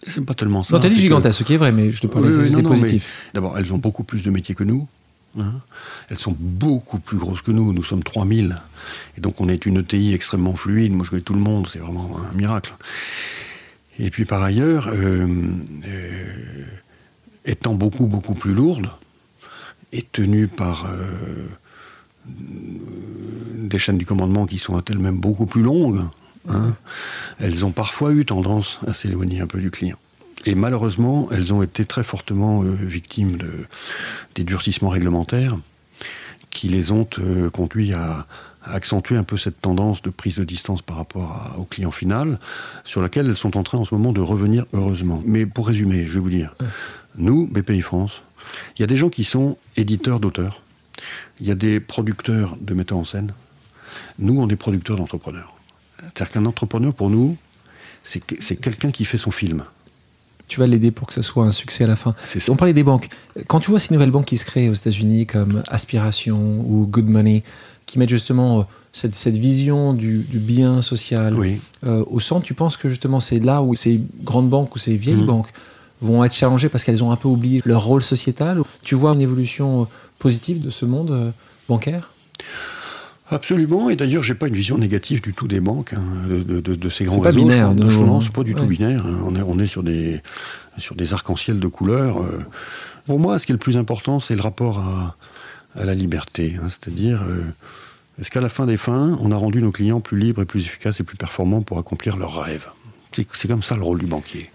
C'est 0.04 0.24
pas 0.24 0.34
tellement 0.34 0.62
ça. 0.64 0.74
non, 0.76 0.80
t'as 0.82 0.88
dit 0.88 1.00
gigantesque, 1.00 1.38
ce 1.38 1.44
qui 1.44 1.54
est 1.54 1.56
vrai, 1.56 1.70
mais 1.72 1.90
je 1.92 2.00
te 2.00 2.06
parlais 2.08 2.28
Oui, 2.28 2.34
oui, 2.44 2.50
c'est 2.50 2.56
non, 2.56 2.62
non, 2.62 2.70
mais 2.74 2.80
positif. 2.80 3.30
D'abord, 3.34 3.56
elles 3.58 3.72
ont 3.72 3.78
beaucoup 3.78 4.02
plus 4.04 4.22
de 4.24 4.30
métiers 4.30 4.54
que 4.56 4.64
nous. 4.64 4.88
hein. 5.38 5.54
Elles 6.08 6.18
sont 6.18 6.36
beaucoup 6.38 6.98
plus 6.98 7.16
grosses 7.16 7.42
que 7.42 7.52
nous. 7.52 7.72
Nous 7.72 7.84
sommes 7.84 8.02
3000. 8.02 8.60
Et 9.16 9.20
donc, 9.20 9.40
on 9.40 9.48
est 9.48 9.64
une 9.66 9.78
ETI 9.78 10.12
extrêmement 10.12 10.54
fluide. 10.56 10.92
Moi, 10.92 11.04
je 11.04 11.10
connais 11.10 11.22
tout 11.22 11.34
le 11.34 11.40
monde. 11.40 11.68
C'est 11.72 11.78
vraiment 11.78 12.10
un 12.30 12.36
miracle. 12.36 12.74
Et 13.98 14.10
puis, 14.10 14.24
par 14.24 14.42
ailleurs, 14.42 14.88
euh, 14.88 15.26
euh, 15.86 16.64
étant 17.44 17.74
beaucoup, 17.74 18.06
beaucoup 18.06 18.34
plus 18.34 18.54
lourdes 18.54 18.90
et 19.92 20.02
tenues 20.02 20.48
par 20.48 20.86
euh, 20.86 21.46
des 22.26 23.78
chaînes 23.78 23.98
du 23.98 24.06
commandement 24.06 24.46
qui 24.46 24.58
sont 24.58 24.82
elles-mêmes 24.82 25.18
beaucoup 25.18 25.46
plus 25.46 25.62
longues, 25.62 26.02
hein, 26.48 26.74
elles 27.38 27.64
ont 27.64 27.72
parfois 27.72 28.12
eu 28.12 28.24
tendance 28.24 28.80
à 28.86 28.94
s'éloigner 28.94 29.40
un 29.40 29.46
peu 29.46 29.60
du 29.60 29.70
client. 29.70 29.98
Et 30.44 30.54
malheureusement, 30.54 31.28
elles 31.30 31.52
ont 31.52 31.62
été 31.62 31.84
très 31.84 32.02
fortement 32.02 32.60
victimes 32.62 33.36
de, 33.36 33.50
des 34.34 34.42
durcissements 34.42 34.88
réglementaires 34.88 35.56
qui 36.50 36.68
les 36.68 36.90
ont 36.90 37.06
conduits 37.52 37.92
à, 37.92 38.18
à 38.20 38.26
accentuer 38.64 39.16
un 39.16 39.24
peu 39.24 39.36
cette 39.36 39.60
tendance 39.60 40.02
de 40.02 40.10
prise 40.10 40.36
de 40.36 40.44
distance 40.44 40.82
par 40.82 40.96
rapport 40.96 41.32
à- 41.32 41.58
au 41.58 41.64
client 41.64 41.90
final, 41.90 42.38
sur 42.84 43.02
laquelle 43.02 43.26
elles 43.26 43.36
sont 43.36 43.56
en 43.56 43.62
train 43.62 43.78
en 43.78 43.84
ce 43.84 43.94
moment 43.94 44.12
de 44.12 44.20
revenir 44.20 44.64
heureusement. 44.72 45.22
Mais 45.26 45.46
pour 45.46 45.66
résumer, 45.66 46.06
je 46.06 46.12
vais 46.14 46.20
vous 46.20 46.30
dire, 46.30 46.54
nous, 47.16 47.46
BPI 47.46 47.80
France, 47.80 48.22
il 48.76 48.80
y 48.80 48.84
a 48.84 48.86
des 48.86 48.96
gens 48.96 49.08
qui 49.08 49.24
sont 49.24 49.56
éditeurs 49.76 50.20
d'auteurs, 50.20 50.62
il 51.40 51.46
y 51.46 51.50
a 51.50 51.54
des 51.54 51.80
producteurs 51.80 52.56
de 52.60 52.74
metteurs 52.74 52.98
en 52.98 53.04
scène, 53.04 53.32
nous, 54.18 54.40
on 54.40 54.48
est 54.48 54.56
producteurs 54.56 54.96
d'entrepreneurs. 54.96 55.54
C'est-à-dire 56.00 56.30
qu'un 56.32 56.46
entrepreneur, 56.46 56.92
pour 56.94 57.10
nous, 57.10 57.36
c'est 58.04 58.20
que- 58.20 58.34
c'est 58.40 58.56
quelqu'un 58.56 58.90
qui 58.90 59.04
fait 59.04 59.18
son 59.18 59.30
film. 59.30 59.64
Tu 60.48 60.58
vas 60.60 60.66
l'aider 60.66 60.90
pour 60.90 61.06
que 61.06 61.14
ce 61.14 61.22
soit 61.22 61.44
un 61.44 61.50
succès 61.50 61.84
à 61.84 61.86
la 61.86 61.96
fin. 61.96 62.14
Ça. 62.24 62.38
On 62.52 62.56
parlait 62.56 62.74
des 62.74 62.82
banques. 62.82 63.08
Quand 63.46 63.60
tu 63.60 63.70
vois 63.70 63.78
ces 63.78 63.94
nouvelles 63.94 64.10
banques 64.10 64.26
qui 64.26 64.36
se 64.36 64.44
créent 64.44 64.68
aux 64.68 64.74
États-Unis 64.74 65.26
comme 65.26 65.62
Aspiration 65.68 66.62
ou 66.68 66.86
Good 66.86 67.08
Money, 67.08 67.42
qui 67.92 67.98
mettent 67.98 68.08
justement 68.08 68.60
euh, 68.60 68.62
cette, 68.92 69.14
cette 69.14 69.36
vision 69.36 69.92
du, 69.92 70.18
du 70.20 70.38
bien 70.38 70.80
social 70.82 71.34
Oui. 71.38 71.60
euh, 71.86 72.02
au 72.10 72.20
centre, 72.20 72.42
tu 72.44 72.54
penses 72.54 72.76
que 72.76 72.88
justement 72.88 73.20
c'est 73.20 73.38
là 73.38 73.62
où 73.62 73.74
ces 73.74 74.00
grandes 74.22 74.48
banques 74.48 74.74
ou 74.74 74.78
ces 74.78 74.96
vieilles 74.96 75.16
Mhm. 75.16 75.26
banques 75.26 75.48
vont 76.00 76.24
être 76.24 76.34
challengées 76.34 76.68
parce 76.68 76.84
qu'elles 76.84 77.04
ont 77.04 77.12
un 77.12 77.16
peu 77.16 77.28
oublié 77.28 77.60
leur 77.64 77.84
rôle 77.84 78.02
sociétal? 78.02 78.60
Tu 78.82 78.94
vois 78.94 79.12
une 79.12 79.20
évolution 79.20 79.82
euh, 79.82 79.84
positive 80.18 80.60
de 80.62 80.70
ce 80.70 80.84
monde 80.86 81.32
bancaire? 81.68 82.10
Absolument, 83.30 83.88
et 83.88 83.96
d'ailleurs, 83.96 84.22
j'ai 84.22 84.34
pas 84.34 84.48
une 84.48 84.54
vision 84.54 84.76
négative 84.76 85.22
du 85.22 85.32
tout 85.32 85.48
des 85.48 85.60
banques, 85.60 85.94
hein, 85.94 86.02
de, 86.28 86.42
de- 86.42 86.60
de- 86.60 86.74
de 86.74 86.88
ces 86.90 87.04
grands 87.04 87.18
pas 87.20 87.26
réseaux. 87.28 87.38
binaire, 87.40 87.70
je 87.70 87.76
de 87.76 87.82
pense. 88.04 88.24
hein. 88.24 88.26
c'est 88.26 88.32
pas 88.32 88.42
du 88.42 88.54
tout 88.54 88.66
binaire. 88.66 89.06
hein. 89.06 89.20
On 89.24 89.34
est, 89.36 89.42
on 89.42 89.58
est 89.58 89.66
sur 89.66 89.82
des, 89.82 90.20
sur 90.76 90.94
des 90.96 91.14
arcs-en-ciel 91.14 91.58
de 91.58 91.66
couleurs. 91.66 92.20
euh. 92.22 92.40
Pour 93.06 93.18
moi, 93.18 93.38
ce 93.38 93.46
qui 93.46 93.52
est 93.52 93.54
le 93.54 93.58
plus 93.58 93.76
important, 93.78 94.20
c'est 94.20 94.34
le 94.34 94.42
rapport 94.42 94.80
à, 94.80 95.16
à 95.80 95.84
la 95.86 95.94
liberté. 95.94 96.56
hein. 96.62 96.66
C'est-à-dire, 96.68 97.22
euh, 97.22 97.42
est-ce 98.20 98.30
qu'à 98.30 98.40
la 98.40 98.48
fin 98.48 98.66
des 98.66 98.76
fins, 98.76 99.16
on 99.20 99.30
a 99.32 99.36
rendu 99.36 99.62
nos 99.62 99.70
clients 99.72 100.00
plus 100.00 100.18
libres 100.18 100.42
et 100.42 100.44
plus 100.46 100.66
efficaces 100.66 101.00
et 101.00 101.04
plus 101.04 101.16
performants 101.16 101.62
pour 101.62 101.78
accomplir 101.78 102.16
leurs 102.16 102.42
rêves? 102.42 102.66
C'est 103.34 103.46
comme 103.48 103.62
ça 103.62 103.76
le 103.76 103.82
rôle 103.82 103.98
du 103.98 104.06
banquier. 104.06 104.50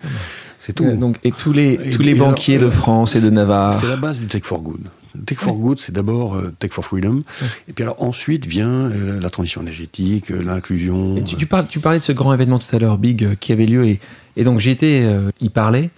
C'est 0.57 0.73
tout. 0.73 0.85
Euh, 0.85 0.95
donc, 0.95 1.17
Et 1.23 1.31
tous 1.31 1.53
les, 1.53 1.73
Et- 1.73 1.89
tous 1.91 2.01
les 2.01 2.11
et 2.11 2.15
alors, 2.15 2.29
banquiers 2.29 2.57
de 2.57 2.65
euh, 2.65 2.71
France 2.71 3.15
et 3.15 3.21
de 3.21 3.29
Navarre. 3.29 3.79
C'est 3.79 3.87
la 3.87 3.97
base 3.97 4.17
du 4.17 4.25
Tech 4.25 4.41
for 4.43 4.61
Good. 4.61 4.81
Tech 5.27 5.37
for 5.37 5.55
Good, 5.57 5.79
c'est 5.79 5.91
d'abord 5.91 6.35
euh, 6.35 6.51
Tech 6.57 6.71
for 6.71 6.83
Freedom. 6.83 7.23
Et 7.67 7.73
puis 7.73 7.83
alors 7.83 8.01
ensuite 8.01 8.45
vient 8.47 8.89
la 8.89 9.29
transition 9.29 9.61
énergétique, 9.61 10.29
l'inclusion. 10.29 11.21
Tu, 11.23 11.35
tu 11.35 11.45
parles, 11.45 11.67
tu 11.67 11.79
parlais 11.79 11.99
de 11.99 12.03
ce 12.03 12.11
grand 12.11 12.33
événement 12.33 12.57
tout 12.59 12.75
à 12.75 12.79
l'heure, 12.79 12.97
Big, 12.97 13.35
qui 13.39 13.51
avait 13.51 13.65
lieu. 13.67 13.85
Et, 13.85 13.99
et 14.35 14.43
donc 14.43 14.65
été 14.65 15.03
euh, 15.03 15.29
y 15.39 15.49
parler. 15.49 15.89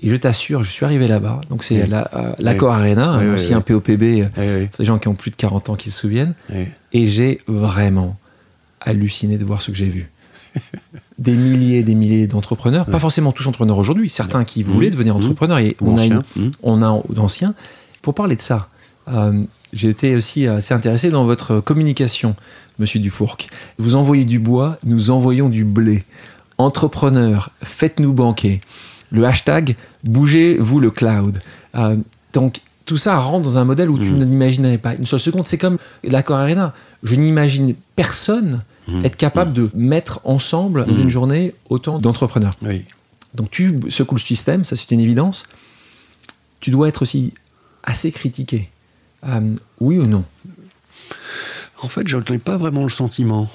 Et 0.00 0.08
je 0.10 0.16
t'assure, 0.16 0.62
je 0.62 0.70
suis 0.70 0.84
arrivé 0.84 1.08
là-bas. 1.08 1.40
Donc 1.50 1.64
c'est 1.64 1.82
Oui. 1.82 1.88
la- 1.88 2.08
euh, 2.14 2.32
l'Accor 2.38 2.72
Arena, 2.72 3.18
Oui, 3.20 3.28
aussi 3.30 3.52
un 3.52 3.60
POPB, 3.60 4.28
euh, 4.38 4.66
pour 4.66 4.78
des 4.78 4.84
gens 4.84 4.98
qui 4.98 5.08
ont 5.08 5.14
plus 5.14 5.30
de 5.32 5.36
40 5.36 5.70
ans 5.70 5.74
qui 5.76 5.90
se 5.90 5.98
souviennent. 5.98 6.34
Et 6.92 7.06
j'ai 7.06 7.40
vraiment 7.48 8.16
halluciné 8.80 9.38
de 9.38 9.44
voir 9.44 9.60
ce 9.60 9.70
que 9.72 9.76
j'ai 9.76 9.86
vu. 9.88 10.08
des 11.18 11.32
milliers 11.34 11.78
et 11.78 11.82
des 11.82 11.94
milliers 11.96 12.26
d'entrepreneurs, 12.26 12.86
pas 12.86 12.98
forcément 13.00 13.32
tous 13.32 13.46
entrepreneurs 13.46 13.76
aujourd'hui, 13.78 14.08
certains 14.08 14.44
qui 14.44 14.62
voulaient 14.62 14.86
Mmh. 14.86 14.90
devenir 14.90 15.14
Mmh. 15.18 15.22
entrepreneurs. 15.24 15.58
Et 15.58 15.76
Ou 15.80 15.90
on 15.90 15.98
a, 15.98 16.04
une, 16.06 16.12
ancien, 16.18 16.24
hmm. 16.36 16.50
on 16.62 16.82
a 16.82 17.02
d'anciens. 17.12 17.54
Pour 18.02 18.14
parler 18.14 18.36
de 18.36 18.40
ça, 18.40 18.68
euh, 19.08 19.42
j'ai 19.72 19.88
été 19.88 20.14
aussi 20.14 20.46
assez 20.46 20.72
intéressé 20.74 21.10
dans 21.10 21.24
votre 21.24 21.60
communication, 21.60 22.36
Monsieur 22.78 23.00
Dufourc. 23.00 23.36
Vous 23.78 23.96
envoyez 23.96 24.24
du 24.24 24.38
bois, 24.38 24.78
nous 24.86 25.10
envoyons 25.10 25.48
du 25.48 25.64
blé. 25.64 26.04
Entrepreneurs, 26.56 27.50
faites-nous 27.62 28.12
banquer. 28.12 28.60
Le 29.10 29.24
hashtag 29.26 29.76
bougez-vous 30.04 30.80
le 30.80 30.90
cloud. 30.90 31.40
Euh, 31.74 31.96
donc 32.32 32.60
tout 32.84 32.96
ça 32.96 33.16
rentre 33.18 33.44
dans 33.44 33.58
un 33.58 33.64
modèle 33.64 33.90
où 33.90 33.98
tu 33.98 34.10
Mhm. 34.10 34.24
n'imaginais 34.24 34.78
pas 34.78 34.94
une 34.94 35.06
seule 35.06 35.20
seconde. 35.20 35.44
C'est 35.46 35.58
comme 35.58 35.78
l'accord 36.04 36.38
Arena. 36.38 36.74
Je 37.02 37.14
n'imagine 37.14 37.74
personne 37.96 38.62
Mhm. 38.86 39.04
être 39.04 39.16
capable 39.16 39.52
de 39.52 39.70
mettre 39.74 40.20
ensemble 40.24 40.84
dans 40.86 40.92
Mhm. 40.94 41.02
une 41.02 41.08
journée 41.10 41.54
autant 41.68 41.98
d'entrepreneurs. 41.98 42.52
Oui. 42.62 42.84
Donc 43.34 43.50
tu 43.50 43.76
secoues 43.90 44.14
le 44.14 44.20
système, 44.20 44.64
ça 44.64 44.74
c'est 44.76 44.90
une 44.90 45.00
évidence. 45.00 45.44
Tu 46.60 46.70
dois 46.70 46.88
être 46.88 47.02
aussi 47.02 47.34
assez 47.84 48.10
critiqué. 48.10 48.70
Euh, 49.26 49.40
oui 49.80 49.98
ou 49.98 50.06
non? 50.06 50.24
En 51.82 51.88
fait, 51.88 52.08
je 52.08 52.16
n'ai 52.30 52.38
pas 52.38 52.56
vraiment 52.56 52.82
le 52.82 52.88
sentiment. 52.88 53.48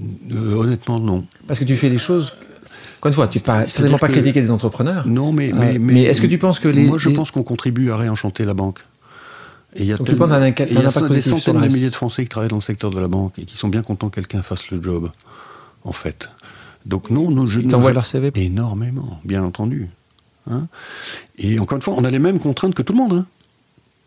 Euh, 0.00 0.54
honnêtement, 0.56 0.98
non. 0.98 1.26
Parce 1.46 1.58
que 1.58 1.64
tu 1.64 1.76
fais 1.76 1.88
des 1.90 1.98
choses. 1.98 2.34
Encore 3.00 3.08
une 3.08 3.14
fois, 3.14 3.28
tu 3.28 3.38
ne 3.38 3.42
pas 3.42 3.66
certainement 3.66 3.96
pas 3.98 4.08
que- 4.08 4.12
critiquer 4.12 4.42
des 4.42 4.50
entrepreneurs. 4.50 5.06
Non, 5.06 5.32
mais. 5.32 5.52
Euh, 5.52 5.56
Mais, 5.58 5.78
mais 5.78 6.02
est-ce 6.02 6.20
que 6.20 6.26
tu 6.26 6.36
penses 6.36 6.60
que 6.60 6.68
les- 6.68 6.84
Moi, 6.84 6.98
je 6.98 7.08
les- 7.08 7.14
pense 7.14 7.30
qu'on 7.30 7.42
contribue 7.42 7.90
à 7.90 7.96
réenchanter 7.96 8.44
la 8.44 8.52
banque. 8.52 8.80
Et 9.74 9.80
il 9.82 9.86
y 9.86 9.92
a 9.92 9.96
Donc 9.96 10.06
tu 10.06 10.12
tellement- 10.16 10.28
y 10.28 10.34
a 10.34 10.50
des 11.08 11.22
centaines 11.22 11.60
de 11.60 11.66
milliers 11.68 11.88
de 11.90 11.94
Français 11.94 12.24
qui 12.24 12.28
travaillent 12.28 12.50
dans 12.50 12.56
le 12.56 12.60
secteur 12.62 12.90
de 12.90 13.00
la 13.00 13.08
banque 13.08 13.38
et 13.38 13.44
qui 13.46 13.56
sont 13.56 13.68
bien 13.68 13.80
contents 13.82 14.10
que 14.10 14.16
quelqu'un 14.16 14.42
fasse 14.42 14.70
le 14.70 14.82
job, 14.82 15.10
en 15.84 15.92
fait. 15.92 16.28
Donc 16.84 17.08
non, 17.10 17.30
non 17.30 17.46
je 17.48 17.60
Ils 17.60 17.68
t'envoient 17.68 17.92
leur 17.92 18.04
CV 18.04 18.32
Énormément, 18.34 19.18
bien 19.24 19.42
entendu. 19.44 19.88
Hein 20.50 20.66
et 21.38 21.58
encore 21.58 21.76
une 21.76 21.82
fois, 21.82 21.94
on 21.96 22.04
a 22.04 22.10
les 22.10 22.18
mêmes 22.18 22.38
contraintes 22.40 22.74
que 22.74 22.82
tout 22.82 22.92
le 22.92 22.98
monde. 22.98 23.12
hein. 23.14 23.26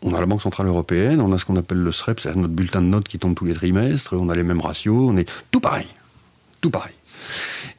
On 0.04 0.14
a 0.14 0.20
la 0.20 0.26
Banque 0.26 0.42
Centrale 0.42 0.68
Européenne, 0.68 1.22
on 1.22 1.32
a 1.32 1.38
ce 1.38 1.46
qu'on 1.46 1.56
appelle 1.56 1.78
le 1.78 1.92
SREP, 1.94 2.20
c'est 2.20 2.36
notre 2.36 2.54
bulletin 2.54 2.82
de 2.82 2.88
notes 2.88 3.08
qui 3.08 3.18
tombe 3.18 3.34
tous 3.36 3.46
les 3.46 3.54
trimestres, 3.54 4.14
on 4.14 4.28
a 4.30 4.36
les 4.36 4.44
mêmes 4.44 4.60
ratios, 4.62 5.10
on 5.10 5.16
est 5.18 5.30
tout 5.50 5.62
pareil. 5.62 5.88
Tout 6.62 6.70
pareil. 6.70 6.94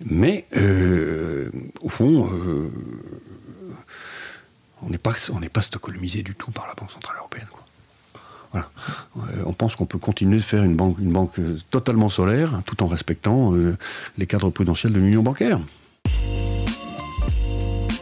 Mais, 0.05 0.47
euh, 0.57 1.51
au 1.81 1.89
fond, 1.89 2.29
euh, 2.33 2.71
on 4.83 4.91
n'est 4.91 4.99
pas, 4.99 5.13
on 5.33 5.41
pas 5.41 5.61
stockholmisé 5.61 6.23
du 6.23 6.35
tout 6.35 6.51
par 6.51 6.67
la 6.67 6.75
Banque 6.75 6.91
Centrale 6.93 7.17
Européenne. 7.19 7.47
Voilà. 8.53 8.71
Euh, 9.17 9.43
on 9.47 9.53
pense 9.53 9.77
qu'on 9.77 9.87
peut 9.87 9.99
continuer 9.99 10.37
de 10.37 10.43
faire 10.43 10.63
une 10.63 10.77
banque, 10.77 10.99
une 10.99 11.13
banque 11.13 11.41
totalement 11.71 12.09
solaire, 12.09 12.63
tout 12.67 12.83
en 12.83 12.87
respectant 12.87 13.53
les 14.19 14.27
cadres 14.27 14.51
prudentiels 14.51 14.93
de 14.93 14.99
l'Union 14.99 15.23
bancaire. 15.23 15.61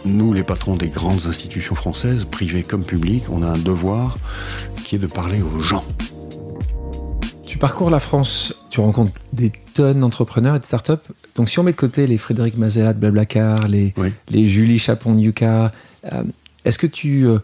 Nous, 0.05 0.33
les 0.33 0.43
patrons 0.43 0.75
des 0.75 0.89
grandes 0.89 1.27
institutions 1.27 1.77
françaises, 1.77 2.25
privées 2.25 2.65
comme 2.65 2.85
publiques, 2.85 3.31
on 3.31 3.43
a 3.43 3.47
un 3.47 3.59
devoir 3.59 4.19
qui 4.83 4.97
est 4.97 4.99
de 4.99 5.07
parler 5.07 5.41
aux 5.41 5.61
gens. 5.61 5.85
Tu 7.47 7.57
parcours 7.57 7.89
la 7.89 8.01
France, 8.01 8.55
tu 8.71 8.81
rencontres 8.81 9.13
des 9.33 9.53
tonnes 9.75 10.01
d'entrepreneurs 10.01 10.57
et 10.57 10.59
de 10.59 10.65
startups. 10.65 10.93
Donc, 11.35 11.49
si 11.49 11.59
on 11.59 11.63
met 11.63 11.73
de 11.73 11.77
côté 11.77 12.07
les 12.07 12.19
Frédéric 12.19 12.59
Mazella 12.59 12.93
de 12.93 12.99
Blablacar, 12.99 13.67
les, 13.69 13.95
les 14.29 14.49
Julie 14.49 14.79
Chapon-Yuka, 14.79 15.73
euh, 16.13 16.23
est-ce 16.65 16.79
que 16.79 16.87
tu 16.87 17.27
euh, 17.27 17.39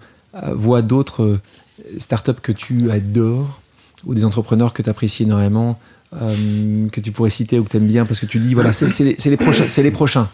vois 0.53 0.83
d'autres 0.83 1.23
euh, 1.23 1.41
startups 1.97 2.41
que 2.43 2.53
tu 2.53 2.91
adores 2.91 3.61
ou 4.05 4.15
des 4.15 4.25
entrepreneurs 4.25 4.73
que 4.73 4.83
tu 4.83 4.91
apprécies 4.91 5.25
énormément, 5.25 5.81
que 6.13 7.01
tu 7.01 7.11
pourrais 7.13 7.31
citer 7.31 7.59
ou 7.59 7.65
que 7.65 7.71
tu 7.71 7.77
aimes 7.79 7.89
bien? 7.89 8.05
Parce 8.05 8.21
que 8.21 8.27
tu 8.27 8.39
dis, 8.39 8.55
voilà, 8.55 8.73
c'est 8.73 8.87
les, 9.01 9.37
prochains, 9.37 9.67
c'est 9.69 9.83
les 9.83 9.91
prochains 9.91 10.29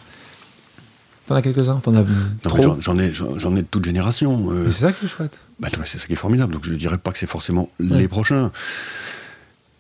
T'en 1.27 1.37
as 1.37 1.43
quelques-uns? 1.43 1.81
T'en 1.81 1.95
as 1.95 2.05
trop? 2.43 2.77
J'en 2.81 2.99
ai, 2.99 3.13
j'en 3.15 3.57
ai 3.57 3.63
de 3.63 3.67
toute 3.71 3.85
génération. 3.85 4.51
c'est 4.67 4.73
ça 4.73 4.93
qui 4.93 5.07
est 5.07 5.09
chouette. 5.09 5.41
Bah, 5.61 5.69
c'est 5.87 5.99
ça 5.99 6.07
qui 6.07 6.13
est 6.13 6.17
formidable. 6.17 6.53
Donc 6.53 6.65
je 6.67 6.73
ne 6.73 6.77
dirais 6.77 6.99
pas 6.99 7.13
que 7.13 7.19
c'est 7.19 7.27
forcément 7.27 7.69
les 7.79 8.09
prochains. 8.09 8.51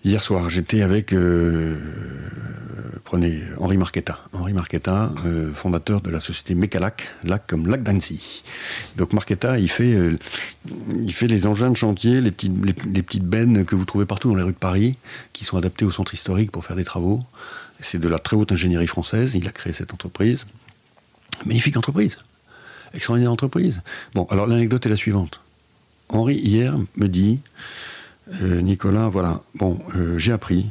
Hier 0.04 0.22
soir, 0.22 0.50
j'étais 0.50 0.82
avec, 0.82 1.14
euh, 1.14 1.78
prenez 3.14 3.44
Henri 3.60 3.76
Marquetta, 3.76 4.18
Henri 4.32 4.52
Marquetta, 4.54 5.12
euh, 5.24 5.54
fondateur 5.54 6.00
de 6.00 6.10
la 6.10 6.18
société 6.18 6.56
Mécalac, 6.56 7.08
lac 7.22 7.46
comme 7.46 7.68
lac 7.68 7.84
d'Annecy. 7.84 8.42
Donc 8.96 9.12
Marquetta, 9.12 9.56
il 9.60 9.70
fait, 9.70 9.92
euh, 9.92 10.18
il 11.00 11.12
fait 11.12 11.28
les 11.28 11.46
engins 11.46 11.70
de 11.70 11.76
chantier, 11.76 12.20
les 12.20 12.32
petites, 12.32 13.24
bennes 13.24 13.64
que 13.64 13.76
vous 13.76 13.84
trouvez 13.84 14.04
partout 14.04 14.30
dans 14.30 14.34
les 14.34 14.42
rues 14.42 14.50
de 14.50 14.58
Paris, 14.58 14.96
qui 15.32 15.44
sont 15.44 15.56
adaptées 15.56 15.84
au 15.84 15.92
centre 15.92 16.12
historique 16.12 16.50
pour 16.50 16.64
faire 16.64 16.74
des 16.74 16.82
travaux. 16.82 17.22
C'est 17.78 18.00
de 18.00 18.08
la 18.08 18.18
très 18.18 18.34
haute 18.36 18.50
ingénierie 18.50 18.88
française. 18.88 19.36
Il 19.36 19.46
a 19.46 19.52
créé 19.52 19.72
cette 19.72 19.94
entreprise. 19.94 20.44
Magnifique 21.46 21.76
entreprise. 21.76 22.18
Extraordinaire 22.94 23.30
entreprise. 23.30 23.82
Bon, 24.14 24.26
alors 24.28 24.48
l'anecdote 24.48 24.86
est 24.86 24.90
la 24.90 24.96
suivante. 24.96 25.40
Henri, 26.08 26.34
hier, 26.34 26.76
me 26.96 27.06
dit 27.06 27.38
euh, 28.42 28.60
Nicolas, 28.60 29.08
voilà, 29.08 29.40
bon, 29.54 29.78
j'ai 30.16 30.32
appris 30.32 30.66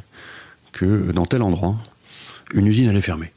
que 0.72 1.10
dans 1.10 1.24
tel 1.24 1.40
endroit, 1.40 1.78
une 2.52 2.66
usine 2.66 2.88
allait 2.88 3.00
fermer. 3.00 3.32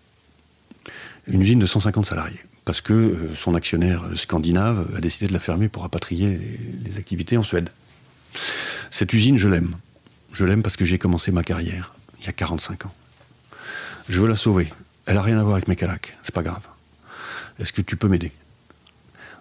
Une 1.27 1.41
usine 1.41 1.59
de 1.59 1.65
150 1.65 2.05
salariés. 2.05 2.39
Parce 2.65 2.81
que 2.81 2.93
euh, 2.93 3.33
son 3.33 3.55
actionnaire 3.55 4.03
scandinave 4.15 4.93
a 4.95 4.99
décidé 4.99 5.27
de 5.27 5.33
la 5.33 5.39
fermer 5.39 5.69
pour 5.69 5.83
rapatrier 5.83 6.39
les, 6.85 6.97
activités 6.97 7.37
en 7.37 7.43
Suède. 7.43 7.69
Cette 8.91 9.13
usine, 9.13 9.37
je 9.37 9.47
l'aime. 9.47 9.75
Je 10.33 10.45
l'aime 10.45 10.63
parce 10.63 10.75
que 10.75 10.85
j'ai 10.85 10.97
commencé 10.97 11.31
ma 11.31 11.43
carrière 11.43 11.95
il 12.19 12.25
y 12.25 12.29
a 12.29 12.33
45 12.33 12.85
ans. 12.85 12.93
Je 14.09 14.21
veux 14.21 14.27
la 14.27 14.35
sauver. 14.35 14.71
Elle 15.05 15.15
n'a 15.15 15.21
rien 15.21 15.39
à 15.39 15.43
voir 15.43 15.55
avec 15.55 15.67
mes 15.67 15.75
calacs. 15.75 16.17
C'est 16.21 16.33
pas 16.33 16.43
grave. 16.43 16.63
Est-ce 17.59 17.71
que 17.71 17.81
tu 17.81 17.95
peux 17.95 18.07
m'aider? 18.07 18.31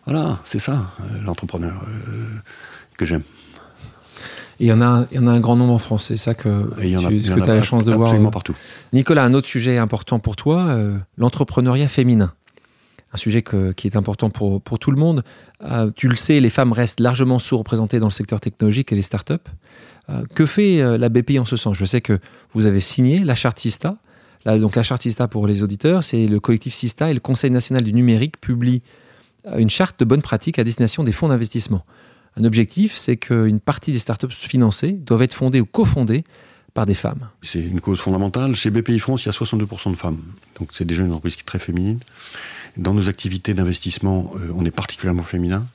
Voilà, 0.04 0.40
c'est 0.44 0.60
ça, 0.60 0.92
l'entrepreneur 1.22 1.84
que 2.96 3.04
j'aime. 3.04 3.22
Et 4.58 4.64
il 4.64 4.68
y, 4.68 4.72
en 4.72 4.80
a, 4.80 5.06
il 5.10 5.16
y 5.16 5.18
en 5.18 5.26
a 5.26 5.32
un 5.32 5.40
grand 5.40 5.56
nombre 5.56 5.74
en 5.74 5.78
France, 5.78 6.04
c'est 6.04 6.16
ça 6.16 6.34
que, 6.34 6.48
tu, 6.80 7.42
as 7.42 7.46
la 7.46 7.62
chance 7.62 7.84
de 7.84 7.92
voir. 7.92 8.08
Absolument 8.08 8.30
partout. 8.30 8.54
Nicolas, 8.94 9.24
un 9.24 9.34
autre 9.34 9.46
sujet 9.46 9.76
important 9.76 10.18
pour 10.18 10.34
toi, 10.34 10.66
euh, 10.68 10.96
l'entrepreneuriat 11.18 11.88
féminin. 11.88 12.32
Un 13.12 13.18
sujet 13.18 13.42
qui 13.42 13.86
est 13.86 13.96
important 13.96 14.30
pour, 14.30 14.62
pour 14.62 14.78
tout 14.78 14.90
le 14.90 14.96
monde. 14.96 15.24
Euh, 15.62 15.90
tu 15.94 16.08
le 16.08 16.16
sais, 16.16 16.40
les 16.40 16.50
femmes 16.50 16.72
restent 16.72 17.00
largement 17.00 17.38
sous-représentées 17.38 17.98
dans 17.98 18.06
le 18.06 18.12
secteur 18.12 18.40
technologique 18.40 18.92
et 18.92 18.96
les 18.96 19.02
startups. 19.02 19.34
Euh, 20.08 20.24
que 20.34 20.46
fait 20.46 20.98
la 20.98 21.08
BPI 21.08 21.38
en 21.38 21.44
ce 21.44 21.56
sens? 21.56 21.76
Je 21.76 21.84
sais 21.84 22.00
que 22.00 22.18
vous 22.52 22.66
avez 22.66 22.80
signé 22.80 23.24
la 23.24 23.34
charte 23.34 23.58
SISTA. 23.58 23.96
donc 24.46 24.74
la 24.74 24.82
charte 24.82 25.02
SISTA 25.02 25.28
pour 25.28 25.46
les 25.46 25.62
auditeurs, 25.62 26.02
c'est 26.02 26.26
le 26.26 26.40
collectif 26.40 26.74
SISTA 26.74 27.10
et 27.10 27.14
le 27.14 27.20
Conseil 27.20 27.50
national 27.50 27.84
du 27.84 27.92
numérique 27.92 28.40
publient 28.40 28.82
une 29.56 29.70
charte 29.70 30.00
de 30.00 30.04
bonne 30.04 30.22
pratique 30.22 30.58
à 30.58 30.64
destination 30.64 31.04
des 31.04 31.12
fonds 31.12 31.28
d'investissement. 31.28 31.84
Un 32.36 32.44
objectif, 32.44 32.94
c'est 32.94 33.16
qu'une 33.16 33.60
partie 33.60 33.92
des 33.92 33.98
startups 33.98 34.30
financées 34.30 34.92
doivent 34.92 35.22
être 35.22 35.34
fondées 35.34 35.60
ou 35.60 35.66
cofondées 35.66 36.24
par 36.74 36.84
des 36.84 36.94
femmes. 36.94 37.30
C'est 37.42 37.62
une 37.62 37.80
cause 37.80 37.98
fondamentale. 37.98 38.54
Chez 38.54 38.70
BPI 38.70 38.98
France, 38.98 39.24
il 39.24 39.26
y 39.26 39.28
a 39.30 39.32
62% 39.32 39.92
de 39.92 39.96
femmes. 39.96 40.20
Donc 40.60 40.68
c'est 40.72 40.84
déjà 40.84 41.02
une 41.02 41.10
entreprise 41.10 41.34
qui 41.34 41.40
est 41.40 41.46
très 41.46 41.58
féminine. 41.58 42.00
Dans 42.76 42.92
nos 42.92 43.08
activités 43.08 43.54
d'investissement, 43.54 44.30
euh, 44.36 44.50
on 44.54 44.66
est 44.66 44.70
particulièrement 44.70 45.22
féminin. 45.22 45.66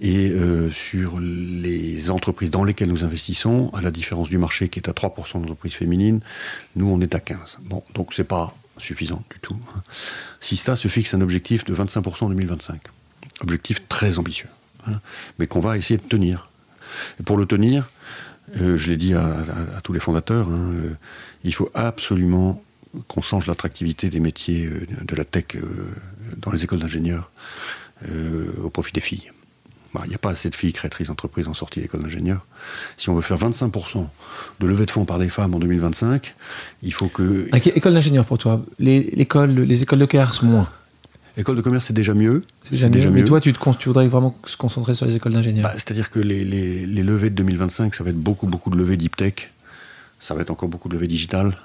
Et 0.00 0.30
euh, 0.30 0.72
sur 0.72 1.20
les 1.20 2.10
entreprises 2.10 2.50
dans 2.50 2.64
lesquelles 2.64 2.88
nous 2.88 3.04
investissons, 3.04 3.70
à 3.72 3.80
la 3.80 3.92
différence 3.92 4.28
du 4.28 4.38
marché 4.38 4.68
qui 4.68 4.80
est 4.80 4.88
à 4.88 4.92
3% 4.92 5.40
d'entreprises 5.40 5.74
féminines, 5.74 6.20
nous 6.74 6.88
on 6.90 7.00
est 7.00 7.14
à 7.14 7.18
15%. 7.18 7.58
Bon, 7.62 7.84
donc 7.94 8.12
c'est 8.12 8.24
pas 8.24 8.56
suffisant 8.78 9.22
du 9.30 9.38
tout. 9.38 9.56
Sista 10.40 10.74
se 10.74 10.88
fixe 10.88 11.14
un 11.14 11.20
objectif 11.20 11.64
de 11.64 11.72
25% 11.72 12.24
en 12.24 12.28
2025. 12.30 12.80
Objectif 13.42 13.86
très 13.86 14.18
ambitieux. 14.18 14.48
Hein, 14.86 15.00
mais 15.38 15.46
qu'on 15.46 15.60
va 15.60 15.76
essayer 15.76 15.98
de 15.98 16.08
tenir. 16.08 16.48
Et 17.20 17.22
pour 17.22 17.36
le 17.36 17.46
tenir, 17.46 17.88
euh, 18.60 18.76
je 18.76 18.90
l'ai 18.90 18.96
dit 18.96 19.14
à, 19.14 19.44
tous 19.82 19.92
les 19.92 20.00
fondateurs, 20.00 20.48
hein, 20.50 20.72
euh, 20.74 20.90
il 21.44 21.54
faut 21.54 21.70
absolument 21.74 22.62
qu'on 23.08 23.22
change 23.22 23.46
l'attractivité 23.46 24.10
des 24.10 24.20
métiers 24.20 24.66
euh, 24.66 24.86
de 25.04 25.16
la 25.16 25.24
tech 25.24 25.56
dans 26.36 26.50
les 26.50 26.64
écoles 26.64 26.80
d'ingénieurs 26.80 27.30
au 28.64 28.68
profit 28.68 28.92
des 28.92 29.00
filles. 29.00 29.30
Bah, 29.94 30.00
il 30.04 30.08
n'y 30.08 30.16
a 30.16 30.18
pas 30.18 30.30
assez 30.30 30.50
de 30.50 30.56
filles 30.56 30.72
créatrices 30.72 31.06
d'entreprises 31.06 31.46
en 31.46 31.54
sortie 31.54 31.80
d'école 31.80 32.02
d'ingénieurs. 32.02 32.44
Si 32.96 33.10
on 33.10 33.14
veut 33.14 33.22
faire 33.22 33.38
25% 33.38 34.08
de 34.58 34.66
levée 34.66 34.86
de 34.86 34.90
fonds 34.90 35.04
par 35.04 35.20
des 35.20 35.28
femmes 35.28 35.54
en 35.54 35.60
2025, 35.60 36.34
il 36.82 36.92
faut 36.92 37.06
que... 37.06 37.48
école 37.54 37.94
d'ingénieurs 37.94 38.24
pour 38.24 38.38
toi 38.38 38.64
les, 38.80 39.02
les 39.14 39.22
écoles 39.22 39.54
de 39.54 40.04
commerce, 40.06 40.42
moins 40.42 40.68
École 41.36 41.56
de 41.56 41.62
commerce, 41.62 41.86
c'est 41.86 41.92
déjà 41.92 42.14
mieux. 42.14 42.42
C'est 42.64 42.90
déjà, 42.90 43.08
mieux. 43.08 43.10
Mais 43.10 43.24
toi, 43.24 43.40
tu, 43.40 43.52
te, 43.52 43.76
tu, 43.76 43.88
voudrais 43.88 44.06
vraiment 44.06 44.36
se 44.46 44.56
concentrer 44.56 44.94
sur 44.94 45.06
les 45.06 45.16
écoles 45.16 45.32
d'ingénieurs? 45.32 45.64
Bah, 45.64 45.72
C'est-à-dire 45.74 46.10
que 46.10 46.18
les, 46.18 46.44
les, 46.44 46.86
les, 46.86 47.02
levées 47.02 47.30
de 47.30 47.34
2025, 47.36 47.94
ça 47.94 48.04
va 48.04 48.10
être 48.10 48.18
beaucoup, 48.18 48.46
beaucoup 48.46 48.70
de 48.70 48.76
levées 48.76 48.96
deep 48.96 49.16
tech. 49.16 49.50
Ça 50.20 50.34
va 50.34 50.42
être 50.42 50.50
encore 50.50 50.68
beaucoup 50.68 50.88
de 50.88 50.94
levées 50.94 51.06
digitales. 51.06 51.56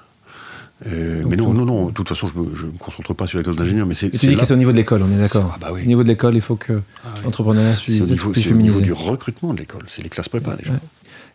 Euh, 0.86 1.24
mais 1.28 1.36
non, 1.36 1.52
non, 1.52 1.64
non, 1.64 1.86
de 1.86 1.92
toute 1.92 2.08
façon, 2.08 2.28
je 2.28 2.66
ne 2.66 2.70
me, 2.70 2.78
concentre 2.78 3.12
pas 3.12 3.26
sur 3.26 3.36
l'école 3.36 3.56
d'ingénieur. 3.56 3.86
Mais 3.86 3.94
c'est, 3.94 4.10
tu 4.10 4.26
dis 4.26 4.36
que 4.36 4.44
c'est 4.44 4.54
au 4.54 4.58
niveau 4.58 4.72
de 4.72 4.76
l'école, 4.76 5.02
on 5.02 5.10
est 5.10 5.20
d'accord. 5.20 5.50
Ah 5.54 5.58
bah 5.60 5.68
oui. 5.72 5.82
Au 5.82 5.86
niveau 5.86 6.02
de 6.02 6.08
l'école, 6.08 6.36
il 6.36 6.40
faut 6.40 6.56
que 6.56 6.80
ah 7.04 7.08
l'entrepreneuriat 7.24 7.74
soit 7.74 7.94
C'est 7.94 8.52
au 8.52 8.54
niveau 8.54 8.80
du 8.80 8.92
recrutement 8.92 9.52
de 9.52 9.58
l'école, 9.58 9.82
c'est 9.88 10.02
les 10.02 10.08
classes 10.08 10.28
prépa 10.28 10.56
déjà. 10.56 10.74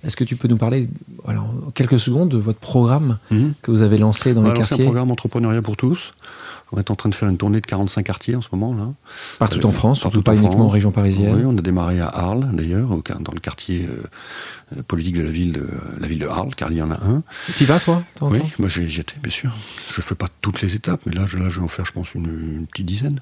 Est-ce 0.05 0.17
que 0.17 0.23
tu 0.23 0.35
peux 0.35 0.49
nous 0.49 0.57
parler, 0.57 0.89
alors, 1.27 1.53
en 1.67 1.71
quelques 1.71 1.99
secondes, 1.99 2.29
de 2.29 2.37
votre 2.37 2.59
programme 2.59 3.19
mhm. 3.31 3.53
que 3.61 3.71
vous 3.71 3.83
avez 3.83 3.97
lancé 3.97 4.33
dans 4.33 4.43
les 4.43 4.53
quartiers 4.53 4.77
C'est 4.77 4.81
un 4.81 4.85
programme 4.85 5.11
Entrepreneuriat 5.11 5.61
pour 5.61 5.77
tous. 5.77 6.13
On 6.75 6.79
est 6.79 6.89
en 6.89 6.95
train 6.95 7.09
de 7.09 7.13
faire 7.13 7.29
une 7.29 7.37
tournée 7.37 7.61
de 7.61 7.65
45 7.67 8.01
quartiers 8.01 8.35
en 8.35 8.41
ce 8.41 8.47
moment. 8.51 8.73
là. 8.73 8.91
Partout 9.37 9.63
en 9.63 9.71
France, 9.71 9.99
surtout 9.99 10.23
pas 10.23 10.35
uniquement 10.35 10.65
en 10.65 10.69
région 10.69 10.89
parisienne. 10.91 11.35
Oui, 11.35 11.43
on 11.45 11.55
a 11.55 11.61
démarré 11.61 11.99
à 11.99 12.07
Arles, 12.07 12.49
d'ailleurs, 12.51 12.87
dans 12.87 13.31
le 13.31 13.39
quartier 13.39 13.87
euh, 13.87 14.81
politique 14.81 15.15
de 15.15 15.21
la 15.21 15.29
ville 15.29 15.53
de, 15.53 15.67
la 15.99 16.07
ville 16.07 16.17
de 16.17 16.27
Arles, 16.27 16.55
car 16.55 16.71
il 16.71 16.77
y 16.77 16.81
en 16.81 16.89
a 16.89 16.95
un. 16.95 17.21
Tu 17.55 17.63
y 17.63 17.67
vas, 17.67 17.79
toi 17.79 18.03
Oui, 18.21 18.39
moi 18.57 18.69
j'y 18.69 18.99
étais, 18.99 19.13
bien 19.21 19.31
sûr. 19.31 19.55
Je 19.91 20.01
ne 20.01 20.03
fais 20.03 20.15
pas 20.15 20.27
toutes 20.41 20.63
les 20.63 20.73
étapes, 20.73 21.01
mais 21.05 21.13
là, 21.13 21.27
je, 21.27 21.37
là, 21.37 21.47
je 21.49 21.59
vais 21.59 21.65
en 21.65 21.67
faire, 21.67 21.85
je 21.85 21.93
pense, 21.93 22.15
une, 22.15 22.65
petite 22.71 22.87
dizaine. 22.87 23.19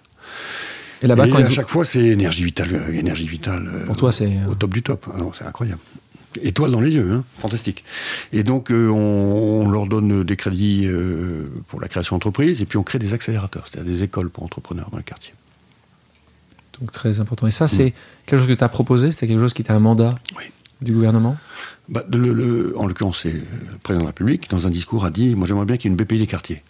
Et 1.02 1.08
là-bas, 1.08 1.24
à 1.24 1.50
chaque 1.50 1.68
fois, 1.68 1.84
c'est 1.84 2.06
énergie 2.06 2.46
vitale, 2.46 2.70
euh, 2.72 2.94
énergie 2.94 3.28
vitale. 3.28 3.70
Pour 3.86 3.98
toi, 3.98 4.14
c'est 4.14 4.32
au 4.50 4.56
top 4.56 4.74
du 4.74 4.82
top. 4.82 5.10
Alors, 5.14 5.36
c'est 5.36 5.46
incroyable 5.46 5.82
étoile 6.42 6.72
dans 6.72 6.82
les 6.82 6.92
yeux, 6.92 7.12
hein. 7.12 7.24
fantastique. 7.38 7.84
Et 8.34 8.44
donc, 8.44 8.72
euh, 8.72 8.90
on, 8.90 9.70
leur 9.70 9.86
donne 9.86 10.24
des 10.24 10.36
crédits 10.36 10.86
euh, 10.86 11.48
pour 11.68 11.82
la 11.82 11.88
création 11.88 12.16
d'entreprise, 12.16 12.62
et 12.62 12.66
puis 12.66 12.78
on 12.78 12.84
crée 12.84 13.00
des 13.00 13.14
accélérateurs, 13.14 13.68
c'est-à-dire 13.68 13.92
des 13.92 14.04
écoles 14.04 14.30
pour 14.30 14.44
entrepreneurs 14.44 14.90
dans 14.92 14.98
le 14.98 15.04
quartier. 15.04 15.34
Donc, 16.80 16.92
très 16.92 17.20
important. 17.20 17.48
Et 17.48 17.52
ça, 17.52 17.68
c'est 17.68 17.88
mm. 17.88 17.94
quelque 18.26 18.40
chose 18.40 18.48
que 18.48 18.54
tu 18.54 18.64
as 18.64 18.70
proposé 18.70 19.12
C'était 19.12 19.28
quelque 19.28 19.40
chose 19.40 19.54
qui 19.54 19.62
était 19.62 19.72
un 19.72 19.80
mandat 19.80 20.16
du 20.82 20.94
gouvernement? 20.94 21.38
Bah, 21.90 22.04
le, 22.12 22.74
En 22.78 22.88
l'occurrence, 22.88 23.20
c'est 23.24 23.34
le 23.34 23.78
président 23.84 24.00
de 24.02 24.06
la 24.06 24.10
République, 24.10 24.50
dans 24.50 24.66
un 24.66 24.70
discours, 24.70 25.06
a 25.06 25.12
dit 25.12 25.36
Moi, 25.36 25.48
j'aimerais 25.48 25.66
bien 25.66 25.78
qu'il 25.78 25.92
y 25.92 25.94
ait 25.94 25.98
une 25.98 26.04
BPI 26.04 26.18
des 26.18 26.28
quartiers. 26.28 26.64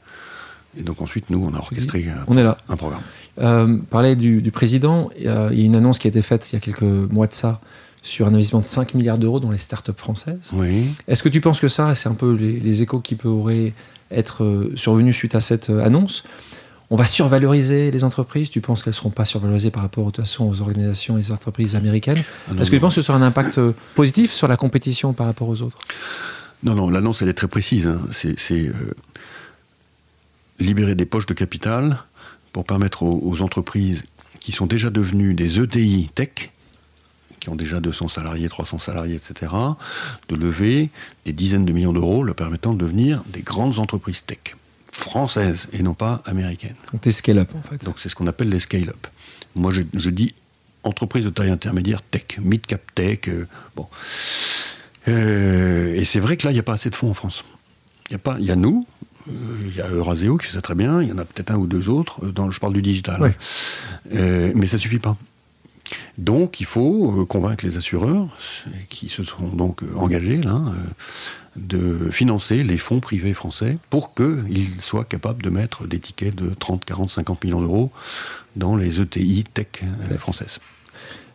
Et 0.77 0.83
donc, 0.83 1.01
ensuite, 1.01 1.29
nous, 1.29 1.43
on 1.45 1.53
a 1.53 1.57
orchestré 1.57 2.07
un, 2.09 2.23
on 2.27 2.37
est 2.37 2.43
là. 2.43 2.57
un 2.69 2.77
programme. 2.77 3.01
Euh, 3.39 3.77
parler 3.89 4.15
du, 4.15 4.41
du 4.41 4.51
président, 4.51 5.09
il 5.17 5.25
y 5.25 5.27
a 5.27 5.51
une 5.51 5.75
annonce 5.75 5.99
qui 5.99 6.07
a 6.07 6.09
été 6.09 6.21
faite 6.21 6.51
il 6.51 6.55
y 6.55 6.57
a 6.57 6.59
quelques 6.59 6.81
mois 6.81 7.27
de 7.27 7.33
ça 7.33 7.61
sur 8.01 8.25
un 8.27 8.33
investissement 8.33 8.61
de 8.61 8.65
5 8.65 8.93
milliards 8.95 9.17
d'euros 9.17 9.39
dans 9.39 9.51
les 9.51 9.57
startups 9.57 9.91
françaises. 9.95 10.51
Oui. 10.53 10.87
Est-ce 11.07 11.21
que 11.21 11.29
tu 11.29 11.41
penses 11.41 11.59
que 11.59 11.67
ça, 11.67 11.93
c'est 11.95 12.09
un 12.09 12.15
peu 12.15 12.33
les, 12.33 12.81
échos 12.81 12.99
qui 12.99 13.15
pourraient 13.15 13.73
être 14.09 14.43
euh, 14.43 14.73
survenus 14.75 15.15
suite 15.15 15.35
à 15.35 15.41
cette 15.41 15.69
euh, 15.69 15.85
annonce? 15.85 16.23
On 16.89 16.97
va 16.97 17.05
survaloriser 17.05 17.89
les 17.89 18.03
entreprises? 18.03 18.49
Tu 18.49 18.59
penses 18.59 18.83
qu'elles 18.83 18.91
ne 18.91 18.95
seront 18.97 19.11
pas 19.11 19.23
survalorisées 19.23 19.71
par 19.71 19.83
rapport 19.83 20.07
de 20.07 20.11
toute 20.11 20.25
façon, 20.25 20.49
aux 20.49 20.61
organisations 20.61 21.17
et 21.17 21.21
aux 21.21 21.31
entreprises 21.31 21.75
américaines? 21.75 22.21
Ah, 22.49 22.53
Est-ce 22.59 22.69
que 22.69 22.75
tu 22.75 22.81
penses 22.81 22.95
que 22.95 23.01
ce 23.01 23.07
sera 23.07 23.17
un 23.17 23.21
impact 23.21 23.59
euh, 23.59 23.71
positif 23.95 24.31
sur 24.31 24.47
la 24.47 24.57
compétition 24.57 25.13
par 25.13 25.27
rapport 25.27 25.47
aux 25.47 25.61
autres? 25.61 25.77
Non, 26.63 26.75
non, 26.75 26.89
l'annonce, 26.89 27.21
elle 27.21 27.29
est 27.29 27.33
très 27.33 27.47
précise. 27.47 27.87
hein. 27.87 28.01
C'est 28.11 28.37
c'est, 28.37 28.67
euh, 28.67 28.73
libérer 30.59 30.95
des 30.95 31.05
poches 31.05 31.25
de 31.27 31.33
capital 31.33 31.97
pour 32.51 32.65
permettre 32.65 33.03
aux, 33.03 33.19
aux 33.23 33.41
entreprises 33.41 34.03
qui 34.39 34.51
sont 34.51 34.65
déjà 34.67 34.89
devenues 34.89 35.33
des 35.33 35.59
ETI 35.59 36.09
tech, 36.13 36.51
qui 37.41 37.49
ont 37.49 37.55
déjà 37.55 37.81
200 37.81 38.07
salariés, 38.07 38.47
300 38.47 38.79
salariés, 38.79 39.15
etc., 39.15 39.51
de 40.29 40.35
lever 40.35 40.89
des 41.25 41.33
dizaines 41.33 41.65
de 41.65 41.73
millions 41.73 41.91
d'euros, 41.91 42.23
leur 42.23 42.35
permettant 42.35 42.71
de 42.73 42.77
devenir 42.77 43.23
des 43.27 43.41
grandes 43.41 43.79
entreprises 43.79 44.23
tech, 44.25 44.55
françaises 44.91 45.67
et 45.73 45.83
non 45.83 45.93
pas 45.93 46.21
américaines. 46.25 46.75
Donc, 46.93 47.01
t'es 47.01 47.11
scale-up, 47.11 47.49
en 47.55 47.61
fait. 47.67 47.83
Donc 47.83 47.95
c'est 47.99 48.07
ce 48.07 48.15
qu'on 48.15 48.27
appelle 48.27 48.49
les 48.49 48.59
scale-up. 48.59 49.07
Moi, 49.55 49.73
je, 49.73 49.81
je 49.93 50.09
dis 50.09 50.33
entreprise 50.83 51.25
de 51.25 51.29
taille 51.29 51.49
intermédiaire 51.49 52.01
tech, 52.01 52.37
mid-cap 52.39 52.81
tech. 52.95 53.27
euh, 53.27 53.47
bon. 53.75 53.87
Euh, 55.07 55.95
et 55.95 56.05
c'est 56.05 56.19
vrai 56.19 56.37
que 56.37 56.45
là, 56.45 56.51
il 56.51 56.55
n'y 56.55 56.59
a 56.59 56.63
pas 56.63 56.73
assez 56.73 56.89
de 56.89 56.95
fonds 56.95 57.09
en 57.09 57.13
France. 57.13 57.43
Il 58.09 58.13
y 58.13 58.15
a, 58.15 58.19
pas, 58.19 58.37
il 58.39 58.45
y 58.45 58.51
a 58.51 58.55
nous, 58.55 58.85
euh, 59.27 59.31
il 59.67 59.75
y 59.75 59.81
a 59.81 59.89
Euraseo 59.89 60.37
qui 60.37 60.47
fait 60.47 60.53
ça 60.53 60.61
très 60.61 60.75
bien, 60.75 61.01
il 61.01 61.09
y 61.09 61.11
en 61.11 61.17
a 61.17 61.25
peut-être 61.25 61.51
un 61.51 61.57
ou 61.57 61.65
deux 61.67 61.89
autres, 61.89 62.25
dans, 62.27 62.51
je 62.51 62.59
parle 62.59 62.73
du 62.73 62.81
digital. 62.81 63.33
Euh, 64.13 64.51
mais 64.55 64.67
ça 64.67 64.77
suffit 64.77 64.99
pas. 64.99 65.17
Donc 66.17 66.59
il 66.59 66.65
faut 66.65 67.21
euh, 67.21 67.25
convaincre 67.25 67.65
les 67.65 67.77
assureurs, 67.77 68.27
qui 68.89 69.09
se 69.09 69.23
sont 69.23 69.47
donc 69.47 69.83
euh, 69.83 69.95
engagés 69.95 70.37
là, 70.37 70.55
euh, 70.55 70.71
de 71.55 72.11
financer 72.11 72.63
les 72.63 72.77
fonds 72.77 72.99
privés 72.99 73.33
français 73.33 73.77
pour 73.89 74.13
qu'ils 74.13 74.79
soient 74.79 75.03
capables 75.03 75.43
de 75.43 75.49
mettre 75.49 75.87
des 75.87 75.99
tickets 75.99 76.35
de 76.35 76.53
30, 76.53 76.85
40, 76.85 77.09
50 77.09 77.43
millions 77.43 77.61
d'euros 77.61 77.91
dans 78.55 78.75
les 78.75 79.01
ETI 79.01 79.43
tech 79.43 79.67
euh, 79.83 80.17
françaises. 80.17 80.59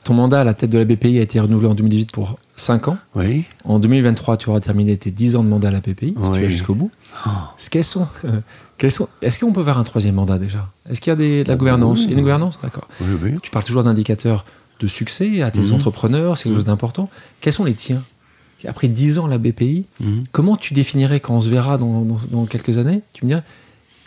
Ton 0.04 0.14
mandat 0.14 0.40
à 0.40 0.44
la 0.44 0.54
tête 0.54 0.70
de 0.70 0.78
la 0.78 0.84
BPI 0.84 1.18
a 1.18 1.22
été 1.22 1.40
renouvelé 1.40 1.68
en 1.68 1.74
2018 1.74 2.12
pour 2.12 2.38
5 2.56 2.88
ans. 2.88 2.98
Oui. 3.14 3.44
En 3.64 3.78
2023, 3.78 4.36
tu 4.38 4.48
auras 4.50 4.60
terminé 4.60 4.96
tes 4.96 5.10
10 5.10 5.36
ans 5.36 5.44
de 5.44 5.48
mandat 5.48 5.68
à 5.68 5.70
la 5.70 5.80
BPI, 5.80 6.08
si 6.08 6.12
tu 6.14 6.18
Oui. 6.32 6.40
vas 6.42 6.48
jusqu'au 6.48 6.74
bout. 6.74 6.90
Oh. 7.26 7.30
Est-ce 7.58 7.68
qu'elles 7.70 7.84
sont, 7.84 8.06
euh, 8.24 8.90
sont, 8.90 9.08
est-ce 9.22 9.38
qu'on 9.40 9.52
peut 9.52 9.62
faire 9.64 9.78
un 9.78 9.84
troisième 9.84 10.14
mandat 10.14 10.38
déjà? 10.38 10.70
Est-ce 10.88 11.00
qu'il 11.00 11.10
y 11.10 11.12
a 11.12 11.16
des, 11.16 11.44
de 11.44 11.48
la 11.48 11.56
gouvernance? 11.56 12.00
Oui. 12.00 12.04
Il 12.06 12.10
y 12.10 12.14
a 12.14 12.16
une 12.16 12.22
gouvernance? 12.22 12.58
D'accord. 12.60 12.88
Oui, 13.00 13.08
oui. 13.22 13.34
Tu 13.42 13.50
parles 13.50 13.64
toujours 13.64 13.84
d'indicateurs 13.84 14.44
de 14.80 14.86
succès 14.86 15.42
à 15.42 15.50
tes 15.50 15.60
Mhm. 15.60 15.72
entrepreneurs, 15.74 16.36
c'est 16.36 16.44
quelque 16.44 16.56
chose 16.56 16.64
d'important. 16.64 17.08
Quels 17.40 17.52
sont 17.52 17.64
les 17.64 17.74
tiens? 17.74 18.02
Après 18.66 18.88
10 18.88 19.18
ans 19.18 19.26
à 19.26 19.28
la 19.30 19.38
BPI, 19.38 19.84
Mhm. 20.00 20.24
comment 20.32 20.56
tu 20.56 20.74
définirais 20.74 21.20
quand 21.20 21.34
on 21.34 21.40
se 21.40 21.48
verra 21.50 21.78
dans, 21.78 22.00
dans- 22.00 22.16
dans 22.30 22.46
quelques 22.46 22.78
années? 22.78 23.02
Tu 23.12 23.24
me 23.24 23.28
dirais, 23.30 23.42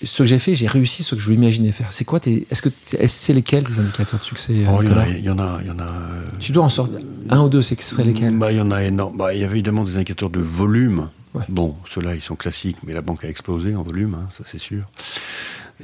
ce 0.03 0.19
que 0.23 0.25
j'ai 0.25 0.39
fait, 0.39 0.55
j'ai 0.55 0.67
réussi 0.67 1.03
ce 1.03 1.15
que 1.15 1.21
je 1.21 1.29
l'imaginais 1.31 1.71
faire. 1.71 1.91
C'est 1.91 2.05
quoi 2.05 2.19
tes, 2.19 2.47
Est-ce 2.49 2.61
que 2.61 2.69
c'est 2.81 3.05
c'est 3.07 3.33
lesquels 3.33 3.63
tes 3.63 3.79
indicateurs 3.79 4.19
de 4.19 4.23
succès 4.25 4.53
Oh, 4.67 4.79
euh, 4.79 4.83
il 4.83 4.87
y 4.87 4.89
en 4.89 4.97
a, 4.97 5.05
Nicolas 5.05 5.07
il 5.17 5.23
y 5.25 5.29
en 5.29 5.39
a, 5.39 5.59
il 5.61 5.67
y 5.67 5.71
en 5.71 5.79
a. 5.79 5.83
euh, 5.83 6.23
Tu 6.39 6.51
dois 6.51 6.63
en 6.63 6.69
sortir 6.69 6.99
un 7.29 7.41
ou 7.41 7.49
deux, 7.49 7.61
c'est 7.61 7.75
que 7.75 7.83
ce 7.83 7.91
serait 7.91 8.03
lesquels? 8.03 8.37
Bah, 8.37 8.51
Il 8.51 8.57
y 8.57 8.61
en 8.61 8.71
a 8.71 8.83
énorme. 8.83 9.17
Bah, 9.17 9.33
il 9.33 9.39
y 9.39 9.43
avait 9.43 9.53
évidemment 9.53 9.83
des 9.83 9.95
indicateurs 9.95 10.29
de 10.29 10.39
volume. 10.39 11.09
Ouais. 11.35 11.43
Bon, 11.47 11.75
ceux-là, 11.85 12.15
ils 12.15 12.21
sont 12.21 12.35
classiques, 12.35 12.77
mais 12.87 12.93
la 12.93 13.01
banque 13.03 13.23
a 13.23 13.27
explosé 13.29 13.75
en 13.75 13.83
volume, 13.83 14.15
hein, 14.15 14.29
ça 14.35 14.43
c'est 14.47 14.57
sûr. 14.59 14.83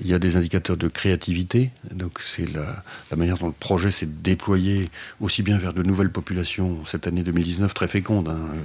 Il 0.01 0.07
y 0.07 0.13
a 0.13 0.19
des 0.19 0.35
indicateurs 0.35 0.75
de 0.75 0.89
créativité, 0.89 1.71
donc 1.93 2.19
c'est 2.23 2.51
la, 2.53 2.83
la 3.11 3.17
manière 3.17 3.37
dont 3.37 3.47
le 3.47 3.53
projet 3.53 3.91
s'est 3.91 4.09
déployé 4.09 4.89
aussi 5.21 5.41
bien 5.41 5.57
vers 5.57 5.71
de 5.73 5.83
nouvelles 5.83 6.11
populations 6.11 6.83
cette 6.85 7.07
année 7.07 7.23
2019 7.23 7.73
très 7.73 7.87
féconde. 7.87 8.27
hein. 8.29 8.37
Euh, 8.53 8.59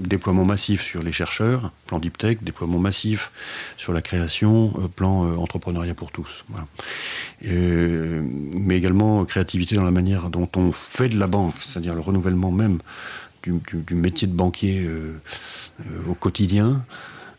Déploiement 0.00 0.44
massif 0.46 0.82
sur 0.82 1.02
les 1.04 1.12
chercheurs, 1.12 1.70
plan 1.86 1.98
Deep 2.00 2.16
Tech, 2.18 2.38
déploiement 2.42 2.78
massif 2.78 3.30
sur 3.76 3.92
la 3.92 4.00
création, 4.02 4.72
euh, 4.78 4.88
plan 4.88 5.24
euh, 5.24 5.36
entrepreneuriat 5.36 5.94
pour 5.94 6.10
tous. 6.10 6.44
Voilà. 6.48 6.66
Mais 7.42 8.76
également 8.76 9.24
créativité 9.24 9.76
dans 9.76 9.84
la 9.84 9.90
manière 9.90 10.30
dont 10.30 10.48
on 10.56 10.72
fait 10.72 11.08
de 11.08 11.18
la 11.18 11.26
banque, 11.26 11.54
c'est-à-dire 11.60 11.94
le 11.94 12.00
renouvellement 12.00 12.50
même 12.50 12.78
du, 13.42 13.52
du- 13.68 13.82
du 13.86 13.94
métier 13.94 14.26
de 14.26 14.32
banquier 14.34 14.84
euh, 14.84 15.12
au 16.08 16.14
quotidien. 16.14 16.84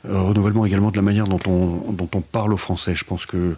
Euh, 0.10 0.20
renouvellement 0.22 0.66
également 0.66 0.90
de 0.90 0.96
la 0.96 1.04
manière 1.04 1.28
dont 1.28 1.40
on, 1.46 1.92
dont 1.92 2.10
on 2.16 2.22
parle 2.22 2.54
aux 2.54 2.58
Français. 2.58 2.96
Je 2.96 3.06
pense 3.06 3.26
que 3.26 3.56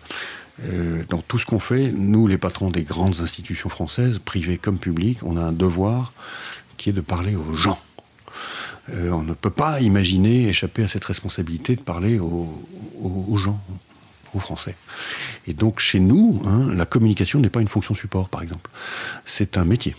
euh, 0.66 1.04
dans 1.10 1.20
tout 1.20 1.40
ce 1.40 1.46
qu'on 1.46 1.60
fait, 1.60 1.92
nous, 1.92 2.28
les 2.28 2.38
patrons 2.38 2.70
des 2.70 2.84
grandes 2.84 3.22
institutions 3.22 3.70
françaises, 3.70 4.20
privées 4.24 4.58
comme 4.58 4.78
publiques, 4.78 5.20
on 5.24 5.38
a 5.38 5.42
un 5.42 5.52
devoir 5.52 6.14
qui 6.78 6.90
est 6.90 6.94
de 6.94 7.02
parler 7.02 7.36
aux 7.36 7.56
gens. 7.56 7.80
Euh, 8.90 9.12
on 9.12 9.24
ne 9.24 9.34
peut 9.34 9.50
pas 9.50 9.80
imaginer 9.80 10.50
échapper 10.50 10.84
à 10.84 10.88
cette 10.88 11.06
responsabilité 11.06 11.76
de 11.78 11.82
parler 11.82 12.20
aux, 12.20 13.38
gens, 13.38 13.60
aux 14.34 14.40
Français. 14.40 14.76
Et 15.48 15.54
donc 15.54 15.80
chez 15.80 16.02
nous, 16.02 16.42
hein, 16.46 16.74
la 16.74 16.86
communication 16.86 17.40
n'est 17.40 17.50
pas 17.50 17.62
une 17.62 17.70
fonction 17.70 17.96
support, 17.96 18.28
par 18.28 18.42
exemple. 18.42 18.70
C'est 19.26 19.58
un 19.58 19.64
métier. 19.64 19.96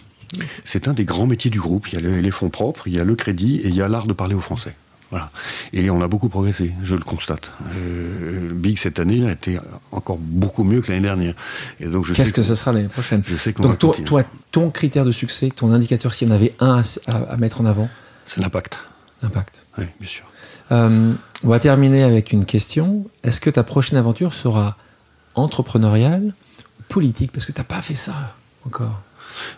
C'est 0.64 0.88
un 0.88 0.92
des 0.92 1.04
grands 1.04 1.26
métiers 1.26 1.50
du 1.50 1.60
groupe. 1.60 1.88
Il 1.88 1.94
y 1.94 2.06
a 2.06 2.20
les 2.20 2.30
fonds 2.30 2.50
propres, 2.50 2.88
il 2.88 2.94
y 2.94 3.00
a 3.00 3.04
le 3.04 3.14
crédit 3.14 3.56
et 3.56 3.68
il 3.68 3.74
y 3.74 3.82
a 3.82 3.88
l'art 3.88 4.06
de 4.06 4.12
parler 4.12 4.34
aux 4.34 4.40
Français. 4.40 4.74
Voilà. 5.14 5.30
Et 5.72 5.90
on 5.90 6.00
a 6.02 6.08
beaucoup 6.08 6.28
progressé, 6.28 6.72
je 6.82 6.96
le 6.96 7.02
constate. 7.04 7.52
Euh, 7.76 8.50
Big 8.52 8.78
cette 8.78 8.98
année 8.98 9.24
a 9.26 9.30
été 9.32 9.58
encore 9.92 10.18
beaucoup 10.18 10.64
mieux 10.64 10.80
que 10.80 10.90
l'année 10.90 11.02
dernière. 11.06 11.34
Et 11.78 11.86
donc 11.86 12.04
je 12.04 12.12
sais 12.14 12.22
Qu'est-ce 12.22 12.32
que 12.32 12.42
ça 12.42 12.56
sera 12.56 12.72
l'année 12.72 12.88
prochaine 12.88 13.22
Je 13.28 13.36
sais 13.36 13.52
qu'on 13.52 13.62
va 13.62 13.68
Donc 13.68 13.78
toi, 13.78 13.94
toi, 14.04 14.22
ton 14.50 14.70
critère 14.70 15.04
de 15.04 15.12
succès, 15.12 15.50
ton 15.54 15.70
indicateur, 15.72 16.14
s'il 16.14 16.26
y 16.28 16.32
en 16.32 16.34
avait 16.34 16.54
un 16.58 16.78
à, 16.78 17.12
à- 17.12 17.32
à 17.34 17.36
mettre 17.36 17.60
en 17.60 17.64
avant, 17.66 17.88
C'est 18.26 18.40
l'impact. 18.40 18.80
l'impact. 19.22 19.64
Oui, 19.78 19.84
bien 20.00 20.08
sûr. 20.08 20.24
Euh, 20.72 21.12
on 21.44 21.48
va 21.48 21.58
terminer 21.60 22.02
avec 22.02 22.32
une 22.32 22.44
question. 22.44 23.06
Est-ce 23.22 23.40
que 23.40 23.50
ta 23.50 23.62
prochaine 23.62 23.98
aventure 23.98 24.34
sera 24.34 24.76
entrepreneuriale 25.36 26.32
ou 26.80 26.82
politique? 26.88 27.30
Parce 27.32 27.46
que 27.46 27.52
tu 27.52 27.60
n'as 27.60 27.64
pas 27.64 27.82
fait 27.82 27.94
ça 27.94 28.34
encore. 28.66 29.00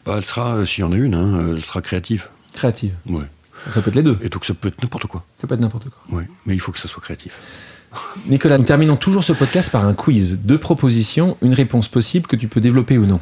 Bah, 0.05 0.15
elle 0.19 0.25
sera, 0.25 0.57
euh, 0.57 0.67
s'il 0.67 0.83
y 0.83 0.85
en 0.85 0.93
a 0.93 0.97
une, 0.97 1.15
hein, 1.15 1.35
euh, 1.39 1.55
elle 1.57 1.65
sera 1.65 1.81
créative. 1.81 2.27
Créative. 2.53 2.95
Ouais. 3.07 3.25
Ça 3.73 3.83
peut 3.83 3.89
être 3.91 3.97
les 3.97 4.03
deux. 4.03 4.19
Et 4.23 4.29
donc 4.29 4.45
ça 4.45 4.55
peut 4.55 4.69
être 4.69 4.83
n'importe 4.83 5.07
quoi. 5.07 5.25
Ça 5.41 5.47
peut 5.47 5.55
être 5.55 5.61
n'importe 5.61 5.89
quoi. 5.91 6.19
Ouais. 6.19 6.29
Mais 6.47 6.55
il 6.55 6.61
faut 6.61 6.73
que 6.73 6.79
ça 6.79 6.89
soit 6.89 7.03
créatif. 7.03 7.33
Nicolas, 8.27 8.59
nous 8.59 8.65
terminons 8.65 8.97
toujours 8.97 9.25
ce 9.25 9.33
podcast 9.33 9.71
par 9.71 9.85
un 9.85 9.95
quiz. 9.95 10.41
Deux 10.43 10.59
propositions, 10.59 11.37
une 11.43 11.55
réponse 11.55 11.89
possible 11.89 12.27
que 12.27 12.37
tu 12.37 12.49
peux 12.49 12.61
développer 12.61 12.99
ou 12.99 13.07
non. 13.07 13.21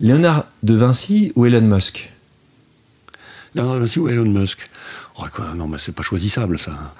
Léonard 0.00 0.46
de 0.62 0.74
Vinci 0.74 1.32
ou 1.36 1.46
Elon 1.46 1.62
Musk? 1.62 2.10
Leonardo 3.54 3.78
da 3.78 3.84
Vinci 3.84 3.98
ou 4.00 4.08
Elon 4.08 4.24
Musk? 4.30 4.68
Oh, 5.18 5.24
quoi, 5.32 5.52
Non, 5.54 5.68
mais 5.68 5.78
c'est 5.78 5.92
pas 5.92 6.02
choisissable, 6.02 6.58
ça. 6.58 6.94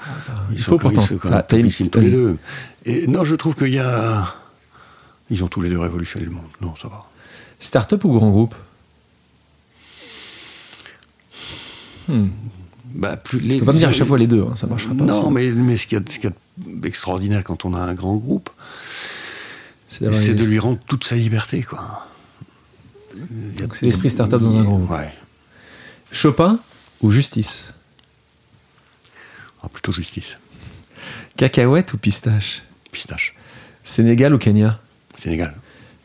Ils 0.50 0.58
il 0.58 0.62
faut 0.62 0.76
ils 0.76 0.80
pourtant. 0.80 1.02
quand 1.20 1.30
Ah, 1.32 1.42
tous 1.42 1.56
les 2.00 2.10
deux. 2.10 2.36
Et 2.84 3.06
non, 3.06 3.24
je 3.24 3.34
trouve 3.34 3.54
qu'il 3.54 3.72
y 3.72 3.78
a. 3.78 4.34
Ils 5.30 5.42
ont 5.42 5.48
tous 5.48 5.62
les 5.62 5.70
deux 5.70 5.78
révolutionné 5.78 6.26
le 6.26 6.32
monde. 6.32 6.44
Non, 6.60 6.74
ça 6.76 6.88
va. 6.88 7.06
Start-up 7.58 8.04
ou 8.04 8.12
grand 8.12 8.30
groupe? 8.30 8.54
Hmm. 12.08 12.28
Bah, 12.94 13.16
plus 13.16 13.38
les, 13.38 13.58
peux 13.58 13.66
pas 13.66 13.72
me 13.72 13.78
dire 13.78 13.88
à 13.88 13.92
chaque 13.92 14.06
fois 14.08 14.18
les 14.18 14.26
deux, 14.26 14.42
hein, 14.42 14.54
ça 14.56 14.66
marchera 14.66 14.94
pas. 14.94 15.04
Non, 15.04 15.30
mais, 15.30 15.50
mais 15.50 15.76
ce 15.76 15.86
qu'il 15.86 15.98
y, 15.98 16.00
a- 16.26 16.28
y 16.28 16.32
d'extraordinaire 16.58 17.42
quand 17.44 17.64
on 17.64 17.74
a 17.74 17.78
un 17.78 17.94
grand 17.94 18.16
groupe, 18.16 18.50
c'est 19.88 20.34
de 20.34 20.44
lui 20.44 20.58
rendre 20.58 20.78
toute 20.86 21.04
sa 21.04 21.16
liberté, 21.16 21.62
quoi. 21.62 22.06
C'est 23.72 23.82
l'esprit 23.86 24.10
start-up 24.10 24.40
dans 24.40 24.56
un 24.58 24.64
groupe. 24.64 24.90
Ouais. 24.90 25.12
Chopin 26.10 26.58
ou 27.02 27.10
justice 27.10 27.74
Ah, 29.62 29.68
plutôt 29.68 29.92
justice. 29.92 30.36
Cacahuète 31.36 31.92
ou 31.94 31.98
pistache 31.98 32.62
Pistache. 32.90 33.34
Sénégal 33.82 34.34
ou 34.34 34.38
Kenya 34.38 34.78
Sénégal. 35.16 35.54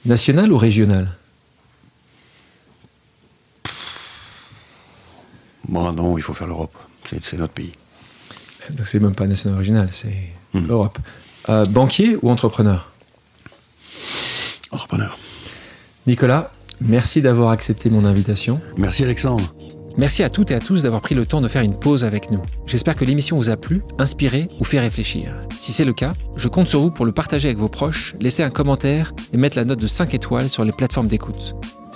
National 0.06 0.52
ou 0.52 0.58
régional 0.58 1.17
Bon, 5.68 5.92
non, 5.92 6.18
il 6.18 6.22
faut 6.22 6.34
faire 6.34 6.48
l'Europe. 6.48 6.76
C'est 7.22 7.38
notre 7.38 7.54
pays. 7.54 7.74
Donc 8.72 8.86
c'est 8.86 9.00
même 9.00 9.16
pas 9.16 9.28
national 9.28 9.56
ou 9.56 9.60
régional, 9.60 9.90
c'est 9.92 10.14
Hmm. 10.54 10.66
l'Europe. 10.66 10.98
Euh, 11.50 11.66
banquier 11.66 12.18
ou 12.22 12.30
entrepreneur? 12.30 12.90
Entrepreneur. 14.72 15.18
Nicolas, 16.06 16.52
merci 16.82 17.22
d'avoir 17.22 17.52
accepté 17.52 17.90
mon 17.90 18.06
invitation. 18.06 18.62
Merci 18.78 19.04
Alexandre. 19.04 19.54
Merci 19.98 20.22
à 20.24 20.30
toutes 20.30 20.52
et 20.52 20.56
à 20.56 20.60
tous 20.60 20.84
d'avoir 20.84 21.02
pris 21.02 21.16
le 21.16 21.26
temps 21.26 21.42
de 21.42 21.48
faire 21.48 21.64
une 21.64 21.78
pause 21.78 22.06
avec 22.06 22.30
nous. 22.30 22.42
J'espère 22.68 22.96
que 22.96 23.04
l'émission 23.04 23.36
vous 23.36 23.50
a 23.50 23.58
plu, 23.58 23.82
inspiré 23.98 24.48
ou 24.60 24.64
fait 24.64 24.80
réfléchir. 24.80 25.34
Si 25.58 25.72
c'est 25.74 25.86
le 25.86 25.94
cas, 25.94 26.12
je 26.36 26.48
compte 26.48 26.68
sur 26.68 26.80
vous 26.82 26.92
pour 26.92 27.06
le 27.06 27.12
partager 27.12 27.48
avec 27.48 27.58
vos 27.58 27.68
proches, 27.68 28.14
laisser 28.22 28.44
un 28.44 28.52
commentaire 28.52 29.14
et 29.34 29.38
mettre 29.38 29.58
la 29.58 29.66
note 29.66 29.80
de 29.80 29.88
5 29.88 30.14
étoiles 30.14 30.50
sur 30.50 30.64
les 30.64 30.72
plateformes 30.72 31.08
d'écoute. 31.08 31.56